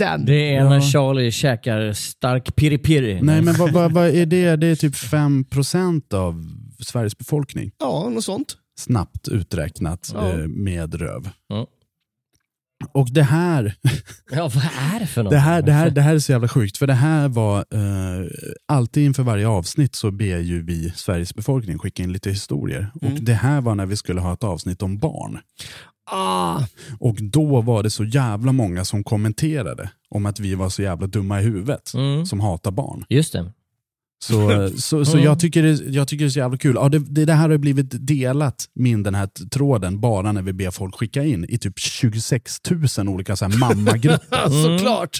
000! 0.00 0.26
Det 0.26 0.54
är 0.54 0.64
när 0.64 0.80
Charlie 0.80 1.30
käkar 1.30 1.92
stark 1.92 2.56
piri-piri. 2.56 3.22
Nej, 3.22 3.42
men 3.42 3.54
vad, 3.54 3.72
vad, 3.72 3.92
vad 3.92 4.06
är 4.06 4.26
det? 4.26 4.56
Det 4.56 4.66
är 4.66 4.76
typ 4.76 4.94
5% 4.94 6.14
av 6.14 6.46
Sveriges 6.80 7.18
befolkning. 7.18 7.70
Ja, 7.78 8.08
något 8.14 8.24
sånt. 8.24 8.56
Snabbt 8.78 9.28
uträknat 9.28 10.10
Ja. 10.14 10.32
eh, 10.32 10.36
med 10.46 10.94
röv. 10.94 11.30
Ja. 11.48 11.66
Och 12.92 13.08
det 13.12 13.22
här, 13.22 13.74
Ja, 14.30 14.50
vad 14.54 14.64
är 14.94 15.00
det 15.00 15.06
för 15.06 15.22
något? 15.22 15.30
det, 15.30 15.38
här, 15.38 15.62
det, 15.62 15.72
här, 15.72 15.90
det 15.90 16.00
här 16.02 16.14
är 16.14 16.18
så 16.18 16.32
jävla 16.32 16.48
sjukt, 16.48 16.76
för 16.76 16.86
det 16.86 16.94
här 16.94 17.28
var, 17.28 17.58
eh, 17.58 18.26
alltid 18.68 19.04
inför 19.04 19.22
varje 19.22 19.48
avsnitt 19.48 19.94
så 19.94 20.10
ber 20.10 20.38
ju 20.38 20.62
vi 20.62 20.90
Sveriges 20.96 21.34
befolkning 21.34 21.78
skicka 21.78 22.02
in 22.02 22.12
lite 22.12 22.30
historier. 22.30 22.90
Och 23.02 23.10
det 23.10 23.34
här 23.34 23.60
var 23.60 23.74
när 23.74 23.86
vi 23.86 23.96
skulle 23.96 24.20
ha 24.20 24.32
ett 24.32 24.44
avsnitt 24.44 24.82
om 24.82 24.98
barn. 24.98 25.38
Ah, 26.10 26.60
Och 27.00 27.16
då 27.20 27.60
var 27.60 27.82
det 27.82 27.90
så 27.90 28.04
jävla 28.04 28.52
många 28.52 28.84
som 28.84 29.04
kommenterade 29.04 29.90
om 30.10 30.26
att 30.26 30.40
vi 30.40 30.54
var 30.54 30.68
så 30.68 30.82
jävla 30.82 31.06
dumma 31.06 31.40
i 31.40 31.44
huvudet 31.44 31.94
Mm. 31.94 32.26
som 32.26 32.40
hatar 32.40 32.70
barn. 32.70 33.04
Just 33.08 33.32
det. 33.32 33.52
Så, 34.28 34.70
så, 34.76 35.04
så 35.04 35.18
jag, 35.18 35.40
tycker 35.40 35.62
det, 35.62 35.72
jag 35.72 36.08
tycker 36.08 36.24
det 36.24 36.28
är 36.28 36.30
så 36.30 36.38
jävla 36.38 36.58
kul. 36.58 36.74
Ja, 36.76 36.88
det, 36.88 37.24
det, 37.24 37.32
här 37.32 37.48
har 37.48 37.58
blivit 37.58 38.06
delat, 38.06 38.64
min 38.74 39.02
den 39.02 39.14
här 39.14 39.26
tråden, 39.50 40.00
bara 40.00 40.32
när 40.32 40.42
vi 40.42 40.52
ber 40.52 40.70
folk 40.70 40.94
skicka 40.94 41.24
in 41.24 41.46
i 41.48 41.58
typ 41.58 41.78
26 41.78 42.60
000 42.98 43.08
olika 43.08 43.36
så 43.36 43.44
här 43.44 43.58
mammagrupper. 43.58 44.48
såklart. 44.78 45.18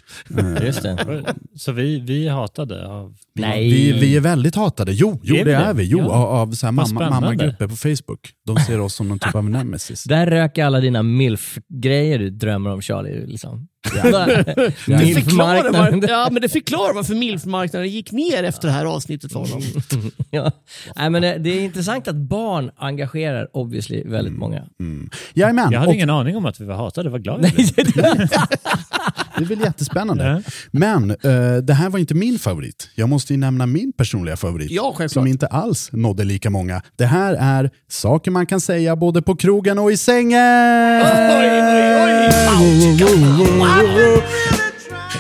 Just 0.65 0.83
det. 0.83 1.25
Så 1.57 1.73
vi, 1.73 2.01
vi 2.01 2.29
hatade 2.29 2.89
av... 2.89 3.15
Nej. 3.35 3.71
Vi, 3.71 3.93
vi 3.93 4.17
är 4.17 4.21
väldigt 4.21 4.55
hatade. 4.55 4.93
Jo, 4.93 5.21
jo 5.23 5.37
Är 5.37 5.45
det 5.45 5.55
är 5.55 5.75
vi. 5.75 5.85
Jo, 5.85 5.99
Ja. 5.99 6.13
av, 6.15 6.53
så 6.53 6.67
här 6.67 6.73
mamma, 6.73 7.11
mammagrupper 7.11 7.69
på 7.69 7.77
Facebook. 7.77 8.31
De 8.47 8.57
ser 8.57 8.81
oss 8.81 8.95
som 8.95 9.09
någon 9.09 9.19
typ 9.19 9.35
av 9.35 9.51
nemesis. 9.51 10.05
Där 10.05 10.27
rök 10.27 10.59
alla 10.59 10.81
dina 10.81 11.03
milf-grejer 11.03 12.19
du 12.19 12.31
drömmer 12.31 12.71
om 12.71 12.83
Charlie. 12.83 13.27
Liksom. 13.27 13.69
Det 14.87 15.15
förklarar, 15.15 15.73
var, 15.73 16.09
ja, 16.09 16.29
men 16.33 16.43
det 16.43 16.49
förklarar 16.49 16.95
varför 16.95 17.15
milfmarknaden 17.15 17.89
gick 17.89 18.13
ner 18.13 18.43
efter 18.45 18.69
det 18.69 18.75
här 18.75 18.85
avsnittet 18.85 19.33
för 19.33 19.41
honom. 19.41 19.63
Ja. 20.31 20.53
Nej, 20.97 21.11
men 21.11 21.23
det, 21.23 21.39
det 21.39 21.51
är 21.51 21.61
intressant 21.65 22.09
att 22.09 22.17
barn 22.17 22.71
engagerar 22.77 23.57
obviously 23.57 24.03
väldigt 24.05 24.35
många. 24.35 24.63
Mm. 24.81 25.11
Jajamän, 25.35 25.73
Jag 25.73 25.79
hade 25.79 25.89
och 25.89 25.95
ingen 25.95 26.11
aning 26.11 26.37
om 26.37 26.47
att 26.47 26.61
vi 26.61 26.65
var 26.65 26.75
hatade, 26.75 27.11
vad 27.11 27.23
glad 27.23 27.45
jag 27.45 27.53
blev. 27.95 28.29
Det 29.37 29.45
är 29.45 29.47
väl 29.47 29.61
jättespännande. 29.61 30.25
Ja. 30.25 30.53
Men 30.71 31.11
eh, 31.11 31.57
det 31.63 31.75
här 31.75 31.91
var 31.91 31.99
inte 31.99 32.15
min 32.15 32.39
favorit. 32.39 32.89
Jag 32.95 33.09
måste 33.09 33.33
ju 33.33 33.37
nämna 33.37 33.67
min 33.67 33.93
personliga 33.93 34.37
favorit. 34.37 34.71
Ja, 34.71 34.83
självklart. 34.83 35.11
som 35.11 35.27
inte 35.27 35.47
alls 35.47 35.93
nådde 35.93 36.25
lika 36.25 36.51
många. 36.51 36.83
Det 36.97 37.07
här 37.07 37.35
är 37.41 37.71
saker 37.89 38.31
man 38.31 38.47
kan 38.47 38.61
säga 38.61 38.97
både 38.97 39.23
på 39.23 39.37
krogen 39.37 39.79
och 39.79 39.93
i 39.93 39.97
sängen! 39.97 40.41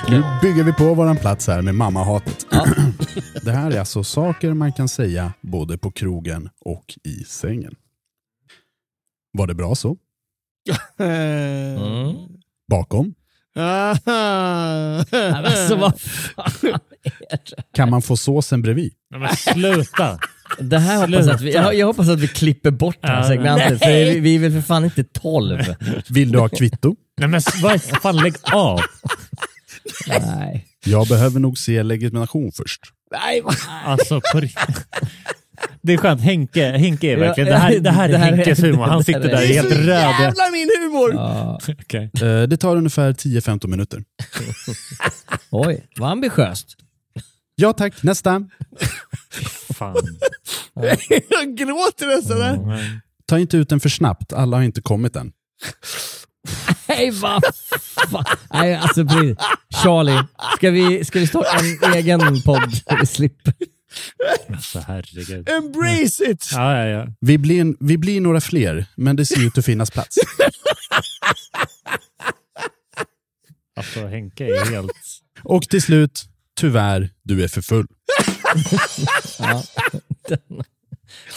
Nu 0.09 0.23
bygger 0.43 0.65
vi 0.65 0.73
på 0.73 0.95
våran 0.95 1.17
plats 1.17 1.47
här 1.47 1.63
med 1.63 1.75
mammahatet. 1.75 2.47
Det 3.43 3.53
här 3.53 3.71
är 3.71 3.79
alltså 3.79 4.05
saker 4.05 4.55
man 4.55 4.73
kan 4.73 4.89
säga 4.89 5.33
både 5.41 5.79
på 5.79 5.91
krogen 5.91 6.49
och 6.61 6.85
i 7.05 7.25
sängen. 7.25 7.75
Var 9.33 9.47
det 9.47 9.55
bra 9.55 9.75
så? 9.75 9.97
Mm. 10.99 12.15
Bakom? 12.71 13.15
Alltså, 15.35 15.77
vad 15.77 16.01
fan 16.01 16.53
är 16.65 16.73
det? 17.57 17.63
Kan 17.75 17.91
man 17.91 18.03
få 18.03 18.17
såsen 18.17 18.63
bredvid? 18.63 18.93
Nej, 19.11 19.21
Men 19.21 19.37
sluta! 19.37 20.19
Det 20.59 20.79
här 20.79 21.07
hoppas 21.07 21.29
att 21.29 21.41
vi, 21.41 21.55
jag, 21.55 21.75
jag 21.75 21.87
hoppas 21.87 22.09
att 22.09 22.21
vi 22.21 22.29
klipper 22.29 22.71
bort 22.71 22.97
det 23.01 23.09
här 23.09 23.17
Ja, 23.23 23.29
segmentet, 23.29 23.79
för 23.79 23.89
vi, 23.91 24.21
vi 24.21 24.35
är 24.35 24.39
väl 24.39 24.53
för 24.53 24.61
fan 24.61 24.85
inte 24.85 25.05
12. 25.05 25.61
Vill 26.09 26.33
du 26.33 26.39
ha 26.39 26.49
kvitto? 26.49 26.97
Nej 27.19 27.29
men 27.29 27.41
vad 27.63 27.83
fan 27.83 28.17
lägg 28.17 28.35
av! 28.53 28.81
Nej. 30.09 30.67
Jag 30.85 31.07
behöver 31.09 31.41
nog 31.41 31.59
se 31.59 31.83
legitimation 31.83 32.53
först. 32.53 32.81
Nej, 33.13 33.43
Alltså 33.85 34.21
på 34.33 34.41
riktigt. 34.41 34.87
Det 35.87 35.93
är 35.93 35.97
skönt, 35.97 36.21
Henke, 36.21 36.65
Henke 36.79 37.07
är 37.13 37.17
verkligen, 37.17 37.49
Ja, 37.49 37.55
det 37.55 37.61
här, 37.61 37.79
det 37.79 37.91
här 37.91 38.09
är 38.09 38.13
det 38.13 38.19
här 38.19 38.33
är- 38.33 38.37
Henkes 38.37 38.63
humor. 38.63 38.85
Han 38.85 38.99
det 38.99 39.05
sitter 39.05 39.21
här 39.21 39.29
är- 39.29 39.33
där 39.33 39.39
det 39.41 39.45
är 39.57 39.63
helt 39.63 39.69
så 39.75 39.75
röd. 39.81 39.87
jävla 40.21 40.51
min 40.53 40.69
humor! 40.81 41.13
Ja. 41.15 41.61
Okej. 41.83 42.11
Eh, 42.23 42.43
Det 42.43 42.57
tar 42.57 42.77
ungefär 42.77 43.13
10-15 43.13 43.67
minuter. 43.67 44.05
Oj, 45.51 45.87
vad 45.97 46.11
ambitiöst. 46.11 46.77
Ja 47.57 47.73
tack, 47.73 48.03
nästa. 48.03 48.43
Fan. 49.75 49.97
Jag 51.31 51.57
gråter 51.57 52.17
nästan. 52.17 52.39
där. 52.39 52.57
Nej. 52.67 53.01
Ta 53.27 53.39
inte 53.39 53.57
ut 53.57 53.69
den 53.69 53.81
för 53.81 53.89
snabbt, 53.89 54.33
alla 54.33 54.57
har 54.57 54.65
inte 54.65 54.81
kommit 54.83 55.17
än. 55.17 55.33
Nej, 56.89 57.11
vad 57.11 57.43
fan. 58.11 58.25
Nej, 58.53 58.75
alltså. 58.75 59.01
Charlie, 59.83 60.23
ska 60.57 60.71
vi, 60.71 61.05
ska 61.05 61.19
vi 61.21 61.27
starta 61.27 61.49
en 61.87 61.95
egen 61.95 62.43
podd 62.43 62.73
vi 63.01 63.07
slipper? 63.07 63.55
Alltså 64.49 64.79
herregud. 64.87 65.49
Embrace 65.49 66.31
it! 66.31 66.51
Ja, 66.53 66.77
ja, 66.77 66.87
ja. 66.87 67.07
Vi 67.21 67.39
blir, 67.39 67.75
vi 67.81 67.99
blir 67.99 68.21
några 68.21 68.41
fler, 68.41 68.87
men 68.97 69.17
det 69.17 69.27
ser 69.27 69.47
ut 69.47 69.59
att 69.59 69.65
finnas 69.65 69.91
plats. 69.91 70.17
Alltså 73.77 74.07
Henke 74.07 74.45
är 74.45 74.71
helt... 74.71 74.93
Och 75.43 75.63
till 75.63 75.83
slut, 75.83 76.25
tyvärr, 76.57 77.11
du 77.23 77.45
är 77.45 77.49
för 77.49 77.63
full. 77.63 77.87
Ja. 79.39 79.63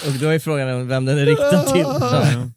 Och 0.05 0.11
då 0.19 0.27
är 0.27 0.39
frågan 0.39 0.87
vem 0.87 1.05
den 1.05 1.17
är 1.17 1.25
riktad 1.25 1.63
till. 1.63 1.81
Ja. 1.81 2.49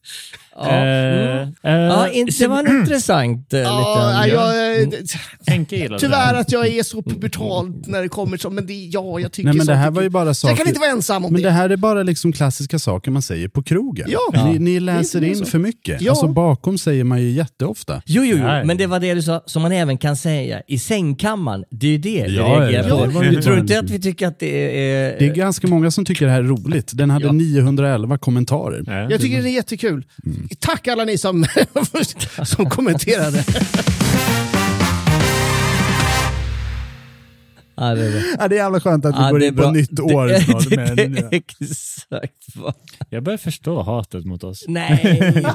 Ja. 0.57 0.69
Eh, 0.71 1.31
Mm. 1.41 1.55
eh, 1.63 1.73
Ja, 1.73 2.09
inte, 2.09 2.33
det 2.39 2.47
var 2.49 2.59
en 2.59 2.67
intressant 2.81 3.53
eh, 3.55 3.61
Ja, 3.61 4.23
liten... 4.25 4.37
jag, 4.39 4.83
eh, 4.83 4.89
Henke 5.47 5.77
gillar 5.77 5.95
det. 5.97 6.01
tyvärr 6.01 6.35
att 6.35 6.53
jag 6.53 6.67
är 6.67 6.83
så 6.83 7.03
pubertal 7.03 7.73
när 7.87 8.03
det 8.03 8.09
kommer 8.09 8.37
så, 8.37 8.51
men 8.51 8.67
det, 8.67 8.73
ja, 8.73 9.21
jag 9.21 9.33
tycker 9.33 9.49
Nej 9.49 9.57
men 9.57 9.67
det 9.67 9.75
här 9.75 9.87
är 9.87 9.91
var 9.91 10.03
ju 10.03 10.09
bara 10.09 10.35
Så 10.35 10.47
jag 10.49 10.51
kan 10.51 10.57
saker... 10.59 10.69
inte 10.71 10.81
vara 10.81 10.91
ensam 10.91 11.25
om 11.25 11.33
Men 11.33 11.43
det. 11.43 11.49
det 11.49 11.53
här 11.53 11.71
är 11.71 11.77
bara 11.77 12.03
liksom 12.03 12.33
klassiska 12.33 12.79
saker 12.79 13.11
man 13.11 13.23
säger 13.23 13.49
på 13.49 13.63
krogen. 13.63 14.09
Ja. 14.11 14.45
Ni, 14.53 14.59
ni 14.59 14.81
läser 14.81 15.25
in 15.25 15.45
för 15.47 15.59
mycket. 15.59 16.01
Ja. 16.01 16.11
Alltså 16.11 16.29
bakom 16.29 16.79
säger 16.79 17.05
man 17.05 17.23
ju 17.23 17.31
jätteofta. 17.31 18.03
Jo, 18.07 18.25
jo, 18.25 18.37
jo, 18.41 18.45
men 18.65 18.77
det 18.77 18.87
var 18.87 19.01
det 19.01 19.15
du 19.15 19.23
sa, 19.23 19.43
som 19.47 19.63
man 19.63 19.73
även 19.73 19.99
kan 19.99 20.17
säga 20.17 20.63
i 20.67 20.79
sängkammaren. 20.79 21.65
Det 21.71 21.87
är 21.87 21.91
ju 21.91 21.99
det 21.99 22.25
vi 22.29 22.37
Ja, 22.37 22.45
reagerar 22.45 22.89
ja, 22.89 23.11
på. 23.13 23.21
Du 23.23 23.43
tror 23.43 23.59
inte 23.59 23.79
att 23.79 23.91
vi 23.91 24.01
tycker 24.01 24.27
att 24.27 24.39
det 24.39 24.83
är... 24.91 25.19
Det 25.19 25.27
är 25.27 25.35
ganska 25.35 25.67
många 25.67 25.91
som 25.91 26.05
tycker 26.05 26.27
det 26.27 26.33
här 26.33 26.39
är 26.41 26.45
roligt. 26.45 26.91
Den 26.95 27.11
hade 27.11 27.27
Ja. 27.27 27.33
911 27.33 28.19
kommentarer. 28.19 28.83
Ja. 28.87 29.11
Jag 29.11 29.21
tycker 29.21 29.43
det 29.43 29.49
är 29.51 29.53
jättekul. 29.55 30.05
Tack 30.59 30.89
alla 30.89 31.05
ni 31.05 31.19
som, 31.19 31.47
som 32.45 32.71
kommenterade. 32.71 33.45
Ja, 37.81 37.95
det 37.95 38.05
är. 38.07 38.23
Ja, 38.39 38.49
det 38.49 38.55
är 38.55 38.59
jävla 38.59 38.81
skönt 38.81 39.05
att 39.05 39.15
vi 39.15 39.19
Ja, 39.23 39.31
går 39.31 39.43
in 39.43 39.57
på 39.57 39.71
nytt 39.71 40.01
år 40.01 40.27
Det- 40.27 40.41
snart. 40.41 40.69
det- 40.71 41.07
det- 41.07 41.37
Exakt. 41.37 42.33
vad- 42.57 42.75
Jag 43.11 43.23
börjar 43.23 43.37
förstå 43.39 43.83
hatet 43.83 44.25
mot 44.25 44.45
oss. 44.45 44.65
Nej, 44.69 45.01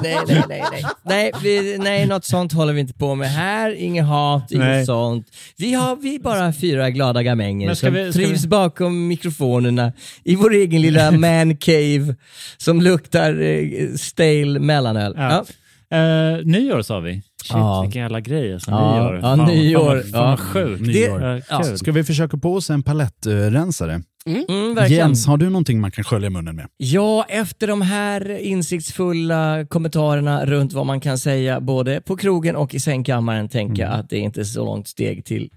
nej, 0.02 0.18
nej, 0.28 0.44
nej. 0.48 0.62
Nej, 0.68 0.84
nej, 1.04 1.32
vi, 1.42 1.78
nej, 1.78 2.06
något 2.06 2.24
sånt 2.24 2.52
håller 2.52 2.72
vi 2.72 2.80
inte 2.80 2.94
på 2.94 3.14
med 3.14 3.28
här. 3.30 3.70
Inget 3.74 4.04
hat, 4.06 4.50
inget 4.52 4.86
sånt. 4.86 5.26
Vi 5.56 5.72
har 5.72 5.96
vi 5.96 6.14
är 6.14 6.18
bara 6.20 6.52
fyra 6.52 6.90
glada 6.90 7.22
gamänger 7.22 7.74
som 7.74 7.94
vi- 7.94 8.12
trivs 8.12 8.44
vi- 8.44 8.48
bakom 8.48 9.06
mikrofonerna 9.06 9.92
i 10.24 10.36
vår 10.36 10.52
egen 10.54 10.82
lilla 10.82 11.10
man 11.18 11.56
cave 11.56 12.14
som 12.56 12.80
luktar 12.80 13.40
eh, 13.42 13.88
stale 13.96 14.58
mellanöl. 14.58 15.14
Ja. 15.16 15.44
Ja. 15.90 15.96
Eh, 15.96 16.38
nyår 16.44 16.82
sa 16.82 17.00
vi. 17.00 17.22
Shit, 17.46 17.56
Ja. 17.56 17.82
vilken 17.82 18.02
jävla 18.02 18.20
grej. 18.20 18.54
Alltså, 18.54 18.70
Ja, 18.70 19.02
nyår. 19.02 19.14
ja, 19.14 19.20
Fan, 19.22 19.44
nyår. 19.46 20.00
Fan, 20.02 20.10
fan, 20.12 20.30
Ja. 20.30 20.36
sjukt. 20.36 20.80
Nyår. 20.82 21.42
Ja. 21.50 21.62
Ska 21.76 21.92
vi 21.92 22.04
försöka 22.04 22.36
på 22.36 22.54
oss 22.54 22.70
en 22.70 22.82
palettrensare? 22.82 24.02
Mm, 24.26 24.74
verkligen. 24.74 25.06
Jens, 25.08 25.26
har 25.26 25.36
du 25.36 25.46
någonting 25.50 25.80
man 25.80 25.90
kan 25.90 26.04
skölja 26.04 26.30
munnen 26.30 26.56
med? 26.56 26.66
Ja, 26.76 27.26
efter 27.28 27.66
de 27.66 27.82
här 27.82 28.38
insiktsfulla 28.38 29.66
kommentarerna 29.68 30.46
runt 30.46 30.72
vad 30.72 30.86
man 30.86 31.00
kan 31.00 31.18
säga 31.18 31.60
både 31.60 32.00
på 32.00 32.16
krogen 32.16 32.56
och 32.56 32.74
i 32.74 32.80
sängkammaren 32.80 33.48
tänker 33.48 33.82
jag 33.82 33.92
att 33.92 34.10
det 34.10 34.16
är 34.16 34.20
inte 34.20 34.44
så 34.44 34.64
långt 34.64 34.88
steg 34.88 35.24
till 35.24 35.50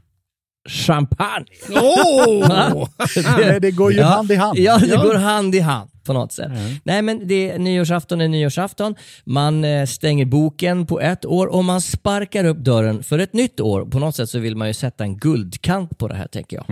champagne. 0.69 1.45
Oh! 1.69 2.87
Nej, 3.37 3.59
det 3.61 3.71
går 3.71 3.91
ju 3.91 3.97
Ja. 3.99 4.05
hand 4.05 4.31
i 4.31 4.35
hand. 4.35 4.57
Ja, 4.57 4.77
det 4.77 4.87
Ja. 4.87 5.03
går 5.03 5.15
hand 5.15 5.55
i 5.55 5.59
hand 5.59 5.89
på 6.09 6.13
något 6.13 6.31
sätt. 6.33 6.51
Nej 6.83 7.01
men 7.01 7.27
det 7.27 7.49
är 7.51 7.59
nyårsafton 7.59 8.21
är 8.21 8.27
nyårsafton. 8.27 8.95
Man 9.25 9.63
eh, 9.63 9.85
stänger 9.85 10.25
boken 10.25 10.85
på 10.85 10.99
ett 11.01 11.25
år 11.25 11.47
och 11.47 11.63
man 11.65 11.81
sparkar 11.81 12.45
upp 12.45 12.57
dörren 12.57 13.03
för 13.03 13.19
ett 13.19 13.33
nytt 13.33 13.59
år. 13.59 13.85
På 13.85 13.99
något 13.99 14.15
sätt 14.15 14.29
så 14.29 14.39
vill 14.39 14.55
man 14.55 14.67
ju 14.67 14.73
sätta 14.73 15.03
en 15.03 15.17
guldkant 15.17 15.97
på 15.97 16.07
det 16.07 16.15
här 16.15 16.27
tänker 16.27 16.57
jag. 16.57 16.65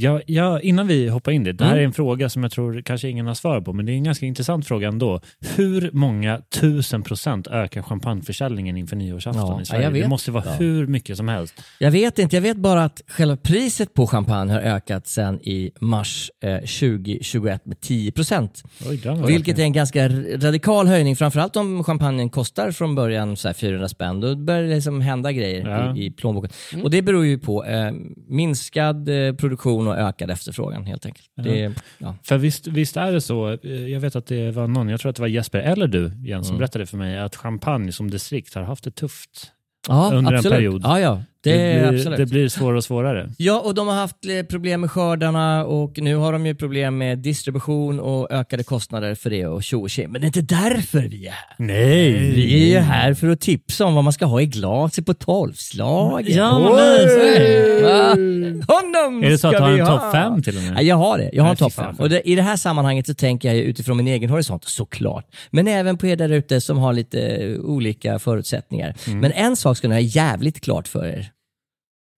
Ja, 0.00 0.20
ja, 0.26 0.60
innan 0.60 0.86
vi 0.86 1.08
hoppar 1.08 1.32
in 1.32 1.44
det, 1.44 1.52
det 1.52 1.64
här 1.64 1.70
Mm. 1.72 1.80
är 1.82 1.86
en 1.86 1.92
fråga 1.92 2.28
som 2.28 2.42
jag 2.42 2.52
tror 2.52 2.82
kanske 2.82 3.08
ingen 3.08 3.26
har 3.26 3.34
svar 3.34 3.60
på, 3.60 3.72
men 3.72 3.86
det 3.86 3.92
är 3.92 3.94
en 3.94 4.04
ganska 4.04 4.26
intressant 4.26 4.66
fråga 4.66 4.88
ändå. 4.88 5.20
Hur 5.56 5.90
många 5.92 6.40
tusen 6.60 7.02
procent 7.02 7.46
ökar 7.46 7.82
champagneförsäljningen 7.82 8.76
inför 8.76 8.96
nyårsafton 8.96 9.42
Ja, 9.56 9.60
i 9.62 9.64
Sverige? 9.66 9.90
Det 10.02 10.08
måste 10.08 10.30
vara 10.30 10.44
Ja. 10.46 10.52
hur 10.52 10.86
mycket 10.86 11.16
som 11.16 11.28
helst. 11.28 11.54
Jag 11.78 11.90
vet 11.90 12.18
inte, 12.18 12.36
jag 12.36 12.40
vet 12.42 12.56
bara 12.56 12.84
att 12.84 13.02
själva 13.08 13.36
priset 13.36 13.94
på 13.94 14.06
champagne 14.06 14.52
har 14.52 14.60
ökat 14.60 15.06
sedan 15.06 15.40
i 15.42 15.70
mars 15.80 16.30
eh, 16.42 16.56
2021 16.56 17.66
med 17.66 17.80
10 17.80 18.12
procent. 18.12 18.62
Vilket 19.26 19.58
är 19.58 19.62
en 19.62 19.72
ganska 19.72 20.08
radikal 20.36 20.86
höjning, 20.86 21.16
framförallt 21.16 21.56
om 21.56 21.84
champagnen 21.84 22.30
kostar 22.30 22.70
från 22.70 22.94
början 22.94 23.36
så 23.36 23.48
här 23.48 23.54
400 23.54 23.88
spänn. 23.88 24.20
Då 24.20 24.36
börjar 24.36 24.62
det 24.62 24.74
liksom 24.74 25.00
hända 25.00 25.32
grejer 25.32 25.68
Ja. 25.68 25.96
i, 25.96 26.04
i 26.06 26.10
plånboken. 26.10 26.50
Och 26.82 26.90
det 26.90 27.02
beror 27.02 27.26
ju 27.26 27.38
på 27.38 27.64
eh, 27.64 27.92
minskad 28.28 29.08
eh, 29.08 29.34
produktion 29.34 29.89
och 29.90 29.98
ökad 29.98 30.30
efterfrågan 30.30 30.86
helt 30.86 31.06
enkelt. 31.06 31.26
Det, 31.36 31.74
ja. 31.98 32.14
För 32.22 32.38
visst, 32.38 32.66
visst 32.66 32.96
är 32.96 33.12
det 33.12 33.20
så, 33.20 33.48
eh, 33.62 33.70
jag 33.88 34.00
vet 34.00 34.16
att 34.16 34.26
det 34.26 34.50
var 34.50 34.66
någon, 34.66 34.88
jag 34.88 35.00
tror 35.00 35.10
att 35.10 35.16
det 35.16 35.22
var 35.22 35.28
Jesper 35.28 35.58
eller 35.58 35.86
du 35.86 36.12
Jens, 36.24 36.46
som 36.46 36.54
Mm. 36.54 36.58
berättade 36.58 36.86
för 36.86 36.96
mig 36.96 37.18
att 37.18 37.36
champagne 37.36 37.92
som 37.92 38.10
distrikt 38.10 38.54
har 38.54 38.62
haft 38.62 38.84
det 38.84 38.90
tufft 38.90 39.52
Ja, 39.88 40.10
under 40.14 40.32
absolut. 40.32 40.44
en 40.52 40.58
period. 40.58 40.82
Ja, 40.84 41.00
ja. 41.00 41.22
Det, 41.42 41.52
Det, 41.52 41.90
blir, 41.90 42.16
det 42.16 42.26
blir 42.26 42.48
svårare 42.48 42.76
och 42.76 42.84
svårare. 42.84 43.30
Ja, 43.38 43.60
och 43.60 43.74
de 43.74 43.88
har 43.88 43.94
haft 43.94 44.16
problem 44.48 44.80
med 44.80 44.90
skördarna 44.90 45.64
och 45.64 45.98
nu 45.98 46.16
har 46.16 46.32
de 46.32 46.46
ju 46.46 46.54
problem 46.54 46.98
med 46.98 47.18
distribution 47.18 48.00
och 48.00 48.32
ökade 48.32 48.62
kostnader 48.62 49.14
för 49.14 49.30
det 49.30 49.46
och 49.46 49.62
tjo 49.62 49.80
och 49.80 49.90
tjej. 49.90 50.06
Men 50.06 50.20
det 50.20 50.24
är 50.24 50.26
inte 50.26 50.54
därför 50.54 51.00
vi 51.02 51.26
är 51.26 51.30
här. 51.30 51.54
Nej! 51.58 52.12
Vi 52.30 52.62
är 52.62 52.66
ju 52.66 52.78
här 52.78 53.14
för 53.14 53.28
att 53.28 53.40
tipsa 53.40 53.84
om 53.84 53.94
vad 53.94 54.04
man 54.04 54.12
ska 54.12 54.26
ha 54.26 54.40
i 54.40 54.46
glaset 54.46 55.06
på 55.06 55.14
tolvslaget. 55.14 56.36
Ja, 56.36 56.58
men? 56.58 56.70
Honom 58.68 59.24
Är 59.24 59.30
det 59.30 59.38
så 59.38 59.48
att 59.48 59.54
du 59.54 59.58
har 59.58 59.70
en 59.70 59.86
topp 59.86 60.12
fem 60.12 60.42
till 60.42 60.56
och 60.56 60.62
med? 60.62 60.72
Ja, 60.76 60.82
jag 60.82 60.96
har 60.96 61.18
det. 61.18 61.30
Jag 61.32 61.42
har 61.42 61.50
en 61.50 61.56
topp 61.56 61.72
fem. 61.72 61.96
Och 61.98 62.08
det, 62.08 62.28
I 62.28 62.34
det 62.34 62.42
här 62.42 62.56
sammanhanget 62.56 63.06
så 63.06 63.14
tänker 63.14 63.48
jag 63.48 63.56
utifrån 63.58 63.96
min 63.96 64.08
egen 64.08 64.30
horisont, 64.30 64.64
såklart. 64.64 65.24
Men 65.50 65.68
även 65.68 65.98
på 65.98 66.06
er 66.06 66.16
där 66.16 66.28
ute 66.32 66.60
som 66.60 66.78
har 66.78 66.92
lite 66.92 67.56
olika 67.58 68.18
förutsättningar. 68.18 68.94
Mm. 69.06 69.20
Men 69.20 69.32
en 69.32 69.56
sak 69.56 69.76
ska 69.76 69.88
ni 69.88 69.94
ha 69.94 70.00
jävligt 70.00 70.60
klart 70.60 70.88
för 70.88 71.06
er. 71.06 71.30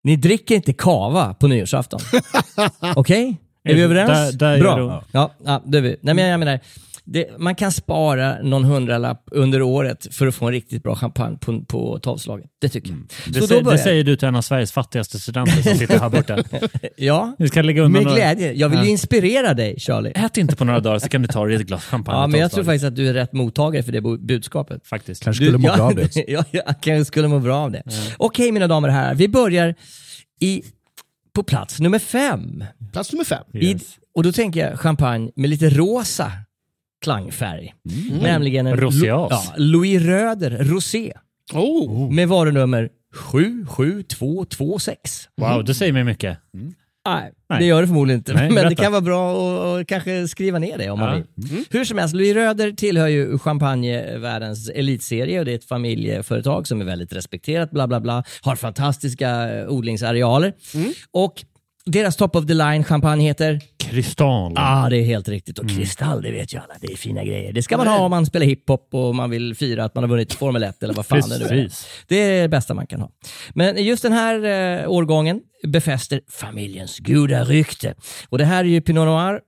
Ni 0.04 0.16
dricker 0.16 0.54
inte 0.54 0.72
kava 0.72 1.34
på 1.34 1.48
nyårsafton. 1.48 2.00
Okej? 2.96 3.36
Är 3.64 3.74
vi 3.74 3.82
överens? 3.82 4.08
Där- 4.10 4.32
där 4.38 4.52
är 4.54 4.60
Bra. 4.60 5.04
Ja, 5.12 5.30
ja, 5.44 5.62
det 5.66 5.78
är 5.78 5.82
vi. 5.82 5.96
Nej, 6.00 6.14
men 6.14 6.24
jag 6.28 6.38
menar, 6.38 6.60
det, 7.04 7.38
man 7.38 7.54
kan 7.54 7.72
spara 7.72 8.42
någon 8.42 8.64
hundralapp 8.64 9.24
under 9.32 9.62
året 9.62 10.06
för 10.14 10.26
att 10.26 10.34
få 10.34 10.46
en 10.46 10.52
riktigt 10.52 10.82
bra 10.82 10.96
champagne 10.96 11.38
på, 11.40 11.64
på 11.64 11.98
tolvslaget. 11.98 12.46
Det 12.60 12.68
tycker 12.68 12.88
jag. 12.88 12.94
Mm. 12.96 13.08
Det, 13.26 13.34
Så 13.34 13.40
då 13.40 13.46
säger, 13.46 13.62
det 13.70 13.78
säger 13.78 14.04
du 14.04 14.16
till 14.16 14.28
en 14.28 14.36
av 14.36 14.42
Sveriges 14.42 14.72
fattigaste 14.72 15.18
studenter 15.18 15.62
som 15.62 15.74
sitter 15.74 15.98
här 15.98 16.08
borta. 16.08 16.38
Ja, 16.96 17.36
ska 17.48 17.62
lägga 17.62 17.82
undan 17.82 17.92
med 17.92 18.02
några- 18.02 18.16
glädje. 18.16 18.52
Jag 18.52 18.68
vill 18.68 18.78
ju 18.78 18.84
Ja. 18.84 18.90
inspirera 18.90 19.54
dig, 19.54 19.78
Charlie. 19.78 20.12
Ät 20.14 20.36
inte 20.36 20.56
på 20.56 20.64
några 20.64 20.80
dagar 20.80 20.98
så 20.98 21.08
kan 21.08 21.22
du 21.22 21.28
ta 21.28 21.46
dig 21.46 21.56
ett 21.56 21.62
glas 21.66 21.84
champagne. 21.84 22.18
Ja, 22.20 22.26
men 22.26 22.40
jag 22.40 22.50
tror 22.52 22.64
faktiskt 22.64 22.84
att 22.84 22.96
du 22.96 23.08
är 23.08 23.14
rätt 23.14 23.32
mottagare 23.32 23.82
för 23.82 23.92
det 23.92 24.00
bu- 24.00 24.26
budskapet. 24.26 24.86
Faktiskt. 24.86 25.24
Kanske 25.24 25.44
skulle 25.44 25.58
må 25.58 25.68
ja, 25.68 25.76
bra 25.76 25.84
av 25.86 25.94
det. 25.94 26.16
ja, 26.28 26.44
jag 26.50 26.64
kanske 26.80 27.04
skulle 27.04 27.28
må 27.28 27.38
bra 27.38 27.56
av 27.56 27.70
det. 27.70 27.82
Okej 28.16 28.52
mina 28.52 28.66
damer 28.66 28.88
och 28.88 28.94
herrar, 28.94 29.14
vi 29.14 29.28
börjar 29.28 29.74
i, 30.40 30.62
på 31.34 31.42
plats 31.42 31.80
nummer 31.80 31.98
fem. 31.98 32.64
Plats 32.92 33.12
nummer 33.12 33.24
fem. 33.24 33.44
I, 33.52 33.66
Yes. 33.72 33.82
och 34.14 34.22
då 34.22 34.32
tänker 34.32 34.68
jag 34.70 34.80
champagne 34.80 35.30
med 35.36 35.50
lite 35.50 35.68
rosa 35.70 36.32
klangfärg. 37.02 37.74
Mm. 38.10 38.18
Nämligen 38.22 38.66
en 38.66 38.76
Roséas. 38.76 39.28
ja, 39.30 39.42
Louis 39.56 40.02
Röder 40.02 40.50
Rosé 40.64 41.12
Oh. 41.54 42.12
med 42.12 42.28
varunummer 42.28 42.88
77226. 43.14 45.28
Wow, 45.36 45.64
det 45.64 45.74
säger 45.74 45.92
mig 45.92 46.04
mycket. 46.04 46.38
Nej, 47.06 47.32
Nej. 47.50 47.58
det 47.58 47.64
gör 47.64 47.80
det 47.80 47.86
förmodligen 47.86 48.20
inte. 48.20 48.34
Nej, 48.34 48.50
men 48.54 48.68
det 48.68 48.74
kan 48.74 48.92
vara 48.92 49.00
bra 49.02 49.34
att 49.80 49.86
kanske 49.86 50.28
skriva 50.28 50.58
ner 50.58 50.78
det 50.78 50.90
om 50.90 50.98
man 50.98 51.08
Ja. 51.08 51.14
vill. 51.36 51.64
Hur 51.70 51.84
som 51.84 51.98
helst, 51.98 52.14
Louis 52.14 52.34
Röder 52.34 52.72
tillhör 52.72 53.08
ju 53.08 53.38
champagnevärldens 53.38 54.68
elitserie 54.70 55.38
och 55.38 55.44
det 55.44 55.52
är 55.52 55.56
ett 55.56 55.64
familjeföretag 55.64 56.66
som 56.66 56.80
är 56.80 56.84
väldigt 56.84 57.12
respekterat, 57.12 57.70
bla 57.70 57.86
bla 57.88 58.00
bla, 58.00 58.24
har 58.42 58.56
fantastiska 58.56 59.48
odlingsarealer. 59.68 60.52
Och 61.10 61.44
deras 61.86 62.16
top 62.16 62.36
of 62.36 62.46
the 62.46 62.54
line 62.54 62.84
champagne 62.84 63.22
heter 63.22 63.60
Kristall. 63.78 64.52
Ja, 64.56 64.84
ah, 64.84 64.88
det 64.88 64.96
är 64.96 65.04
helt 65.04 65.28
riktigt. 65.28 65.58
Och 65.58 65.68
kristall, 65.68 66.22
det 66.22 66.30
vet 66.30 66.54
ju 66.54 66.58
alla. 66.58 66.74
Det 66.80 66.92
är 66.92 66.96
fina 66.96 67.24
grejer. 67.24 67.52
Det 67.52 67.62
ska 67.62 67.76
man 67.76 67.86
ha 67.86 67.98
om 67.98 68.10
man 68.10 68.26
spelar 68.26 68.46
hiphop 68.46 68.88
och 68.94 69.14
man 69.14 69.30
vill 69.30 69.54
fira 69.54 69.84
att 69.84 69.94
man 69.94 70.04
har 70.04 70.08
vunnit 70.08 70.32
Formel 70.32 70.62
1 70.62 70.82
eller 70.82 70.94
vad 70.94 71.06
fan 71.06 71.28
det 71.28 71.38
nu 71.38 71.44
är. 71.44 71.70
Det 72.06 72.16
är 72.16 72.42
det 72.42 72.48
bästa 72.48 72.74
man 72.74 72.86
kan 72.86 73.00
ha. 73.00 73.10
Men 73.54 73.84
just 73.84 74.02
den 74.02 74.12
här 74.12 74.44
eh, 74.44 74.90
årgången 74.90 75.40
befäster 75.66 76.20
familjens 76.28 76.98
goda 76.98 77.44
rykte. 77.44 77.94
Och 78.28 78.38
det 78.38 78.44
här 78.44 78.64
är 78.64 78.68
ju 78.68 78.80
Pinot 78.80 79.06
Noir. 79.06 79.40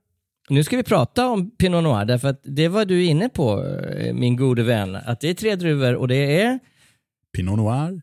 Nu 0.49 0.63
ska 0.63 0.77
vi 0.77 0.83
prata 0.83 1.27
om 1.27 1.51
Pinot 1.57 1.83
Noir, 1.83 2.05
därför 2.05 2.27
att 2.27 2.41
det 2.43 2.67
var 2.67 2.85
du 2.85 3.03
inne 3.03 3.29
på, 3.29 3.65
eh, 3.97 4.13
min 4.13 4.35
gode 4.35 4.63
vän. 4.63 4.95
Att 4.95 5.19
det 5.19 5.29
är 5.29 5.33
tre 5.33 5.55
druvor 5.55 5.95
och 5.95 6.07
det 6.07 6.41
är... 6.41 6.59
Pinot 7.35 7.57
Noir, 7.57 8.01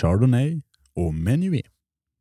Chardonnay 0.00 0.60
och 0.96 1.14
Menuet. 1.14 1.66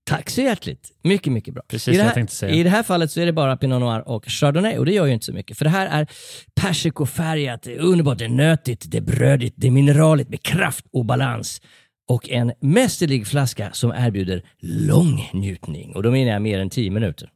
Tack 0.10 0.30
så 0.30 0.42
hjärtligt. 0.42 0.92
Mycket, 1.04 1.34
mycket 1.34 1.54
bra. 1.54 1.64
Precis 1.68 1.88
I 1.88 1.92
det, 1.92 1.98
jag 1.98 2.06
här, 2.06 2.14
tänkte 2.14 2.36
säga. 2.36 2.54
I 2.54 2.64
det 2.64 2.70
här 2.70 2.84
fallet 2.84 3.12
så 3.12 3.22
är 3.22 3.26
det 3.26 3.34
bara 3.34 3.58
Pinot 3.58 3.80
Noir 3.80 4.08
och 4.08 4.26
Chardonnay 4.26 4.78
och 4.78 4.86
det 4.86 4.94
gör 4.94 5.06
ju 5.06 5.14
inte 5.14 5.26
så 5.26 5.34
mycket. 5.34 5.58
För 5.58 5.66
det 5.66 5.72
här 5.72 5.88
är 5.88 6.08
persikofärgat, 6.56 7.62
det 7.62 7.74
är 7.74 7.80
underbart, 7.80 8.18
det 8.18 8.26
är 8.26 8.30
nötigt, 8.30 8.92
det 8.92 8.98
är 8.98 9.02
brödigt, 9.02 9.54
det 9.58 9.68
är 9.68 9.72
mineraligt 9.72 10.30
med 10.30 10.44
kraft 10.44 10.86
och 10.94 11.06
balans. 11.06 11.62
Och 12.10 12.30
en 12.30 12.54
mästerlig 12.62 13.28
flaska 13.28 13.70
som 13.74 13.92
erbjuder 13.92 14.44
lång 14.62 15.30
njutning. 15.34 15.96
Och 15.96 16.04
då 16.04 16.12
menar 16.12 16.32
jag 16.32 16.42
mer 16.42 16.60
än 16.60 16.70
10 16.70 16.92
minuter. 16.92 17.30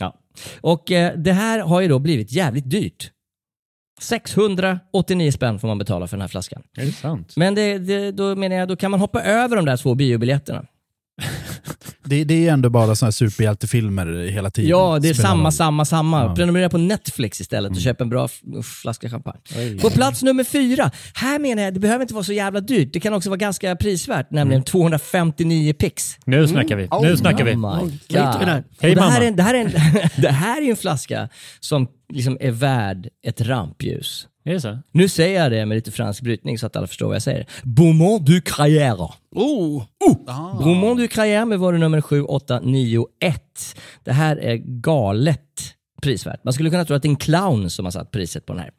Ja. 0.00 0.20
Och 0.60 0.92
eh, 0.92 1.18
det 1.18 1.32
här 1.32 1.58
har 1.58 1.80
ju 1.80 1.88
då 1.88 1.98
blivit 1.98 2.32
jävligt 2.32 2.70
dyrt. 2.70 3.10
689 4.00 5.32
spänn 5.32 5.58
får 5.58 5.68
man 5.68 5.78
betala 5.78 6.06
för 6.06 6.16
den 6.16 6.20
här 6.20 6.28
flaskan. 6.28 6.62
Är 6.76 6.86
det 6.86 6.92
sant? 6.92 7.36
Men 7.36 7.54
det, 7.54 7.78
det, 7.78 8.12
då 8.12 8.36
menar 8.36 8.56
jag, 8.56 8.68
då 8.68 8.76
kan 8.76 8.90
man 8.90 9.00
hoppa 9.00 9.22
över 9.22 9.56
de 9.56 9.64
där 9.64 9.76
två 9.76 9.94
biobiljetterna. 9.94 10.64
Det, 12.04 12.24
det 12.24 12.48
är 12.48 12.52
ändå 12.52 12.70
bara 12.70 12.96
såna 12.96 13.06
här 13.06 13.10
superhjältefilmer 13.12 14.28
hela 14.30 14.50
tiden. 14.50 14.70
Ja, 14.70 14.98
det 15.02 15.08
är 15.08 15.14
Spelar 15.14 15.28
samma, 15.30 15.44
roll. 15.44 15.52
samma, 15.52 15.84
samma. 15.84 16.24
Ja. 16.24 16.34
Prenumerera 16.34 16.68
på 16.68 16.78
Netflix 16.78 17.40
istället 17.40 17.72
och 17.72 17.80
köp 17.80 18.00
en 18.00 18.08
bra 18.08 18.28
flaska 18.82 19.10
champagne. 19.10 19.40
På 19.80 19.90
plats 19.90 20.22
nummer 20.22 20.44
fyra. 20.44 20.90
Här 21.14 21.38
menar 21.38 21.62
jag, 21.62 21.74
det 21.74 21.80
behöver 21.80 22.02
inte 22.02 22.14
vara 22.14 22.24
så 22.24 22.32
jävla 22.32 22.60
dyrt. 22.60 22.92
Det 22.92 23.00
kan 23.00 23.12
också 23.14 23.30
vara 23.30 23.36
ganska 23.36 23.76
prisvärt, 23.76 24.30
nämligen 24.30 24.62
259 24.62 25.72
pix. 25.72 26.16
Nu 26.24 26.48
snackar 26.48 26.76
vi. 26.76 26.88
Nu 27.02 27.16
snackar 27.16 27.44
vi. 27.44 27.52
Oh 27.54 27.56
my? 27.84 27.90
God. 28.08 28.20
Hej, 28.48 28.62
det, 28.80 28.88
här 28.88 28.94
mamma. 28.96 29.16
är, 29.16 29.20
en- 29.26 29.36
det, 29.36 29.42
här 29.42 29.54
är 29.54 29.58
en, 29.60 29.70
det 30.22 30.28
här 30.30 30.62
är 30.62 30.70
en 30.70 30.76
flaska 30.76 31.28
som 31.60 31.86
liksom 32.12 32.36
är 32.40 32.50
värd 32.50 33.08
ett 33.26 33.40
rampljus. 33.40 34.26
Är 34.48 34.52
det 34.52 34.60
så? 34.60 34.78
Nu 34.92 35.08
säger 35.08 35.42
jag 35.42 35.52
det 35.52 35.66
med 35.66 35.74
lite 35.74 35.90
fransk 35.90 36.22
brytning 36.22 36.58
så 36.58 36.66
att 36.66 36.76
alla 36.76 36.86
förstår 36.86 37.06
vad 37.06 37.14
jag 37.14 37.22
säger. 37.22 37.46
Beaumont 37.62 38.26
du 38.26 38.40
Crayère. 38.40 39.12
Oh. 39.34 39.82
Beaumont 40.58 40.98
du 40.98 41.06
Crayère 41.06 41.44
med 41.44 41.58
varunummer 41.58 42.00
7891. 42.00 43.76
Det 44.04 44.12
här 44.12 44.36
är 44.36 44.56
galet 44.56 45.74
prisvärt. 46.02 46.44
Man 46.44 46.52
skulle 46.52 46.70
kunna 46.70 46.84
tro 46.84 46.96
att 46.96 47.02
det 47.02 47.08
är 47.08 47.10
en 47.10 47.16
clown 47.16 47.70
som 47.70 47.84
har 47.84 47.92
satt 47.92 48.10
priset 48.10 48.46
på 48.46 48.52
den 48.52 48.62
här. 48.62 48.70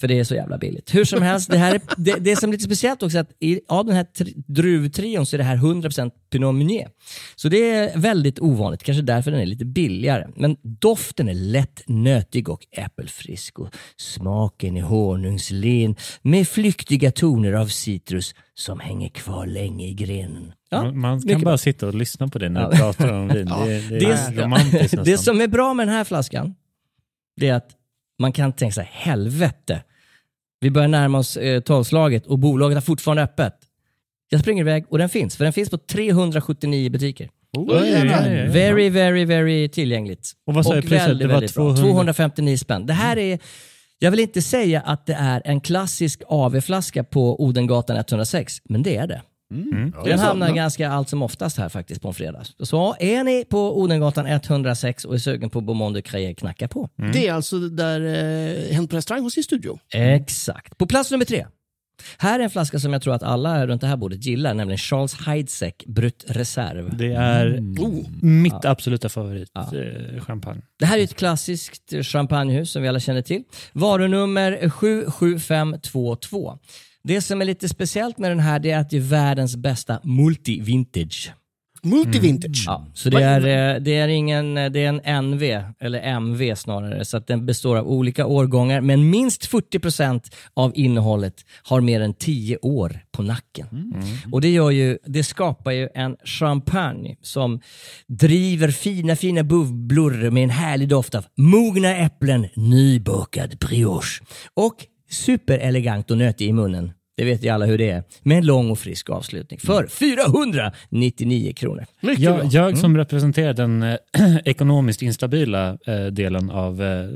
För 0.00 0.08
det 0.08 0.18
är 0.18 0.24
så 0.24 0.34
jävla 0.34 0.58
billigt. 0.58 0.94
Hur 0.94 1.04
som 1.04 1.22
helst, 1.22 1.50
det, 1.50 1.58
här 1.58 1.74
är, 1.74 1.80
det, 1.96 2.14
det 2.20 2.36
som 2.36 2.48
är 2.50 2.52
lite 2.52 2.64
speciellt 2.64 3.02
också 3.02 3.16
är 3.18 3.22
att 3.22 3.30
i, 3.40 3.60
av 3.68 3.86
den 3.86 3.96
här 3.96 4.04
tri, 4.04 4.34
druvtrion 4.46 5.26
så 5.26 5.36
är 5.36 5.38
det 5.38 5.44
här 5.44 5.56
100% 5.56 6.10
Pinot 6.32 6.54
Meunier. 6.54 6.88
Så 7.36 7.48
det 7.48 7.70
är 7.70 7.98
väldigt 7.98 8.38
ovanligt, 8.40 8.82
kanske 8.82 9.02
därför 9.02 9.30
den 9.30 9.40
är 9.40 9.46
lite 9.46 9.64
billigare. 9.64 10.26
Men 10.36 10.56
doften 10.62 11.28
är 11.28 11.34
lätt 11.34 11.82
nötig 11.86 12.48
och 12.48 12.60
äppelfrisk 12.76 13.58
och 13.58 13.68
smaken 13.96 14.76
är 14.76 14.82
honungslen 14.82 15.96
med 16.22 16.48
flyktiga 16.48 17.10
toner 17.12 17.52
av 17.52 17.66
citrus 17.66 18.34
som 18.54 18.80
hänger 18.80 19.08
kvar 19.08 19.46
länge 19.46 19.86
i 19.88 19.94
grenen. 19.94 20.52
Ja, 20.70 20.82
man 20.84 20.98
man 20.98 21.22
kan 21.22 21.40
bara 21.40 21.44
bra. 21.44 21.58
sitta 21.58 21.86
och 21.86 21.94
lyssna 21.94 22.28
på 22.28 22.38
det 22.38 22.48
när 22.48 22.60
Ja. 22.60 22.70
du 22.70 22.76
pratar 22.76 23.12
om 23.12 23.28
vin. 23.34 23.46
Det, 23.46 23.88
det, 23.88 23.98
Det, 23.98 24.06
är 24.06 24.32
romantiskt 24.42 24.80
nästan. 24.82 25.04
det 25.04 25.18
som 25.18 25.40
är 25.40 25.48
bra 25.48 25.74
med 25.74 25.86
den 25.88 25.94
här 25.94 26.04
flaskan, 26.04 26.54
det 27.36 27.48
är 27.48 27.54
att 27.54 27.70
man 28.18 28.32
kan 28.32 28.52
tänka 28.52 28.72
sig 28.72 28.88
helvete, 28.92 29.82
vi 30.60 30.70
börjar 30.70 30.88
närma 30.88 31.18
oss 31.18 31.36
eh, 31.36 31.60
tolvslaget 31.60 32.26
och 32.26 32.38
bolaget 32.38 32.76
har 32.76 32.82
fortfarande 32.82 33.22
öppet. 33.22 33.54
Jag 34.28 34.40
springer 34.40 34.62
iväg 34.62 34.84
och 34.88 34.98
den 34.98 35.08
finns, 35.08 35.36
för 35.36 35.44
den 35.44 35.52
finns 35.52 35.70
på 35.70 35.78
379 35.78 36.90
butiker. 36.90 37.30
Oj, 37.56 37.68
oj. 37.72 38.48
Very, 38.48 38.88
very, 38.88 39.24
very 39.24 39.68
tillgängligt. 39.68 40.32
Och 40.46 40.54
vad 40.54 40.64
jag 40.66 40.82
priset? 40.82 41.08
väldigt, 41.08 41.18
Det 41.18 41.26
var 41.26 41.34
väldigt 41.34 41.54
bra. 41.54 41.76
200. 41.76 41.82
259 41.82 42.56
spänn. 42.56 42.86
Det 42.86 42.92
här 42.92 43.18
är, 43.18 43.38
jag 43.98 44.10
vill 44.10 44.20
inte 44.20 44.42
säga 44.42 44.80
att 44.80 45.06
det 45.06 45.14
är 45.14 45.42
en 45.44 45.60
klassisk 45.60 46.22
AV-flaska 46.26 47.04
på 47.04 47.44
Odengatan 47.44 47.96
106, 47.96 48.56
men 48.64 48.82
det 48.82 48.96
är 48.96 49.06
det. 49.06 49.22
Mm. 49.50 49.92
Den 50.04 50.18
hamnar 50.18 50.52
ganska 50.54 50.90
allt 50.90 51.08
som 51.08 51.22
oftast 51.22 51.58
här 51.58 51.68
faktiskt 51.68 52.02
på 52.02 52.08
en 52.08 52.14
fredag. 52.14 52.42
Så 52.60 52.96
är 53.00 53.24
ni 53.24 53.44
på 53.44 53.80
Odengatan 53.80 54.26
106 54.26 55.04
och 55.04 55.14
är 55.14 55.18
sugen 55.18 55.50
på 55.50 55.60
Beaumont 55.60 55.94
de 55.94 56.02
Crayé, 56.02 56.34
knacka 56.34 56.68
på. 56.68 56.88
Mm. 56.98 57.12
Det 57.12 57.28
är 57.28 57.32
alltså 57.32 57.58
där 57.58 58.00
eh, 58.00 58.74
Hänt 58.74 58.90
på 58.90 58.96
restaurang 58.96 59.22
hos 59.22 59.34
sin 59.34 59.42
studio. 59.44 59.78
Exakt. 59.94 60.78
På 60.78 60.86
plats 60.86 61.10
nummer 61.10 61.24
tre. 61.24 61.46
Här 62.18 62.40
är 62.40 62.44
en 62.44 62.50
flaska 62.50 62.78
som 62.78 62.92
jag 62.92 63.02
tror 63.02 63.14
att 63.14 63.22
alla 63.22 63.66
runt 63.66 63.80
det 63.80 63.86
här 63.86 63.96
bordet 63.96 64.24
gillar, 64.26 64.54
nämligen 64.54 64.78
Charles 64.78 65.14
Heidsieck 65.14 65.84
Brut 65.86 66.24
Reserve. 66.28 66.90
Det 66.98 67.12
är 67.12 67.46
Mm. 67.46 67.74
Oh. 67.84 68.04
mitt 68.22 68.64
absoluta 68.64 69.08
favorit 69.08 69.50
Ja. 69.54 69.60
eh, 69.60 70.20
champagne. 70.20 70.62
Det 70.78 70.86
här 70.86 70.98
är 70.98 71.02
ett 71.04 71.14
klassiskt 71.16 71.92
champagnehus 72.02 72.70
som 72.70 72.82
vi 72.82 72.88
alla 72.88 73.00
känner 73.00 73.22
till. 73.22 73.42
Varunummer 73.72 74.68
77522. 74.70 76.58
Det 77.02 77.20
som 77.20 77.40
är 77.40 77.44
lite 77.44 77.68
speciellt 77.68 78.18
med 78.18 78.30
den 78.30 78.40
här 78.40 78.58
det 78.58 78.70
är 78.70 78.78
att 78.78 78.90
det 78.90 78.96
är 78.96 79.00
världens 79.00 79.56
bästa 79.56 80.00
multi-vintage. 80.02 81.32
Multivintage. 81.82 82.64
Ja, 82.66 82.86
så 82.94 83.10
det 83.10 83.22
är, 83.22 83.74
eh, 83.74 83.80
det 83.80 83.96
är 83.96 84.08
ingen, 84.08 84.54
det 84.54 84.84
är 84.84 84.88
en 84.88 85.24
NV, 85.24 85.62
eller 85.80 86.00
MV 86.00 86.54
snarare, 86.56 87.04
så 87.04 87.16
att 87.16 87.26
den 87.26 87.46
består 87.46 87.76
av 87.76 87.88
olika 87.88 88.26
årgångar, 88.26 88.80
men 88.80 89.10
minst 89.10 89.46
40% 89.46 90.34
av 90.54 90.72
innehållet 90.74 91.34
har 91.62 91.80
mer 91.80 92.00
än 92.00 92.14
10 92.14 92.58
år 92.62 93.00
på 93.12 93.22
nacken. 93.22 93.94
Och 94.32 94.40
det, 94.40 94.48
gör 94.48 94.70
ju, 94.70 94.98
det 95.04 95.24
skapar 95.24 95.70
ju 95.70 95.88
en 95.94 96.16
champagne 96.24 97.16
som 97.22 97.60
driver 98.06 98.68
fina, 98.68 99.16
fina 99.16 99.42
bubblor 99.42 100.30
med 100.30 100.44
en 100.44 100.50
härlig 100.50 100.88
doft 100.88 101.14
av 101.14 101.24
mogna 101.36 101.96
äpplen, 101.96 102.48
nybakad 102.56 103.58
brioche 103.58 104.22
och 104.54 104.86
superelegant 105.10 106.10
och 106.10 106.18
nötig 106.18 106.48
i 106.48 106.52
munnen. 106.52 106.92
Det 107.20 107.26
vet 107.26 107.44
ju 107.44 107.48
alla 107.48 107.66
hur 107.66 107.78
det 107.78 107.90
är. 107.90 108.02
Med 108.22 108.38
en 108.38 108.46
lång 108.46 108.70
och 108.70 108.78
frisk 108.78 109.10
avslutning 109.10 109.60
för 109.60 109.86
499 109.86 111.52
kronor. 111.56 111.84
Mycket 112.00 112.18
Jag, 112.24 112.36
bra. 112.38 112.48
jag 112.52 112.78
som 112.78 112.96
representerar 112.96 113.52
den 113.54 113.82
eh, 113.82 113.96
ekonomiskt 114.44 115.02
instabila 115.02 115.78
eh, 115.86 116.04
delen 116.06 116.50
av 116.50 116.82
eh, 116.82 117.08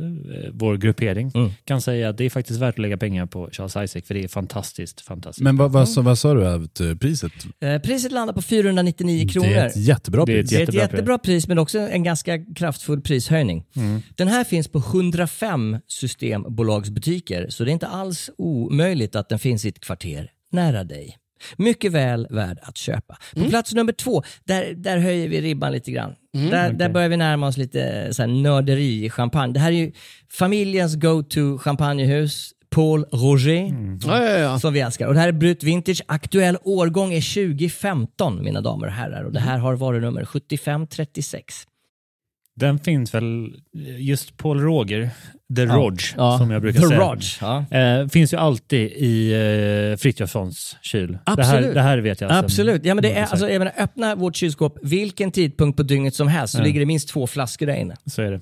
vår 0.53 0.77
gruppering 0.77 1.31
Mm. 1.35 1.51
kan 1.65 1.81
säga 1.81 2.09
att 2.09 2.19
det 2.19 2.25
är 2.25 2.31
faktiskt 2.31 2.61
värt 2.61 2.75
att 2.75 2.79
lägga 2.79 2.97
pengar 2.97 3.27
på 3.27 3.49
Charles 3.53 3.77
Isaac 3.77 4.03
för 4.07 4.15
det 4.15 4.25
är 4.25 4.29
fantastiskt. 4.29 5.01
fantastiskt. 5.01 5.43
Men 5.45 5.57
vad, 5.57 5.73
vad, 5.73 5.89
sa- 5.89 6.01
vad 6.03 6.19
sa 6.19 6.35
du 6.35 6.47
att 6.47 6.81
eh, 6.81 6.95
priset? 6.95 7.33
Eh, 7.61 7.79
priset 7.79 8.13
landar 8.13 8.35
på 8.35 8.43
499 8.43 9.29
kronor. 9.29 9.49
Det 9.49 9.55
är 9.55 9.67
ett 9.67 9.77
jättebra 9.77 10.25
Det 10.25 10.33
är 10.33 10.37
ett 10.39 10.43
pris. 10.43 10.51
Det 10.51 10.57
är 10.57 10.63
ett 10.63 10.75
Jättebra 10.75 10.83
jättebra 10.97 11.19
pris 11.19 11.49
men 11.49 11.59
också 11.59 11.79
en 11.79 12.03
ganska 12.03 12.39
kraftfull 12.57 13.01
prishöjning. 13.01 13.65
Den 14.17 14.29
här 14.29 14.45
finns 14.45 14.69
på 14.69 14.79
105 14.79 15.77
systembolagsbutiker 15.87 17.47
så 17.49 17.65
det 17.65 17.71
är 17.71 17.73
inte 17.73 17.87
alls 17.87 18.31
omöjligt 18.39 19.17
att 19.17 19.29
den 19.29 19.39
finns 19.39 19.65
i 19.65 19.69
ett 19.69 19.81
kvarter 19.95 20.31
nära 20.51 20.85
dig. 20.85 21.17
Mycket 21.57 21.93
väl 21.93 22.27
värd 22.31 22.59
att 22.63 22.77
köpa. 22.77 23.17
På 23.35 23.45
plats 23.45 23.75
nummer 23.75 23.93
två, 23.93 24.23
där, 24.45 24.75
där 24.75 24.99
höjer 24.99 25.29
vi 25.29 25.41
ribban 25.41 25.73
lite 25.73 25.91
grann. 25.91 26.15
där, 26.33 26.73
där 26.73 26.89
börjar 26.89 27.09
vi 27.09 27.17
närma 27.17 27.47
oss 27.47 27.57
lite 27.57 28.09
så 28.15 28.23
här, 28.23 28.29
nörderi 28.29 29.05
i 29.05 29.11
champagne. 29.11 29.53
Det 29.53 29.61
här 29.61 29.73
är 29.73 29.77
ju 29.77 29.93
familjens 30.31 30.95
go-to 30.95 31.59
champagnehus, 31.59 32.53
Paul 32.71 33.05
Roger 33.13 33.73
Ja, 34.07 34.25
ja, 34.25 34.39
ja. 34.39 34.59
som 34.59 34.73
vi 34.73 34.81
älskar. 34.81 35.07
Och 35.07 35.15
det 35.15 35.21
här 35.21 35.29
är 35.29 35.33
Brut 35.33 35.63
Vintage. 35.63 36.03
Aktuell 36.09 36.59
årgång 36.63 37.13
är 37.13 37.47
2015, 37.51 38.45
mina 38.45 38.61
damer 38.61 38.87
och 38.87 38.93
herrar. 38.93 39.25
Och 39.25 39.33
det 39.33 39.41
här 39.41 39.59
har 39.59 39.75
varunummer 39.75 40.25
7536. 40.25 41.55
Den 42.61 42.79
finns 42.79 43.15
väl, 43.15 43.55
just 43.99 44.37
Paul 44.37 44.61
Roger, 44.61 45.11
The 45.57 45.63
Ja. 45.63 45.75
Rog, 45.77 46.01
Ja. 46.17 46.39
som 46.39 46.51
jag 46.51 46.63
brukar 46.63 46.81
The 46.81 46.87
säga. 46.87 47.01
Rog, 47.01 47.19
ja. 47.41 47.65
Eh, 47.79 48.09
finns 48.09 48.33
ju 48.33 48.37
alltid 48.37 48.93
i 48.97 49.33
eh, 49.93 49.97
Frithiofsons 49.97 50.77
kyl. 50.83 51.13
Det 51.13 51.19
här, 51.27 51.39
Absolut. 51.57 51.75
det 51.75 51.83
här 51.83 51.99
vet 51.99 52.21
jag. 52.21 52.33
Absolut. 52.33 52.85
Ja, 52.85 52.95
men 52.95 53.03
det 53.03 53.13
är, 53.13 53.27
alltså, 53.27 53.49
jag 53.51 53.59
menar, 53.59 53.73
öppna 53.79 54.15
vårt 54.15 54.37
kylskåp 54.37 54.79
vilken 54.83 55.31
tidpunkt 55.31 55.77
på 55.77 55.83
dygnet 55.83 56.15
som 56.15 56.29
helst 56.29 56.57
så 56.57 56.63
ligger 56.63 56.81
det 56.81 56.87
minst 56.87 57.09
två 57.09 57.27
flaskor 57.27 57.67
där 57.67 57.75
inne. 57.77 57.97
Så 58.07 58.23
är 58.23 58.31
det. 58.31 58.41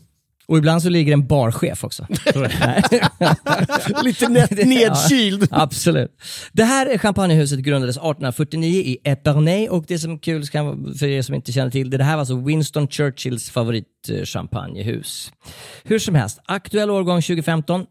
Och 0.52 0.58
ibland 0.58 0.82
så 0.82 0.88
ligger 0.88 1.12
en 1.12 1.26
barchef 1.26 1.84
också. 1.84 2.06
Lite 4.04 4.28
ned, 4.28 4.48
nedkyld. 4.66 5.48
Absolut. 5.50 6.10
Det 6.52 6.64
här 6.64 6.98
champagnehuset 6.98 7.58
grundades 7.58 7.96
1849 7.96 8.80
i 8.80 8.98
Epernay 9.04 9.68
och 9.68 9.84
det 9.88 9.98
som 9.98 10.12
är 10.12 10.18
kul 10.18 10.44
för 10.98 11.04
er 11.04 11.22
som 11.22 11.34
inte 11.34 11.52
känner 11.52 11.70
till 11.70 11.90
det, 11.90 11.96
det 11.96 12.04
här 12.04 12.12
var 12.12 12.18
alltså 12.18 12.36
Winston 12.36 12.88
Churchills 12.88 13.50
favoritchampagnehus. 13.50 15.32
Hur 15.84 15.98
som 15.98 16.14
helst, 16.14 16.40
aktuell 16.44 16.90
årgång 16.90 17.22
2015. 17.22 17.86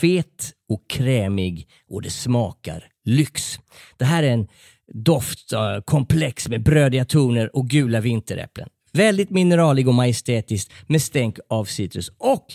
Fet 0.00 0.52
och 0.68 0.90
krämig 0.90 1.68
och 1.90 2.02
det 2.02 2.10
smakar 2.10 2.84
lyx. 3.04 3.58
Det 3.96 4.04
här 4.04 4.22
är 4.22 4.30
en 4.30 4.46
doftkomplex 4.94 6.48
med 6.48 6.62
brödiga 6.62 7.04
toner 7.04 7.56
och 7.56 7.68
gula 7.68 8.00
vinteräpplen. 8.00 8.68
Väldigt 8.92 9.30
mineralig 9.30 9.88
och 9.88 9.94
majestätisk 9.94 10.72
med 10.86 11.02
stänk 11.02 11.38
av 11.48 11.64
citrus 11.64 12.10
och 12.18 12.46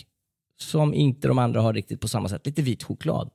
som 0.60 0.94
inte 0.94 1.28
de 1.28 1.38
andra 1.38 1.60
har 1.60 1.74
riktigt 1.74 2.00
på 2.00 2.08
samma 2.08 2.28
sätt, 2.28 2.46
lite 2.46 2.62
vit 2.62 2.82
choklad. 2.82 3.30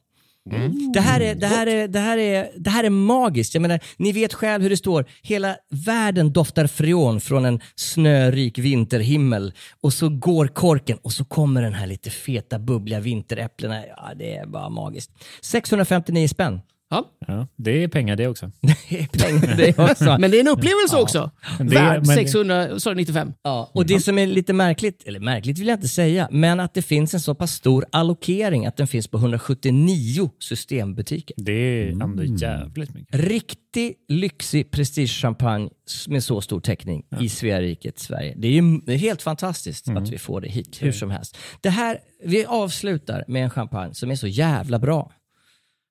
Det, 0.93 0.99
här 0.99 1.21
är, 1.21 1.35
det, 1.35 1.47
här 1.47 1.67
är, 1.67 1.87
det, 1.87 1.99
här 1.99 2.17
är, 2.17 2.49
det 2.57 2.69
här 2.69 2.83
är 2.83 2.89
magiskt. 2.89 3.53
Jag 3.53 3.61
menar, 3.61 3.79
ni 3.97 4.11
vet 4.11 4.33
själv 4.33 4.63
hur 4.63 4.69
det 4.69 4.77
står. 4.77 5.05
Hela 5.21 5.55
världen 5.69 6.33
doftar 6.33 6.67
freon 6.67 7.21
från 7.21 7.45
en 7.45 7.59
snörik 7.75 8.57
vinterhimmel. 8.57 9.53
Och 9.81 9.93
så 9.93 10.09
går 10.09 10.47
korken 10.47 10.97
och 11.01 11.13
så 11.13 11.25
kommer 11.25 11.61
den 11.61 11.73
här 11.73 11.87
lite 11.87 12.09
feta 12.09 12.59
bubbliga 12.59 12.99
vinteräpplena. 12.99 13.87
Ja, 13.87 14.11
det 14.15 14.37
är 14.37 14.45
bara 14.45 14.69
magiskt. 14.69 15.11
659 15.41 16.27
spänn. 16.27 16.61
Ja. 16.91 17.09
Ja, 17.27 17.47
det 17.55 17.83
är 17.83 17.87
pengar 17.87 18.15
det 18.15 18.27
också. 18.27 18.51
Det 18.61 18.99
är 18.99 19.07
pengar 19.07 19.57
det 19.57 19.79
också. 19.91 20.17
Men 20.19 20.31
det 20.31 20.37
är 20.37 20.41
en 20.41 20.47
upplevelse 20.47 20.97
också. 20.97 21.31
Det- 21.57 21.63
Värd 21.63 22.05
men- 22.07 22.15
695. 22.15 23.33
Ja, 23.43 23.71
och 23.73 23.85
det 23.85 23.99
som 23.99 24.17
är 24.19 24.27
lite 24.27 24.53
märkligt, 24.53 25.03
eller 25.05 25.19
märkligt 25.19 25.59
vill 25.59 25.67
jag 25.67 25.77
inte 25.77 25.87
säga, 25.87 26.27
men 26.31 26.59
att 26.59 26.73
det 26.73 26.81
finns 26.81 27.13
en 27.13 27.19
så 27.19 27.35
pass 27.35 27.51
stor 27.51 27.85
allokering 27.91 28.65
att 28.65 28.77
den 28.77 28.87
finns 28.87 29.07
på 29.07 29.17
179 29.17 30.31
systembutiker. 30.39 31.35
Det 31.37 31.51
är 31.51 31.89
ändå 31.91 32.05
Mm. 32.23 32.35
jävligt 32.35 32.93
mycket. 32.93 33.15
Riktig 33.15 33.95
lyxig 34.07 34.71
prestigechampagne 34.71 35.69
med 36.07 36.23
så 36.23 36.41
stor 36.41 36.59
täckning 36.61 37.03
i 37.21 37.29
Sveriget 37.29 37.99
Sverige. 37.99 38.33
Det 38.37 38.47
är 38.47 38.51
ju 38.51 38.79
det 38.85 38.93
är 38.93 38.97
helt 38.97 39.21
fantastiskt 39.21 39.89
att 39.89 40.09
vi 40.09 40.17
får 40.17 40.41
det 40.41 40.49
hit 40.49 40.77
hur 40.81 40.91
som 40.91 41.11
helst. 41.11 41.37
Det 41.61 41.69
här, 41.69 41.99
vi 42.25 42.45
avslutar 42.45 43.23
med 43.27 43.43
en 43.43 43.49
champagne 43.49 43.93
som 43.93 44.11
är 44.11 44.15
så 44.15 44.27
jävla 44.27 44.79
bra 44.79 45.11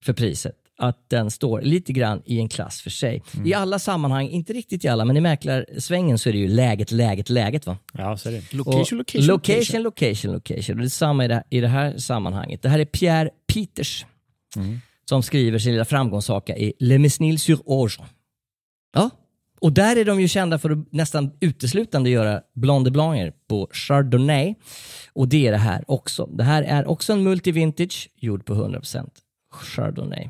för 0.04 0.12
priset 0.12 0.54
att 0.78 1.10
den 1.10 1.30
står 1.30 1.60
lite 1.60 1.92
grann 1.92 2.22
i 2.24 2.38
en 2.38 2.48
klass 2.48 2.80
för 2.80 2.90
sig. 2.90 3.22
I 3.44 3.54
alla 3.54 3.78
sammanhang, 3.78 4.28
inte 4.28 4.52
riktigt 4.52 4.84
i 4.84 4.88
alla, 4.88 5.04
men 5.04 5.16
i 5.16 5.20
mäklarsvängen 5.20 6.18
så 6.18 6.28
är 6.28 6.32
det 6.32 6.38
ju 6.38 6.48
läget, 6.48 6.90
läget, 6.90 7.28
läget. 7.28 7.66
Va? 7.66 7.78
Ja, 7.92 8.16
så 8.16 8.28
är 8.28 8.32
det. 8.32 8.52
Location, 8.52 8.80
Och 8.80 8.92
location, 8.92 9.26
location, 9.26 9.82
location, 9.82 10.32
location. 10.32 10.76
Och 10.76 10.82
detsamma 10.82 11.24
i 11.24 11.28
det, 11.28 11.42
i 11.50 11.60
det 11.60 11.68
här 11.68 11.98
sammanhanget. 11.98 12.62
Det 12.62 12.68
här 12.68 12.78
är 12.78 12.84
Pierre 12.84 13.30
Peters 13.54 14.06
som 15.08 15.22
skriver 15.22 15.58
sin 15.58 15.72
lilla 15.72 15.84
framgångssaga 15.84 16.56
i 16.56 16.72
Le 16.78 16.98
Mesnil 16.98 17.38
sur 17.38 17.58
Orge. 17.64 18.04
Ja, 18.92 19.10
och 19.60 19.72
där 19.72 19.96
är 19.96 20.04
de 20.04 20.20
ju 20.20 20.28
kända 20.28 20.58
för 20.58 20.70
att 20.70 20.92
nästan 20.92 21.30
uteslutande 21.40 22.10
göra 22.10 22.40
Blonde 22.54 22.90
Blancer 22.90 23.32
på 23.48 23.68
Chardonnay. 23.72 24.54
Och 25.12 25.28
det 25.28 25.46
är 25.46 25.52
det 25.52 25.58
här 25.58 25.84
också. 25.86 26.26
Det 26.26 26.44
här 26.44 26.62
är 26.62 26.86
också 26.86 27.12
en 27.12 27.22
multivintage 27.22 28.08
gjord 28.16 28.44
på 28.44 28.54
100% 28.54 29.08
Chardonnay. 29.52 30.28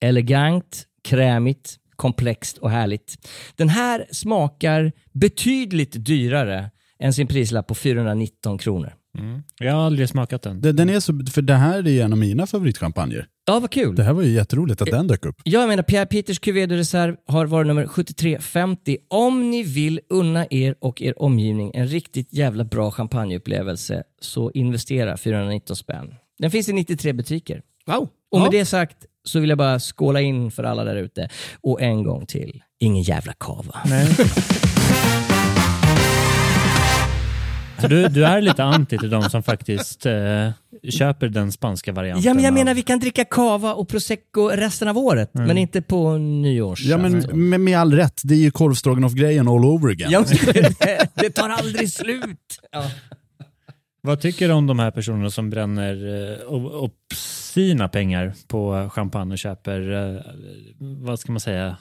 Elegant, 0.00 0.86
krämigt, 1.04 1.76
komplext 1.96 2.58
och 2.58 2.70
härligt. 2.70 3.28
Den 3.56 3.68
här 3.68 4.06
smakar 4.12 4.92
betydligt 5.12 5.92
dyrare 6.04 6.70
än 6.98 7.12
sin 7.12 7.26
prislapp 7.26 7.66
på 7.66 7.74
419 7.74 8.58
kronor. 8.58 8.94
Jag 9.58 9.72
har 9.72 9.80
aldrig 9.80 10.08
smakat 10.08 10.42
den. 10.42 10.60
Den, 10.60 10.76
den 10.76 10.90
är 10.90 11.00
så, 11.00 11.20
för 11.32 11.42
det 11.42 11.54
här 11.54 11.88
är 11.88 12.04
en 12.04 12.12
av 12.12 12.18
mina 12.18 12.46
favoritchampagner. 12.46 13.26
Ja, 13.46 13.60
vad 13.60 13.70
kul. 13.70 13.96
Det 13.96 14.02
här 14.02 14.12
var 14.12 14.22
ju 14.22 14.30
jätteroligt 14.30 14.82
att 14.82 14.90
den 14.90 15.06
dök 15.06 15.26
upp. 15.26 15.40
Jag 15.44 15.68
menar, 15.68 15.82
Pierre 15.82 16.06
Peters 16.06 16.38
Cuvée 16.38 16.66
de 16.66 16.76
Reserve 16.76 17.16
har 17.26 17.46
varunummer 17.46 17.86
7350. 17.86 18.98
Om 19.08 19.50
ni 19.50 19.62
vill 19.62 20.00
unna 20.08 20.46
er 20.50 20.74
och 20.80 21.02
er 21.02 21.22
omgivning 21.22 21.70
en 21.74 21.86
riktigt 21.86 22.32
jävla 22.32 22.64
bra 22.64 22.90
champagneupplevelse 22.90 24.02
så 24.20 24.50
investera 24.50 25.16
419 25.16 25.76
spänn. 25.76 26.14
Den 26.38 26.50
finns 26.50 26.68
i 26.68 26.72
93 26.72 27.12
butiker. 27.12 27.62
Wow. 27.86 28.08
Och 28.30 28.40
med 28.40 28.50
det 28.50 28.64
sagt 28.64 28.96
så 29.24 29.40
vill 29.40 29.48
jag 29.48 29.58
bara 29.58 29.78
skåla 29.80 30.20
in 30.20 30.50
för 30.50 30.64
alla 30.64 30.84
där 30.84 30.96
ute. 30.96 31.28
Och 31.60 31.82
en 31.82 32.04
gång 32.04 32.26
till, 32.26 32.62
ingen 32.80 33.02
jävla 33.02 33.32
kava. 33.32 33.80
Nej. 33.86 34.08
Så 37.80 37.88
du, 37.88 38.08
du 38.08 38.24
är 38.24 38.40
lite 38.40 38.64
anti 38.64 38.98
till 38.98 39.10
de 39.10 39.30
som 39.30 39.42
faktiskt 39.42 40.06
eh, 40.06 40.50
köper 40.90 41.28
den 41.28 41.52
spanska 41.52 41.92
varianten? 41.92 42.24
Ja, 42.24 42.34
men 42.34 42.44
jag 42.44 42.50
av- 42.50 42.54
menar 42.58 42.74
vi 42.74 42.82
kan 42.82 42.98
dricka 43.00 43.24
kava 43.24 43.74
och 43.74 43.88
prosecco 43.88 44.48
resten 44.48 44.88
av 44.88 44.98
året, 44.98 45.30
men 45.32 45.58
inte 45.58 45.82
på 45.82 46.18
nyårs. 46.18 46.80
Ja, 46.84 46.98
men 46.98 47.18
med, 47.48 47.60
med 47.60 47.78
all 47.78 47.94
rätt. 47.94 48.20
Det 48.24 48.34
är 48.34 48.38
ju 48.38 48.50
korvstroganoff-grejen 48.50 49.48
all 49.48 49.64
over 49.64 49.90
again. 49.90 50.10
Ja, 50.10 50.24
men 50.46 50.54
det, 50.80 51.08
det 51.14 51.30
tar 51.30 51.48
aldrig 51.48 51.92
slut. 51.92 52.38
Ja. 52.72 52.90
Vad 54.02 54.20
tycker 54.20 54.48
du 54.48 54.54
om 54.54 54.66
de 54.66 54.78
här 54.78 54.90
personerna 54.90 55.30
som 55.30 55.50
bränner 55.50 55.94
eh, 55.94 56.52
uh, 56.54 56.84
upp 56.84 57.12
sina 57.52 57.88
pengar 57.88 58.34
på 58.48 58.90
champagne 58.92 59.32
och 59.32 59.38
köper, 59.38 59.90
uh, 59.90 60.20
vad 60.78 61.20
ska 61.20 61.32
man 61.32 61.40
säga, 61.40 61.76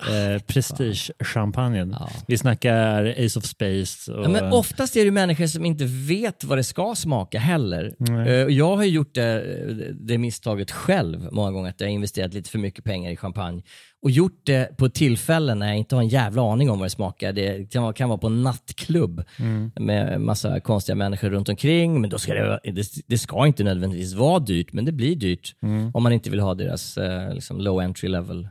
eh, 0.00 0.42
prestige-champagnen. 0.42 1.96
Vi 2.26 2.38
snackar 2.38 3.04
Ace 3.24 3.38
of 3.38 3.44
Space. 3.44 4.12
Och, 4.12 4.24
Ja, 4.24 4.28
men 4.28 4.52
oftast 4.52 4.96
är 4.96 5.04
det 5.04 5.10
människor 5.10 5.46
som 5.46 5.64
inte 5.64 5.84
vet 5.84 6.44
vad 6.44 6.58
det 6.58 6.64
ska 6.64 6.94
smaka 6.94 7.38
heller. 7.38 7.94
Eh, 8.26 8.32
Jag 8.32 8.76
har 8.76 8.84
gjort 8.84 9.14
det, 9.14 9.92
det 10.00 10.18
misstaget 10.18 10.70
själv 10.70 11.28
många 11.32 11.50
gånger, 11.52 11.70
att 11.70 11.80
jag 11.80 11.86
har 11.88 11.92
investerat 11.92 12.34
lite 12.34 12.50
för 12.50 12.58
mycket 12.58 12.84
pengar 12.84 13.10
i 13.10 13.16
champagne. 13.16 13.62
Och 14.02 14.10
gjort 14.10 14.40
det 14.44 14.76
på 14.76 14.88
tillfällen 14.88 15.58
när 15.58 15.66
jag 15.68 15.76
inte 15.76 15.94
har 15.94 16.02
en 16.02 16.08
jävla 16.08 16.52
aning 16.52 16.70
om 16.70 16.78
vad 16.78 16.86
det 16.86 16.90
smakar. 16.90 17.32
Det 17.32 17.72
kan 17.72 17.82
vara, 17.82 17.92
kan 17.92 18.08
vara 18.08 18.18
på 18.18 18.26
en 18.26 18.42
nattklubb 18.42 19.24
Mm. 19.38 19.70
med 19.80 20.20
massa 20.20 20.60
konstiga 20.60 20.96
människor 20.96 21.30
runt 21.30 21.48
omkring. 21.48 22.00
Men 22.00 22.10
då 22.10 22.18
ska 22.18 22.34
det, 22.34 22.60
det, 22.64 22.86
det 23.06 23.18
ska 23.18 23.46
inte 23.46 23.64
nödvändigtvis 23.64 24.14
vara 24.14 24.38
dyrt, 24.38 24.72
men 24.72 24.84
det 24.84 24.92
blir 24.92 25.16
dyrt 25.16 25.54
Mm. 25.62 25.90
om 25.94 26.02
man 26.02 26.12
inte 26.12 26.30
vill 26.30 26.40
ha 26.40 26.54
deras 26.54 26.96
eh, 26.98 27.34
liksom 27.34 27.60
low 27.60 27.80
entry 27.80 28.08
level. 28.08 28.48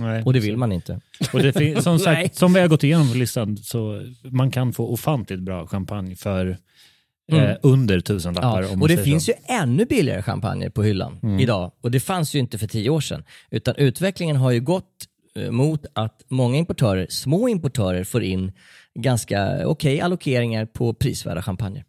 Nej, 0.00 0.22
Och 0.22 0.32
det 0.32 0.40
vill 0.40 0.56
man 0.56 0.72
inte. 0.72 1.00
Och 1.32 1.42
det 1.42 1.82
som, 1.82 1.98
sagt, 2.08 2.36
som 2.36 2.52
vi 2.52 2.60
har 2.60 2.68
gått 2.68 2.84
igenom 2.84 3.08
på 3.12 3.18
listan, 3.18 3.56
så 3.56 4.02
man 4.24 4.50
kan 4.50 4.72
få 4.72 4.86
ofantligt 4.88 5.40
bra 5.40 5.66
champagne 5.66 6.16
för 6.16 6.46
eh, 6.48 6.56
Mm. 7.32 7.56
under 7.62 8.00
tusen 8.00 8.34
lappar. 8.34 8.62
Ja, 8.62 8.68
och 8.80 8.88
det 8.88 9.04
finns 9.04 9.24
så. 9.24 9.30
ju 9.30 9.54
ännu 9.54 9.84
billigare 9.84 10.22
champagne 10.22 10.70
på 10.70 10.82
hyllan 10.82 11.18
Mm. 11.22 11.40
idag. 11.40 11.72
Och 11.80 11.90
det 11.90 12.00
fanns 12.00 12.34
ju 12.34 12.38
inte 12.38 12.58
för 12.58 12.66
tio 12.66 12.90
år 12.90 13.00
sedan. 13.00 13.24
Utan 13.50 13.74
utvecklingen 13.76 14.36
har 14.36 14.50
ju 14.50 14.60
gått 14.60 14.84
eh, 15.36 15.50
mot 15.50 15.86
att 15.92 16.24
många 16.28 16.56
importörer, 16.58 17.06
små 17.10 17.48
importörer, 17.48 18.04
får 18.04 18.22
in 18.22 18.52
ganska 18.94 19.68
okej 19.68 20.00
allokeringar 20.00 20.66
på 20.66 20.94
prisvärda 20.94 21.42
champagner. 21.42 21.84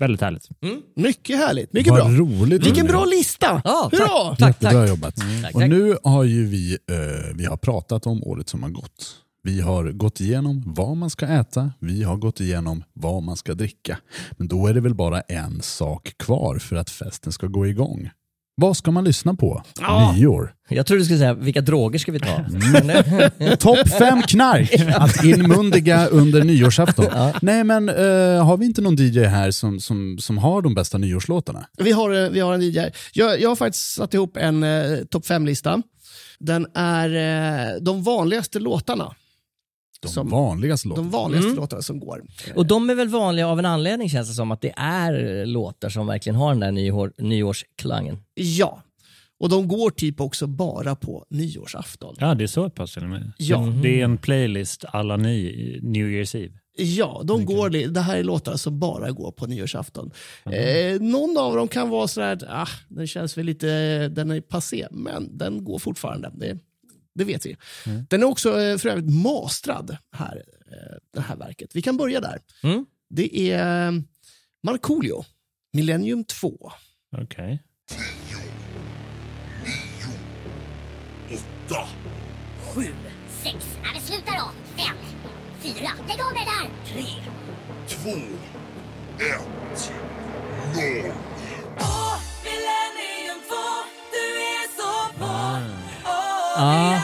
Väldigt 0.00 0.20
härligt. 0.20 0.48
Mycket 0.96 1.36
härligt, 1.36 1.72
mycket 1.72 1.92
Vad 1.92 2.00
bra. 2.06 2.10
roligt. 2.18 2.66
Vilken 2.66 2.86
bra 2.86 3.04
lista! 3.04 3.60
Ja, 3.64 3.88
Hurra! 3.92 4.06
tack, 4.06 4.38
tack, 4.38 4.48
Jättebra 4.48 4.80
tack. 4.80 4.88
jobbat. 4.88 5.16
Tack, 5.42 5.54
Och 5.54 5.68
nu 5.68 5.96
har 6.04 6.24
ju 6.24 6.46
vi, 6.46 6.72
eh, 6.90 7.34
vi 7.34 7.44
har 7.44 7.56
pratat 7.56 8.06
om 8.06 8.22
året 8.24 8.48
som 8.48 8.62
har 8.62 8.70
gått. 8.70 9.16
Vi 9.42 9.60
har 9.60 9.84
gått 9.92 10.20
igenom 10.20 10.62
vad 10.66 10.96
man 10.96 11.10
ska 11.10 11.26
äta, 11.26 11.72
vi 11.78 12.02
har 12.02 12.16
gått 12.16 12.40
igenom 12.40 12.84
vad 12.92 13.22
man 13.22 13.36
ska 13.36 13.54
dricka. 13.54 13.98
Men 14.32 14.48
då 14.48 14.66
är 14.66 14.74
det 14.74 14.80
väl 14.80 14.94
bara 14.94 15.20
en 15.20 15.62
sak 15.62 16.12
kvar 16.18 16.58
för 16.58 16.76
att 16.76 16.90
festen 16.90 17.32
ska 17.32 17.46
gå 17.46 17.66
igång. 17.66 18.10
Vad 18.54 18.76
ska 18.76 18.90
man 18.90 19.04
lyssna 19.04 19.34
på? 19.34 19.62
Ja. 19.80 20.12
Nyår. 20.12 20.52
Jag 20.68 20.86
trodde 20.86 21.00
du 21.00 21.04
skulle 21.04 21.18
säga, 21.18 21.34
vilka 21.34 21.60
droger 21.60 21.98
ska 21.98 22.12
vi 22.12 22.20
ta? 22.20 22.44
Mm. 23.38 23.56
Topp 23.56 23.88
fem 23.98 24.22
knark 24.22 24.74
att 24.96 25.24
inmundiga 25.24 26.06
under 26.06 26.44
nyårsafton. 26.44 27.06
Nej 27.42 27.64
men 27.64 27.88
eh, 27.88 28.44
har 28.46 28.56
vi 28.56 28.66
inte 28.66 28.82
någon 28.82 28.96
DJ 28.96 29.24
här 29.24 29.50
som, 29.50 29.80
som, 29.80 30.18
som 30.20 30.38
har 30.38 30.62
de 30.62 30.74
bästa 30.74 30.98
nyårslåtarna? 30.98 31.66
Vi 31.78 31.92
har, 31.92 32.24
eh, 32.24 32.30
vi 32.30 32.40
har 32.40 32.54
en 32.54 32.62
DJ. 32.62 32.80
Jag, 33.12 33.40
jag 33.40 33.48
har 33.48 33.56
faktiskt 33.56 33.94
satt 33.94 34.14
ihop 34.14 34.36
en 34.36 34.62
eh, 34.62 34.98
topp 35.10 35.26
fem-lista. 35.26 35.82
Den 36.38 36.66
är 36.74 37.08
eh, 37.74 37.80
de 37.80 38.02
vanligaste 38.02 38.58
låtarna. 38.58 39.14
De 40.02 40.08
Som- 40.08 40.30
vanligaste 40.30 40.88
låtarna. 40.88 41.04
De 41.04 41.10
vanligaste 41.10 41.46
Mm. 41.48 41.60
låtarna 41.60 41.82
som 41.82 42.00
går. 42.00 42.22
Och 42.56 42.66
de 42.66 42.90
är 42.90 42.94
väl 42.94 43.08
vanliga 43.08 43.46
av 43.48 43.58
en 43.58 43.66
anledning 43.66 44.08
känns 44.10 44.28
det 44.28 44.34
som, 44.34 44.50
att 44.50 44.60
det 44.60 44.72
är 44.76 45.46
låtar 45.46 45.88
som 45.88 46.06
verkligen 46.06 46.36
har 46.36 46.50
den 46.50 46.60
där 46.60 46.72
nyår, 46.72 47.12
nyårsklangen. 47.18 48.18
Ja. 48.34 48.82
Och 49.40 49.48
de 49.48 49.68
går 49.68 49.90
typ 49.90 50.20
också 50.20 50.46
bara 50.46 50.96
på 50.96 51.24
nyårsafton. 51.30 52.14
Ja, 52.18 52.34
det 52.34 52.44
är 52.44 52.48
så 52.48 52.70
pass 52.70 52.94
till 52.94 53.02
och 53.02 53.08
med. 53.08 53.32
Ja. 53.38 53.58
Det 53.82 54.00
är 54.00 54.04
en 54.04 54.18
playlist 54.18 54.84
alla 54.88 55.16
ny 55.16 55.52
New 55.82 56.06
Year's 56.06 56.36
Eve. 56.36 56.52
Ja, 56.78 57.20
de 57.24 57.44
går, 57.44 57.70
li- 57.70 57.86
det 57.86 58.00
här 58.00 58.16
är 58.16 58.24
låtar 58.24 58.56
som 58.56 58.78
bara 58.78 59.10
går 59.10 59.32
på 59.32 59.46
nyårsafton. 59.46 60.10
Eh, 60.44 61.00
någon 61.00 61.36
av 61.38 61.56
dem 61.56 61.68
kan 61.68 61.88
vara 61.90 62.08
sådär, 62.08 62.32
att, 62.32 62.42
ah, 62.48 62.68
den 62.88 63.06
känns 63.06 63.38
väl 63.38 63.46
lite, 63.46 64.08
den 64.08 64.30
är 64.30 64.40
passé, 64.40 64.86
men 64.90 65.38
den 65.38 65.64
går 65.64 65.78
fortfarande. 65.78 66.30
Det, 66.34 66.58
det 67.14 67.24
vet 67.24 67.46
vi. 67.46 67.56
Den 68.08 68.22
är 68.22 68.26
också 68.26 68.60
eh, 68.60 68.78
för 68.78 68.88
övrigt 68.88 69.14
mastrad, 69.14 69.96
här, 70.12 70.44
eh, 70.66 70.96
det 71.14 71.20
här 71.20 71.36
verket. 71.36 71.70
Vi 71.76 71.82
kan 71.82 71.96
börja 71.96 72.20
där. 72.20 72.38
Mm. 72.62 72.86
Det 73.10 73.50
är 73.50 73.86
eh, 73.86 73.92
Markoolio, 74.62 75.24
Millennium 75.72 76.24
2. 76.24 76.72
Okej. 77.22 77.62
Sju, 82.74 82.86
sex, 83.42 83.56
nej 83.82 83.92
vi 83.94 84.00
slutar 84.00 84.32
då. 84.32 84.50
Fem, 84.82 84.96
fyra, 85.60 85.90
lägg 86.08 86.20
av 86.20 86.32
med 86.32 86.42
det 86.42 86.50
där. 86.60 86.70
Tre, 86.92 87.04
två, 87.88 88.18
ett, 89.18 89.92
noll. 90.74 91.12
Ah. 96.62 96.98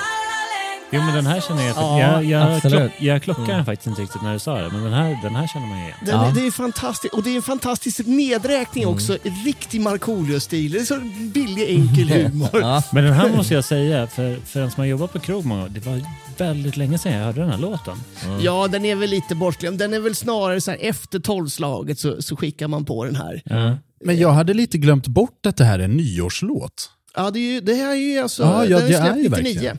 Jo 0.91 1.03
men 1.03 1.15
den 1.15 1.27
här 1.27 1.41
känner 1.41 1.67
jag, 1.67 1.77
Ja, 1.77 2.23
jag, 2.23 2.63
klock, 2.63 2.93
jag 2.99 3.23
klockar 3.23 3.57
den 3.57 3.65
faktiskt 3.65 3.87
inte 3.87 4.03
riktigt 4.03 4.23
när 4.23 4.33
du 4.33 4.39
sa 4.39 4.59
det, 4.59 4.71
men 4.73 4.83
den 4.83 4.93
här, 4.93 5.19
den 5.23 5.37
här 5.37 5.47
känner 5.47 5.67
man 5.67 5.79
igen. 5.79 5.93
Den, 6.07 6.15
Ja. 6.15 6.33
Det 6.35 6.47
är 6.47 6.51
fantastiskt. 6.51 7.15
Och 7.15 7.23
det 7.23 7.31
är 7.31 7.37
en 7.37 7.43
fantastisk 7.43 8.07
nedräkning 8.07 8.87
också. 8.87 9.19
Riktig 9.45 9.81
Markoolio-stil. 9.81 10.73
Det 10.73 10.79
är 10.79 10.85
så 10.85 11.01
billig, 11.35 11.69
enkel 11.69 12.09
humor. 12.09 12.49
Ja. 12.53 12.83
Men 12.93 13.05
den 13.05 13.13
här 13.13 13.37
måste 13.37 13.55
jag 13.55 13.65
säga, 13.65 14.07
för, 14.07 14.37
för 14.45 14.61
en 14.61 14.71
som 14.71 14.81
har 14.81 14.87
jobbat 14.87 15.13
på 15.13 15.19
krog 15.19 15.45
många 15.45 15.69
det 15.69 15.81
var 15.81 16.01
väldigt 16.37 16.77
länge 16.77 16.99
sedan 16.99 17.13
jag 17.13 17.25
hörde 17.25 17.41
den 17.41 17.51
här 17.51 17.59
låten. 17.59 17.97
Ja, 18.41 18.69
den 18.69 18.85
är 18.85 18.95
väl 18.95 19.11
lite 19.11 19.35
bortglömd. 19.35 19.79
Den 19.79 19.95
är 19.95 20.01
väl 20.01 20.15
snarare 20.15 20.61
så 20.61 20.71
här 20.71 20.79
efter 20.81 21.19
tolvslaget 21.19 21.99
så, 21.99 22.23
så 22.23 22.37
skickar 22.37 22.69
man 22.69 22.85
på 22.85 23.05
den 23.05 23.17
här. 23.17 23.43
Ja. 23.45 23.77
Men 24.05 24.17
jag 24.19 24.33
hade 24.33 24.55
lite 24.55 24.79
glömt 24.79 25.07
bort 25.07 25.47
att 25.47 25.57
det 25.57 25.65
här 25.65 25.79
är 25.79 25.85
en 25.85 25.97
nyårslåt. 25.97 26.91
Ja, 27.15 27.31
det, 27.31 27.39
är 27.39 27.53
ju, 27.53 27.61
det 27.61 27.75
här 27.75 27.91
är 27.91 27.95
ju 27.95 28.19
alltså, 28.19 28.43
Ja, 28.43 28.65
ja, 28.65 28.79
den 28.79 28.89
det 28.89 28.97
är 28.97 29.13
är 29.13 29.17
ju 29.17 29.29
släppt 29.29 29.43
99. 29.43 29.55
verkligen. 29.55 29.79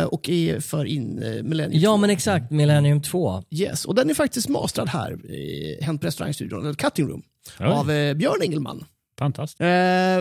Eh, 0.00 0.04
och 0.04 0.28
är 0.28 0.60
för 0.60 0.84
in 0.84 1.22
uh, 1.22 1.42
Millennium 1.42 1.82
ja 1.82 1.90
2. 1.90 1.96
men 1.96 2.10
exakt, 2.10 2.50
Millennium 2.50 3.02
2. 3.02 3.42
Yes, 3.50 3.84
och 3.84 3.94
den 3.94 4.10
är 4.10 4.14
faktiskt 4.14 4.48
mastrad 4.48 4.88
här 4.88 5.30
i 5.30 5.78
Hänt 5.82 6.00
på 6.00 6.06
restaurangstudion, 6.06 6.60
eller 6.64 6.74
Cutting 6.74 7.08
Room, 7.08 7.22
Oj. 7.60 7.66
av 7.66 7.90
eh, 7.90 8.14
Björn 8.14 8.42
Engelman. 8.42 8.84
Fantastiskt. 9.18 9.60
Eh, 9.60 9.66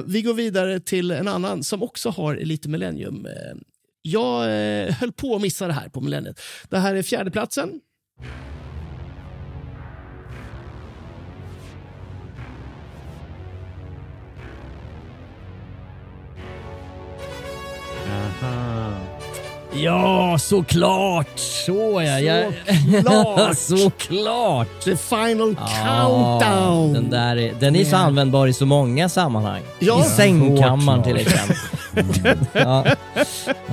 vi 0.05 0.21
går 0.25 0.33
vidare 0.33 0.79
till 0.79 1.11
en 1.11 1.27
annan 1.27 1.63
som 1.63 1.83
också 1.83 2.09
har 2.09 2.35
lite 2.35 2.69
Millennium. 2.69 3.25
Eh, 3.25 3.31
jag 4.01 4.43
eh, 4.43 4.93
höll 4.93 5.11
på 5.11 5.35
att 5.35 5.41
missa 5.41 5.67
det 5.67 5.73
här 5.73 5.89
på 5.89 6.01
Millennium. 6.01 6.35
Det 6.69 6.77
här 6.77 6.95
är 6.95 7.03
fjärdeplatsen. 7.03 7.69
Ja, 19.83 20.37
såklart! 20.39 21.39
Så 21.39 22.01
ja. 22.05 22.19
Jag... 22.19 22.53
Såklart. 23.03 23.57
såklart! 23.57 24.83
The 24.83 24.95
final 24.97 25.55
countdown. 25.55 26.93
den, 26.93 27.09
där 27.09 27.37
är, 27.37 27.53
den 27.59 27.75
är 27.75 27.85
så 27.85 27.95
användbar 27.95 28.47
i 28.47 28.53
så 28.53 28.65
många 28.65 29.09
sammanhang. 29.09 29.61
Ja. 29.79 29.99
I 29.99 30.03
sängkammaren 30.03 31.03
till 31.03 31.17
exempel. 31.17 31.55
ja. 32.53 32.85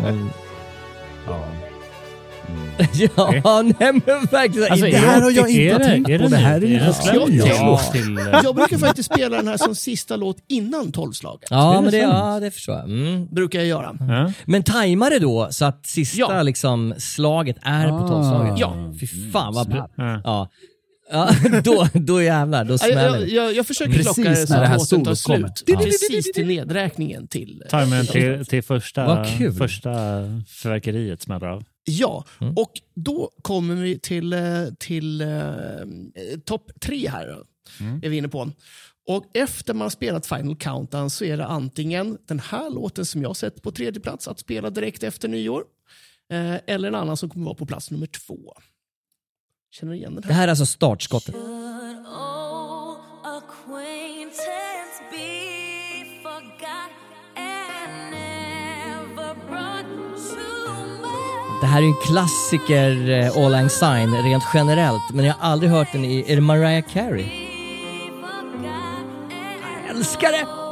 Mm. 0.04 0.30
ja, 3.44 3.62
nej 3.62 3.92
men 4.06 4.24
verkligen. 4.30 4.72
Alltså, 4.72 4.86
det 4.86 4.92
är 4.92 4.98
här 4.98 5.16
det- 5.18 5.24
har 5.24 5.30
jag 5.30 5.50
är 5.50 5.72
inte 5.72 5.78
det- 5.78 5.84
tänkt 5.84 6.08
är 6.10 6.18
på. 6.18 6.24
det 6.24 6.30
Det 6.30 6.36
här 6.36 6.56
är 6.56 6.60
ju 6.66 6.74
Är 6.74 7.28
det 7.28 7.36
ja. 7.36 7.46
Ja. 7.46 7.80
till... 7.92 8.18
eh, 8.18 8.40
Jag 8.44 8.54
brukar 8.54 8.78
faktiskt 8.78 9.12
spela 9.14 9.36
den 9.36 9.48
här 9.48 9.56
som 9.56 9.74
sista 9.74 10.16
låt 10.16 10.36
innan 10.48 10.92
tolvslaget. 10.92 11.48
Ja, 11.50 11.80
men 11.80 11.90
det, 11.90 11.98
ja, 11.98 12.40
det 12.40 12.50
förstår 12.50 12.74
jag. 12.74 12.84
Mm. 12.84 13.26
Brukar 13.26 13.58
jag 13.58 13.68
göra. 13.68 13.96
Ja. 14.00 14.32
Men 14.44 14.62
tajmar 14.62 15.10
det 15.10 15.18
då 15.18 15.48
så 15.50 15.64
att 15.64 15.86
sista 15.86 16.18
Ja. 16.18 16.42
liksom, 16.42 16.94
slaget 16.98 17.56
är 17.62 17.88
på 17.88 17.94
Ah. 17.94 18.08
tolvslaget? 18.08 18.54
Ja. 18.58 18.74
Fy 19.00 19.06
fan 19.32 19.54
vad 19.54 19.68
bra. 19.68 19.88
Ja. 20.24 20.48
Ja. 21.10 21.30
Då, 21.64 21.88
då 21.94 22.22
jävlar, 22.22 22.64
då 22.64 22.78
smäller 22.78 23.02
Jag, 23.04 23.20
det. 23.20 23.26
jag, 23.26 23.54
jag 23.54 23.66
försöker 23.66 23.92
Precis 23.92 24.14
klocka 24.14 24.30
det 24.30 24.36
så 24.46 24.52
när 24.54 24.60
det 24.60 24.66
här 24.66 24.74
att 24.74 24.80
låten 24.92 25.04
tar 25.04 25.14
slut. 25.14 25.62
Ja. 25.66 25.78
Precis 25.78 26.32
till 26.32 26.46
nedräkningen 26.46 27.28
till... 27.28 27.62
eh, 27.72 27.80
Timern 27.84 28.06
till, 28.06 28.46
till 28.46 28.62
första, 28.62 29.24
första 29.58 29.90
fyrverkeriet 30.62 31.22
smäller 31.22 31.46
av. 31.46 31.64
Ja, 31.84 32.24
Mm. 32.40 32.54
och 32.56 32.72
då 32.94 33.30
kommer 33.42 33.74
vi 33.74 33.98
till, 33.98 34.32
eh, 34.32 34.40
till 34.78 35.20
eh, 35.20 35.28
topp 36.44 36.70
tre 36.80 37.08
här. 37.08 37.26
Då, 37.28 37.44
Mm. 37.80 38.00
är 38.04 38.08
vi 38.08 38.16
inne 38.16 38.28
på. 38.28 38.50
Och 39.08 39.24
efter 39.34 39.74
man 39.74 39.82
har 39.82 39.90
spelat 39.90 40.26
Final 40.26 40.56
Countdown 40.56 41.10
så 41.10 41.24
är 41.24 41.36
det 41.36 41.46
antingen 41.46 42.18
den 42.28 42.40
här 42.40 42.70
låten 42.70 43.06
som 43.06 43.22
jag 43.22 43.36
sett 43.36 43.62
på 43.62 43.70
tredje 43.72 44.00
plats 44.00 44.28
att 44.28 44.38
spela 44.40 44.70
direkt 44.70 45.02
efter 45.02 45.28
nyår. 45.28 45.62
Eh, 46.32 46.54
eller 46.74 46.88
en 46.88 46.94
annan 46.94 47.16
som 47.16 47.30
kommer 47.30 47.44
vara 47.44 47.54
på 47.54 47.66
plats 47.66 47.90
nummer 47.90 48.06
två. 48.06 48.38
Känner 49.80 49.92
du 49.92 49.98
igen 49.98 50.14
Det 50.14 50.26
här? 50.28 50.34
här 50.34 50.44
är 50.44 50.48
alltså 50.48 50.66
startskottet. 50.66 51.34
Det 61.60 61.66
här 61.66 61.78
är 61.78 61.82
ju 61.82 61.88
en 61.88 61.94
klassiker, 61.94 63.10
eh, 63.10 63.44
All 63.44 63.52
Lang 63.52 63.70
Syne, 63.70 64.22
rent 64.22 64.44
generellt. 64.54 65.10
Men 65.12 65.24
jag 65.24 65.34
har 65.34 65.50
aldrig 65.50 65.70
hört 65.70 65.92
den 65.92 66.04
i... 66.04 66.32
Är 66.32 66.34
det 66.36 66.42
Mariah 66.42 66.84
Carey? 66.92 67.26
Jag 69.86 69.96
älskar 69.96 70.32
det! 70.32 70.65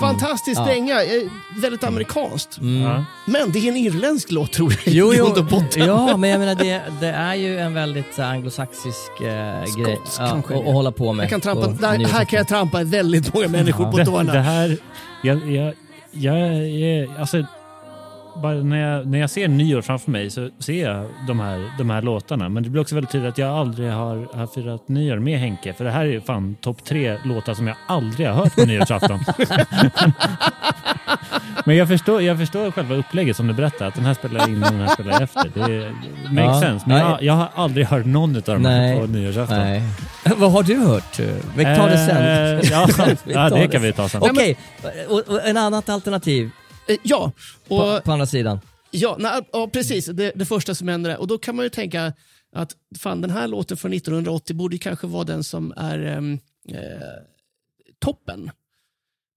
Fantastisk 0.00 0.60
Ja. 0.60 0.64
dänga, 0.64 1.02
eh, 1.02 1.08
väldigt 1.56 1.84
amerikanskt. 1.84 2.58
Ja. 2.84 3.04
Men 3.24 3.52
det 3.52 3.58
är 3.58 3.68
en 3.68 3.76
irländsk 3.76 4.30
låt 4.30 4.52
tror 4.52 4.72
jag 4.72 4.94
Jo, 4.94 5.12
i 5.12 5.16
jo, 5.16 5.24
grund 5.24 5.38
och 5.38 5.44
botten. 5.44 5.86
ja, 5.86 6.16
men 6.16 6.30
jag 6.30 6.38
menar 6.38 6.54
det, 6.54 6.82
det 7.00 7.06
är 7.08 7.34
ju 7.34 7.58
en 7.58 7.74
väldigt 7.74 8.18
här, 8.18 8.24
anglosaxisk 8.32 9.20
eh, 9.20 9.24
grej 9.24 9.96
Skotsk 9.96 10.20
ja, 10.20 10.28
kanske 10.30 10.54
att 10.54 10.62
det. 10.62 10.68
att 10.68 10.74
hålla 10.74 10.92
på 10.92 11.12
med. 11.12 11.22
Jag 11.24 11.30
kan 11.30 11.40
trampa, 11.40 11.66
på 11.66 11.72
där, 11.72 12.06
här 12.06 12.24
kan 12.24 12.36
jag 12.36 12.48
trampa 12.48 12.82
väldigt 12.84 13.34
många 13.34 13.48
människor 13.48 13.90
på 13.90 13.98
det, 13.98 14.04
tårna. 14.04 14.32
det 14.32 14.40
här, 14.40 14.78
jag, 15.22 15.50
jag, 15.50 15.74
jag, 16.10 16.68
jag, 16.70 17.08
alltså, 17.18 17.44
bara 18.42 18.54
när, 18.54 18.76
jag, 18.90 19.06
när 19.06 19.18
jag 19.18 19.30
ser 19.30 19.48
nyår 19.48 19.82
framför 19.82 20.10
mig 20.10 20.30
så 20.30 20.48
ser 20.58 20.88
jag 20.88 21.06
de 21.26 21.40
här, 21.40 21.70
de 21.78 21.90
här 21.90 22.02
låtarna. 22.02 22.48
Men 22.48 22.62
det 22.62 22.70
blir 22.70 22.82
också 22.82 22.94
väldigt 22.94 23.10
tydligt 23.12 23.32
att 23.32 23.38
jag 23.38 23.50
aldrig 23.50 23.90
har, 23.92 24.28
har 24.38 24.46
firat 24.46 24.88
nyår 24.88 25.18
med 25.18 25.38
Henke. 25.38 25.72
För 25.72 25.84
det 25.84 25.90
här 25.90 26.04
är 26.06 26.20
fan 26.20 26.56
topp 26.60 26.84
tre 26.84 27.18
låtar 27.24 27.54
som 27.54 27.66
jag 27.66 27.76
aldrig 27.88 28.28
har 28.28 28.34
hört 28.34 28.54
på 28.54 28.64
nyårsafton. 28.64 29.18
Men 31.64 31.76
jag 31.76 31.88
förstår, 31.88 32.22
jag 32.22 32.38
förstår 32.38 32.70
själva 32.70 32.94
upplägget 32.94 33.36
som 33.36 33.46
du 33.46 33.54
berättade. 33.54 33.86
Att 33.88 33.94
den 33.94 34.04
här 34.04 34.14
spelar 34.14 34.48
innan 34.48 34.62
och 34.64 34.78
den 34.78 34.80
här 34.88 34.94
spelar 34.94 35.22
efter. 35.22 35.50
Det 35.54 35.90
makes 36.32 36.54
Ja. 36.54 36.60
sense. 36.60 36.84
Men 36.88 36.98
jag, 36.98 37.22
jag 37.22 37.32
har 37.34 37.48
aldrig 37.54 37.86
hört 37.86 38.04
någon 38.06 38.36
av 38.36 38.42
de 38.42 38.64
här 38.64 38.78
Nej. 38.80 39.00
på 39.00 39.06
nyårsafton. 39.06 39.58
Nej. 39.58 39.82
Vad 40.36 40.52
har 40.52 40.62
du 40.62 40.76
hört? 40.76 41.18
Vi 41.56 41.64
tar 41.64 41.88
det 41.88 42.06
sen. 42.06 42.16
Eh, 42.16 42.70
ja, 42.72 42.88
ja, 43.50 43.50
det 43.50 43.68
kan 43.68 43.82
vi 43.82 43.92
ta 43.92 44.08
sen. 44.08 44.22
Okej, 44.22 44.56
och, 45.08 45.18
och 45.18 45.46
en 45.46 45.56
annat 45.56 45.88
alternativ 45.88 46.44
Eh, 46.46 46.65
Ja, 47.02 47.32
och, 47.68 47.68
på, 47.68 48.00
på 48.04 48.12
andra 48.12 48.26
sidan. 48.26 48.60
ja, 48.90 49.16
nej, 49.20 49.40
ja 49.52 49.68
precis. 49.72 50.06
Det, 50.06 50.32
det 50.34 50.44
första 50.46 50.74
som 50.74 50.88
händer. 50.88 51.10
är- 51.10 51.20
Och 51.20 51.26
då 51.26 51.38
kan 51.38 51.56
man 51.56 51.64
ju 51.64 51.68
tänka 51.68 52.12
att 52.52 52.76
fan, 52.98 53.20
den 53.20 53.30
här 53.30 53.48
låten 53.48 53.76
från 53.76 53.92
1980 53.92 54.56
borde 54.56 54.78
kanske 54.78 55.06
vara 55.06 55.24
den 55.24 55.44
som 55.44 55.72
är 55.76 55.98
ehm, 55.98 56.38
eh, 56.68 56.78
toppen. 57.98 58.50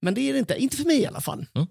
Men 0.02 0.14
det 0.14 0.20
är 0.20 0.32
det 0.32 0.38
inte. 0.38 0.54
Inte 0.58 0.76
för 0.76 0.84
mig 0.84 1.00
i 1.00 1.06
alla 1.06 1.20
fall. 1.20 1.46
Mm. 1.54 1.66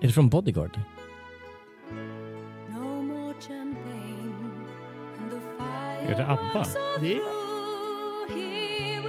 Är 0.00 0.06
det 0.06 0.12
från 0.12 0.28
Bodyguard? 0.28 0.80
Är 6.08 6.14
det 6.16 6.26
ABBA? 6.26 6.66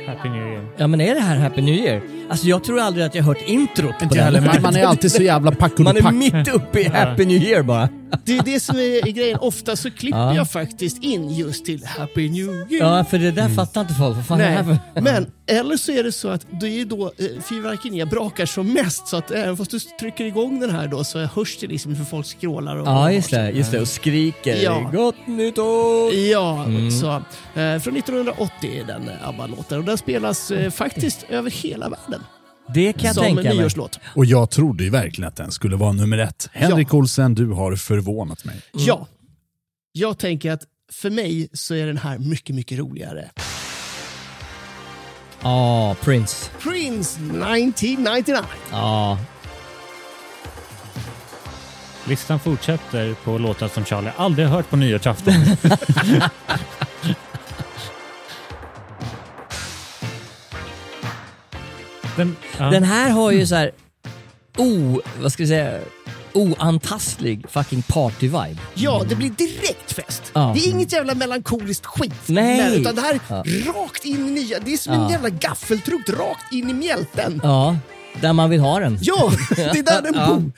Happy 0.08 0.30
New 0.30 0.48
Year. 0.48 0.66
Ja 0.78 0.88
men 0.88 1.02
är 1.02 1.16
det 1.16 1.22
här 1.22 1.38
Happy 1.38 1.62
New 1.62 1.76
Year? 1.76 2.02
Alltså 2.30 2.48
jag 2.48 2.64
tror 2.64 2.80
aldrig 2.80 3.06
att 3.06 3.16
jag 3.16 3.24
har 3.24 3.34
hört 3.34 3.48
introt 3.50 3.98
på 3.98 4.04
Inte 4.04 4.16
den. 4.16 4.24
heller, 4.26 4.42
man, 4.42 4.62
man 4.62 4.76
är 4.76 4.84
alltid 4.86 5.12
så 5.12 5.22
jävla 5.24 5.52
Man 5.52 5.56
packolupack. 5.56 6.04
är 6.06 6.12
mitt 6.12 6.48
uppe 6.48 6.80
i 6.80 6.88
Happy 6.88 7.26
New 7.26 7.38
Year 7.44 7.64
bara. 7.64 7.90
Det 8.26 8.38
är 8.38 8.44
det 8.44 8.60
som 8.60 8.76
är, 8.76 9.12
grejen. 9.12 9.40
Ofta 9.40 9.76
så 9.76 9.92
klipper 9.92 10.18
Ja. 10.20 10.36
jag 10.36 10.52
faktiskt 10.52 11.04
in 11.04 11.30
just 11.30 11.66
till 11.66 11.86
Happy 11.86 12.30
New 12.30 12.46
Year. 12.72 12.98
Ja 12.98 13.04
för 13.06 13.20
det 13.20 13.32
där 13.32 13.50
fattar 13.50 13.82
inte 13.82 13.94
folk. 13.94 14.16
Vad 14.16 14.26
fan 14.28 14.42
är 14.42 14.50
det 14.50 14.56
här 14.56 14.64
Nej, 14.94 15.04
men 15.04 15.32
eller 15.48 15.78
så 15.78 15.92
är 15.92 16.04
det 16.04 16.12
så 16.12 16.28
att 16.30 16.46
det 16.62 16.68
är 16.82 16.86
då 16.86 17.06
eh, 17.18 17.26
fyrverkerier 17.44 18.06
brakar 18.06 18.46
som 18.46 18.74
mest 18.74 19.08
så 19.08 19.18
att 19.18 19.32
även 19.32 19.58
fast 19.58 19.72
du 19.72 19.80
trycker 19.80 20.26
igång 20.26 20.60
den 20.60 20.70
här 20.70 20.88
då 20.88 21.04
så 21.04 21.20
hörs 21.20 21.58
det 21.58 21.68
liksom 21.68 21.96
för 21.96 22.04
folk 22.04 22.26
skrålar 22.26 22.76
och 22.76 22.88
Ja 22.88 23.12
just 23.12 23.32
det, 23.32 23.50
just 23.52 23.72
det. 23.72 23.82
Och 23.82 23.88
skriker 23.88 24.56
Ja. 24.64 24.90
Gott 24.94 25.28
nytt 25.28 25.58
år! 25.58 26.14
Ja, 26.14 26.64
Mm. 26.66 26.92
så, 26.92 27.08
eh, 27.10 27.80
från 27.80 27.96
1980 27.98 28.52
är 28.82 28.84
den 28.84 29.10
eh, 29.10 29.28
ABBA-låten 29.30 29.78
och 29.80 29.84
den 29.86 29.98
spelas 29.98 30.52
eh, 30.52 30.72
faktiskt 30.72 31.26
över 31.30 31.50
hela 31.52 31.90
världen. 31.90 32.24
Det 32.74 32.94
kan 32.94 33.06
jag 33.08 33.16
som 33.16 33.24
tänka 33.24 33.54
mig. 33.54 33.70
Och 34.16 34.26
jag 34.26 34.50
trodde 34.50 34.84
ju 34.84 34.90
verkligen 34.90 35.28
att 35.28 35.36
den 35.36 35.52
skulle 35.52 35.76
vara 35.76 35.92
nummer 35.92 36.18
ett. 36.18 36.50
Henrik 36.54 36.94
Olsen, 36.94 37.36
du 37.36 37.48
har 37.48 37.76
förvånat 37.76 38.46
mig. 38.46 38.62
Ja. 38.72 39.08
Jag 39.92 40.18
tänker 40.18 40.52
att 40.52 40.64
för 40.92 41.10
mig 41.10 41.50
så 41.54 41.76
är 41.76 41.88
den 41.88 41.98
här 41.98 42.18
mycket, 42.18 42.56
mycket 42.56 42.80
roligare. 42.80 43.30
Ja, 45.42 45.96
Prince. 46.02 46.50
Prince 46.60 47.20
1999. 47.20 48.38
Ja. 48.72 49.18
Listan 52.08 52.40
fortsätter 52.40 53.14
på 53.14 53.38
låtar 53.38 53.68
som 53.68 53.86
Charlie 53.86 54.12
aldrig 54.18 54.48
har 54.48 54.56
hört 54.56 54.70
på 54.70 54.76
nyårsafton. 54.76 55.34
Den, 62.20 62.36
ja. 62.58 62.66
Den 62.70 62.84
här 62.84 63.10
har 63.10 63.32
ju 63.32 63.48
så 63.48 63.56
här 63.56 63.72
o... 64.58 65.02
Vad 65.22 65.32
ska 65.34 65.44
vi 65.44 65.48
säga? 65.50 65.80
Oantastlig 66.34 67.46
fucking 67.50 67.82
party-vibe. 67.82 68.58
Ja, 68.74 69.04
det 69.10 69.16
blir 69.16 69.30
direkt 69.30 69.92
fest. 69.92 70.24
Ja. 70.34 70.52
Det 70.56 70.60
är 70.68 70.70
inget 70.70 70.92
jävla 70.94 71.16
melankoliskt 71.16 71.86
skit. 71.86 72.14
Nej. 72.26 72.58
med 72.58 72.72
det, 72.72 72.78
Utan 72.78 72.96
det 72.96 73.02
här 73.02 73.14
är 73.14 73.20
Ja. 73.30 73.44
rakt 73.74 74.06
in 74.06 74.28
i 74.28 74.32
nya. 74.32 74.60
Det 74.60 74.74
är 74.74 74.78
som 74.78 74.94
en 74.94 75.10
jävla 75.10 75.30
gaffeltruck 75.30 76.10
rakt 76.10 76.54
in 76.54 76.70
i 76.70 76.74
mjälten. 76.74 77.40
Ja, 77.44 77.76
där 78.22 78.34
man 78.34 78.50
vill 78.50 78.60
ha 78.60 78.80
den. 78.80 78.98
Ja, 79.02 79.32
det 79.56 79.62
är 79.62 79.84
där 79.84 80.02
den 80.02 80.14
bor. 80.14 80.52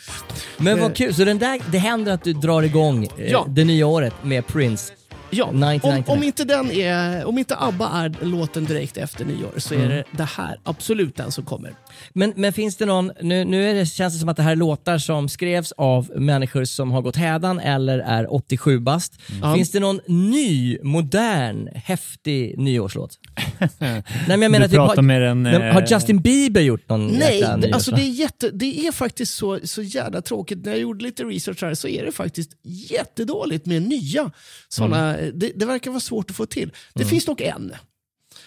Men 0.57 0.79
vad 0.79 0.91
Eh. 0.91 0.95
kul, 0.95 1.13
så 1.13 1.25
den 1.25 1.39
där, 1.39 1.59
det 1.71 1.77
händer 1.77 2.11
att 2.13 2.23
du 2.23 2.33
drar 2.33 2.61
igång 2.61 3.03
eh, 3.17 3.31
Ja. 3.31 3.45
det 3.49 3.63
nya 3.63 3.87
året 3.87 4.13
med 4.23 4.47
Prince. 4.47 4.93
Ja, 5.31 5.45
om, 5.45 5.63
1999. 5.63 6.03
om, 6.17 6.23
inte 6.23 6.43
den 6.43 6.71
är, 6.71 7.25
om 7.25 7.37
inte 7.37 7.55
ABBA 7.57 7.89
är 7.89 8.25
låten 8.25 8.65
direkt 8.65 8.97
efter 8.97 9.25
nyår 9.25 9.51
så 9.57 9.73
är 9.73 9.77
Mm. 9.77 9.89
det 9.89 10.03
det 10.11 10.23
här 10.23 10.59
absolut 10.63 11.15
den 11.15 11.31
som 11.31 11.45
kommer. 11.45 11.73
Men, 12.13 12.33
men 12.35 12.53
finns 12.53 12.75
det 12.75 12.85
någon, 12.85 13.11
nu, 13.21 13.45
nu 13.45 13.69
är 13.69 13.73
det, 13.73 13.85
känns 13.85 14.13
det 14.13 14.19
som 14.19 14.29
att 14.29 14.37
det 14.37 14.43
här 14.43 14.51
är 14.51 14.55
låtar 14.55 14.97
som 14.97 15.29
skrevs 15.29 15.71
av 15.71 16.11
människor 16.15 16.65
som 16.65 16.91
har 16.91 17.01
gått 17.01 17.15
hädan 17.15 17.59
eller 17.59 17.99
är 17.99 18.33
87 18.33 18.79
bast. 18.79 19.21
Ja. 19.41 19.55
Finns 19.55 19.71
det 19.71 19.79
någon 19.79 19.99
ny, 20.07 20.77
modern, 20.83 21.69
häftig 21.75 22.57
nyårslåt? 22.57 23.19
Nej, 23.79 24.03
men 24.27 24.41
jag 24.41 24.51
menar, 24.51 24.67
du 24.67 24.75
pratar 24.75 24.95
har, 24.95 25.01
med 25.01 25.21
en... 25.21 25.41
men 25.41 25.61
har 25.73 25.81
eh, 25.81 25.87
Justin 25.91 26.21
Bieber 26.21 26.61
gjort 26.61 26.89
någon 26.89 27.07
Nej, 27.07 27.41
det, 27.41 27.71
alltså 27.73 27.91
det, 27.91 28.01
är 28.01 28.09
jätte, 28.09 28.49
det 28.49 28.87
är 28.87 28.91
faktiskt 28.91 29.33
så, 29.33 29.59
så 29.63 29.81
jävla 29.81 30.21
tråkigt. 30.21 30.65
När 30.65 30.71
jag 30.71 30.81
gjorde 30.81 31.03
lite 31.03 31.23
research 31.23 31.63
här 31.63 31.73
så 31.73 31.87
är 31.87 32.05
det 32.05 32.11
faktiskt 32.11 32.51
jättedåligt 32.63 33.65
med 33.65 33.81
nya 33.81 34.31
sådana. 34.69 35.17
Det, 35.33 35.51
det 35.55 35.65
verkar 35.65 35.91
vara 35.91 35.99
svårt 35.99 36.29
att 36.29 36.35
få 36.35 36.45
till. 36.45 36.71
Det 36.93 37.05
finns 37.05 37.25
dock 37.25 37.41
en. 37.41 37.73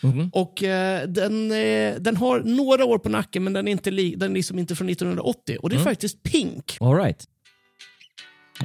Mhm. 0.05 0.30
Och 0.32 0.62
eh, 0.62 1.09
den, 1.09 1.50
eh, 1.52 1.94
den 2.00 2.16
har 2.16 2.40
några 2.40 2.84
år 2.84 2.98
på 2.98 3.09
nacken 3.09 3.44
men 3.44 3.52
den 3.52 3.68
är, 3.68 3.72
inte 3.72 3.90
li, 3.90 4.14
den 4.14 4.30
är 4.30 4.34
liksom 4.34 4.59
inte 4.59 4.76
från 4.76 4.88
1980. 4.88 5.57
Och 5.62 5.68
det 5.70 5.74
är 5.74 5.78
Mm. 5.78 5.84
faktiskt 5.84 6.22
Pink. 6.22 6.76
All 6.80 6.94
right. 6.96 7.24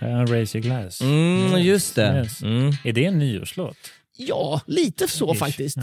Ja, 0.01 0.07
Raise 0.29 0.57
your 0.57 0.63
glass. 0.67 1.01
Mm, 1.01 1.53
Yes, 1.57 1.65
just 1.65 1.95
det. 1.95 2.21
yes. 2.23 2.41
Mm. 2.41 2.73
Är 2.83 2.93
det 2.93 3.05
en 3.05 3.19
nyårslåt? 3.19 3.77
Ja, 4.17 4.61
lite 4.67 5.07
så 5.07 5.33
Ish. 5.33 5.39
faktiskt. 5.39 5.77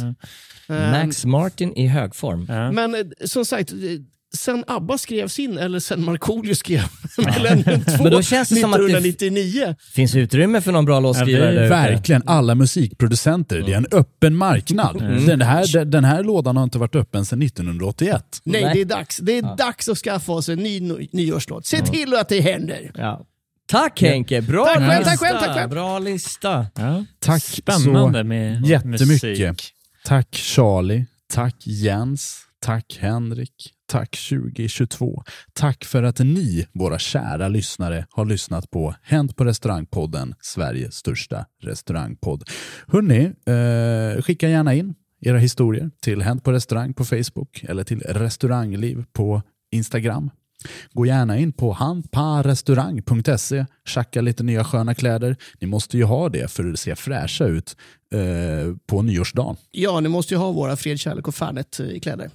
Ja. 0.69 0.75
Ehm, 0.75 0.91
Max 0.91 1.25
Martin 1.25 1.73
i 1.77 1.87
hög 1.87 2.15
form. 2.15 2.47
Ja. 2.49 2.73
Men 2.73 2.95
eh, 2.95 3.01
som 3.25 3.45
sagt, 3.45 3.73
eh, 3.73 3.79
sen 4.37 4.65
ABBA 4.67 4.99
skrev 4.99 5.29
sin, 5.29 5.59
eller 5.59 5.79
sen 5.81 6.05
Markoolio 6.05 6.55
skrev 6.55 6.83
Millennium 7.19 7.85
2 7.85 8.03
Men 8.03 8.13
då 8.13 8.23
känns 8.23 8.49
det 8.49 8.55
som 8.57 8.73
att 8.75 8.79
det- 8.79 8.85
1999. 8.85 9.75
Finns 9.95 10.15
utrymme 10.15 10.61
för 10.61 10.73
någon 10.73 10.85
bra 10.85 11.01
låtskrivare 11.01 11.63
Ja? 11.63 11.69
Verkligen, 11.69 12.23
alla 12.27 12.55
musikproducenter. 12.55 13.63
Det 13.67 13.73
är 13.73 13.77
en 13.77 13.87
öppen 13.93 14.37
marknad. 14.37 14.97
Den, 15.27 15.41
här, 15.43 15.85
den- 15.85 16.05
här 16.05 16.23
lådan 16.23 16.57
har 16.57 16.65
inte 16.65 16.79
varit 16.79 16.95
öppen 16.95 17.25
sedan 17.27 17.43
1981. 17.43 18.41
Nej, 18.45 18.63
Nej. 18.65 18.75
det 18.75 18.81
är 18.81 18.85
dags. 18.85 19.17
Det 19.17 19.39
är 19.39 19.57
dags 19.57 19.89
att 19.89 19.99
skaffa 19.99 20.33
oss 20.33 20.49
en 20.49 20.59
ny 20.59 20.81
ny- 20.81 21.09
nyårslåt. 21.13 21.67
Se 21.67 21.87
till 21.87 22.15
att 22.15 22.29
det 22.29 22.41
händer. 22.41 22.91
Ja. 22.95 23.27
Tack 23.69 24.01
Henke, 24.03 24.43
bra 24.43 24.65
Tack 24.65 24.81
lista! 24.81 25.05
tack 25.11 25.19
själv, 25.21 25.39
tack 25.39 25.55
själv. 25.57 25.71
Bra 25.71 25.99
lista. 25.99 26.67
Ja. 26.75 27.05
Tack 27.21 27.43
Spännande 27.43 28.19
så 28.21 28.25
med 28.25 28.67
jättemycket. 28.67 29.07
musik. 29.09 29.73
Tack 30.05 30.35
Charlie, 30.35 31.07
tack 31.33 31.57
Jens, 31.67 32.39
tack 32.61 32.99
Henrik, 33.01 33.73
tack 33.87 34.17
2022. 34.31 35.23
Tack 35.53 35.85
för 35.85 36.03
att 36.03 36.19
ni, 36.19 36.67
våra 36.73 36.99
kära 36.99 37.49
lyssnare, 37.49 38.07
har 38.11 38.25
lyssnat 38.25 38.71
på 38.71 38.95
Hänt 39.03 39.37
på 39.37 39.45
restaurangpodden, 39.45 40.35
Sveriges 40.41 40.95
största 40.95 41.47
restaurangpodd. 41.63 42.45
Hörrni, 42.87 43.33
eh, 43.47 44.23
skicka 44.23 44.49
gärna 44.49 44.75
in 44.75 44.95
era 45.21 45.39
historier 45.39 45.91
till 46.01 46.23
Hänt 46.23 46.45
på 46.45 46.53
restaurang 46.53 46.95
på 46.95 47.05
Facebook 47.05 47.65
eller 47.69 47.85
till 47.85 48.01
restaurangliv 48.01 49.05
på 49.13 49.43
Instagram. 49.71 50.31
Gå 50.93 51.07
gärna 51.07 51.39
in 51.39 51.53
på 51.53 51.73
handparrestaurang.se, 51.73 53.67
tjacka 53.85 54.21
lite 54.21 54.43
nya 54.43 54.65
sköna 54.65 54.95
kläder. 54.95 55.37
Ni 55.61 55.67
måste 55.67 55.97
ju 55.97 56.05
ha 56.05 56.29
det 56.29 56.51
för 56.51 56.71
att 56.73 56.79
se 56.79 56.97
fräscha 56.97 57.45
ut 57.45 57.77
eh, 58.13 58.77
på 58.87 59.03
nyårsdagen. 59.03 59.57
Ja, 59.71 60.01
ni 60.01 60.09
måste 60.09 60.35
ju 60.35 60.39
ha 60.39 60.53
våra 60.53 60.77
fred, 60.77 61.01
kärlek 61.01 61.29
och 61.29 61.35
fanet 61.35 61.81
eh, 61.81 61.87
i 61.87 62.01
kläder. 62.01 62.31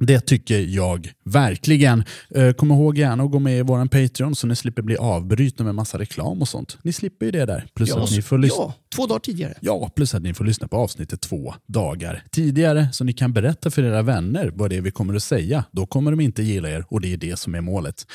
Det 0.00 0.20
tycker 0.20 0.60
jag 0.60 1.12
verkligen. 1.24 2.04
Eh, 2.34 2.52
kom 2.52 2.70
ihåg 2.70 2.98
gärna 2.98 3.24
att 3.24 3.30
gå 3.30 3.38
med 3.38 3.58
i 3.58 3.62
vår 3.62 3.86
Patreon 3.86 4.34
så 4.36 4.46
ni 4.46 4.56
slipper 4.56 4.82
bli 4.82 4.96
avbrutna 4.96 5.64
med 5.64 5.74
massa 5.74 5.98
reklam 5.98 6.40
och 6.42 6.48
sånt. 6.48 6.78
Ni 6.82 6.92
slipper 6.92 7.26
ju 7.26 7.32
det 7.32 7.44
där. 7.46 7.66
Plus 7.74 7.88
Ja, 7.88 8.04
att 8.04 8.10
ni 8.10 8.22
får 8.22 8.38
lyssna. 8.38 8.56
ja, 8.58 8.74
två 8.94 9.06
dagar 9.06 9.20
tidigare. 9.20 9.54
Ja, 9.60 9.90
plus 9.96 10.14
att 10.14 10.22
ni 10.22 10.34
får 10.34 10.44
lyssna 10.44 10.68
på 10.68 10.76
avsnittet 10.76 11.20
två 11.20 11.54
dagar 11.66 12.22
tidigare 12.30 12.88
så 12.92 13.04
ni 13.04 13.12
kan 13.12 13.32
berätta 13.32 13.70
för 13.70 13.82
era 13.82 14.02
vänner 14.02 14.52
vad 14.54 14.70
det 14.70 14.76
är 14.76 14.80
vi 14.80 14.90
kommer 14.90 15.14
att 15.14 15.22
säga. 15.22 15.64
Då 15.72 15.86
kommer 15.86 16.10
de 16.10 16.20
inte 16.20 16.42
gilla 16.42 16.70
er 16.70 16.84
och 16.88 17.00
det 17.00 17.12
är 17.12 17.16
det 17.16 17.38
som 17.38 17.54
är 17.54 17.60
målet. 17.60 18.06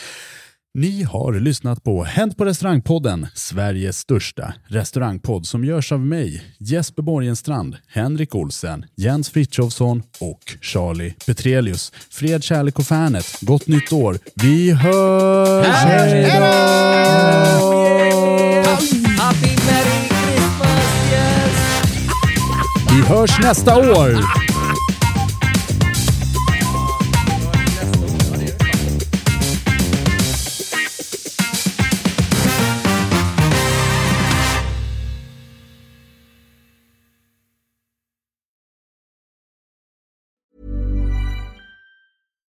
Ni 0.78 1.04
har 1.04 1.34
lyssnat 1.34 1.84
på 1.84 2.04
Hänt 2.04 2.38
på 2.38 2.46
restaurangpodden, 2.46 3.28
Sveriges 3.34 3.98
största 3.98 4.54
restaurangpodd 4.68 5.48
som 5.48 5.66
görs 5.66 5.92
av 5.92 6.00
mig, 6.00 6.44
Jesper 6.60 7.04
Borgenstrand, 7.04 7.78
Henrik 7.88 8.36
Olsen, 8.36 8.86
Jens 8.96 9.30
Frithiofsson 9.30 10.04
och 10.20 10.42
Charlie 10.62 11.14
Petrelius. 11.26 11.92
Fred, 12.10 12.44
kärlek 12.44 12.80
och 12.80 12.86
fanet. 12.86 13.26
Gott 13.42 13.68
nytt 13.68 13.94
år. 13.94 14.18
Vi 14.36 14.72
hörs! 14.72 15.66
Hej 15.66 16.24
då! 16.24 16.46
Vi 22.96 23.02
hörs 23.02 23.40
nästa 23.40 23.78
år! 23.78 24.45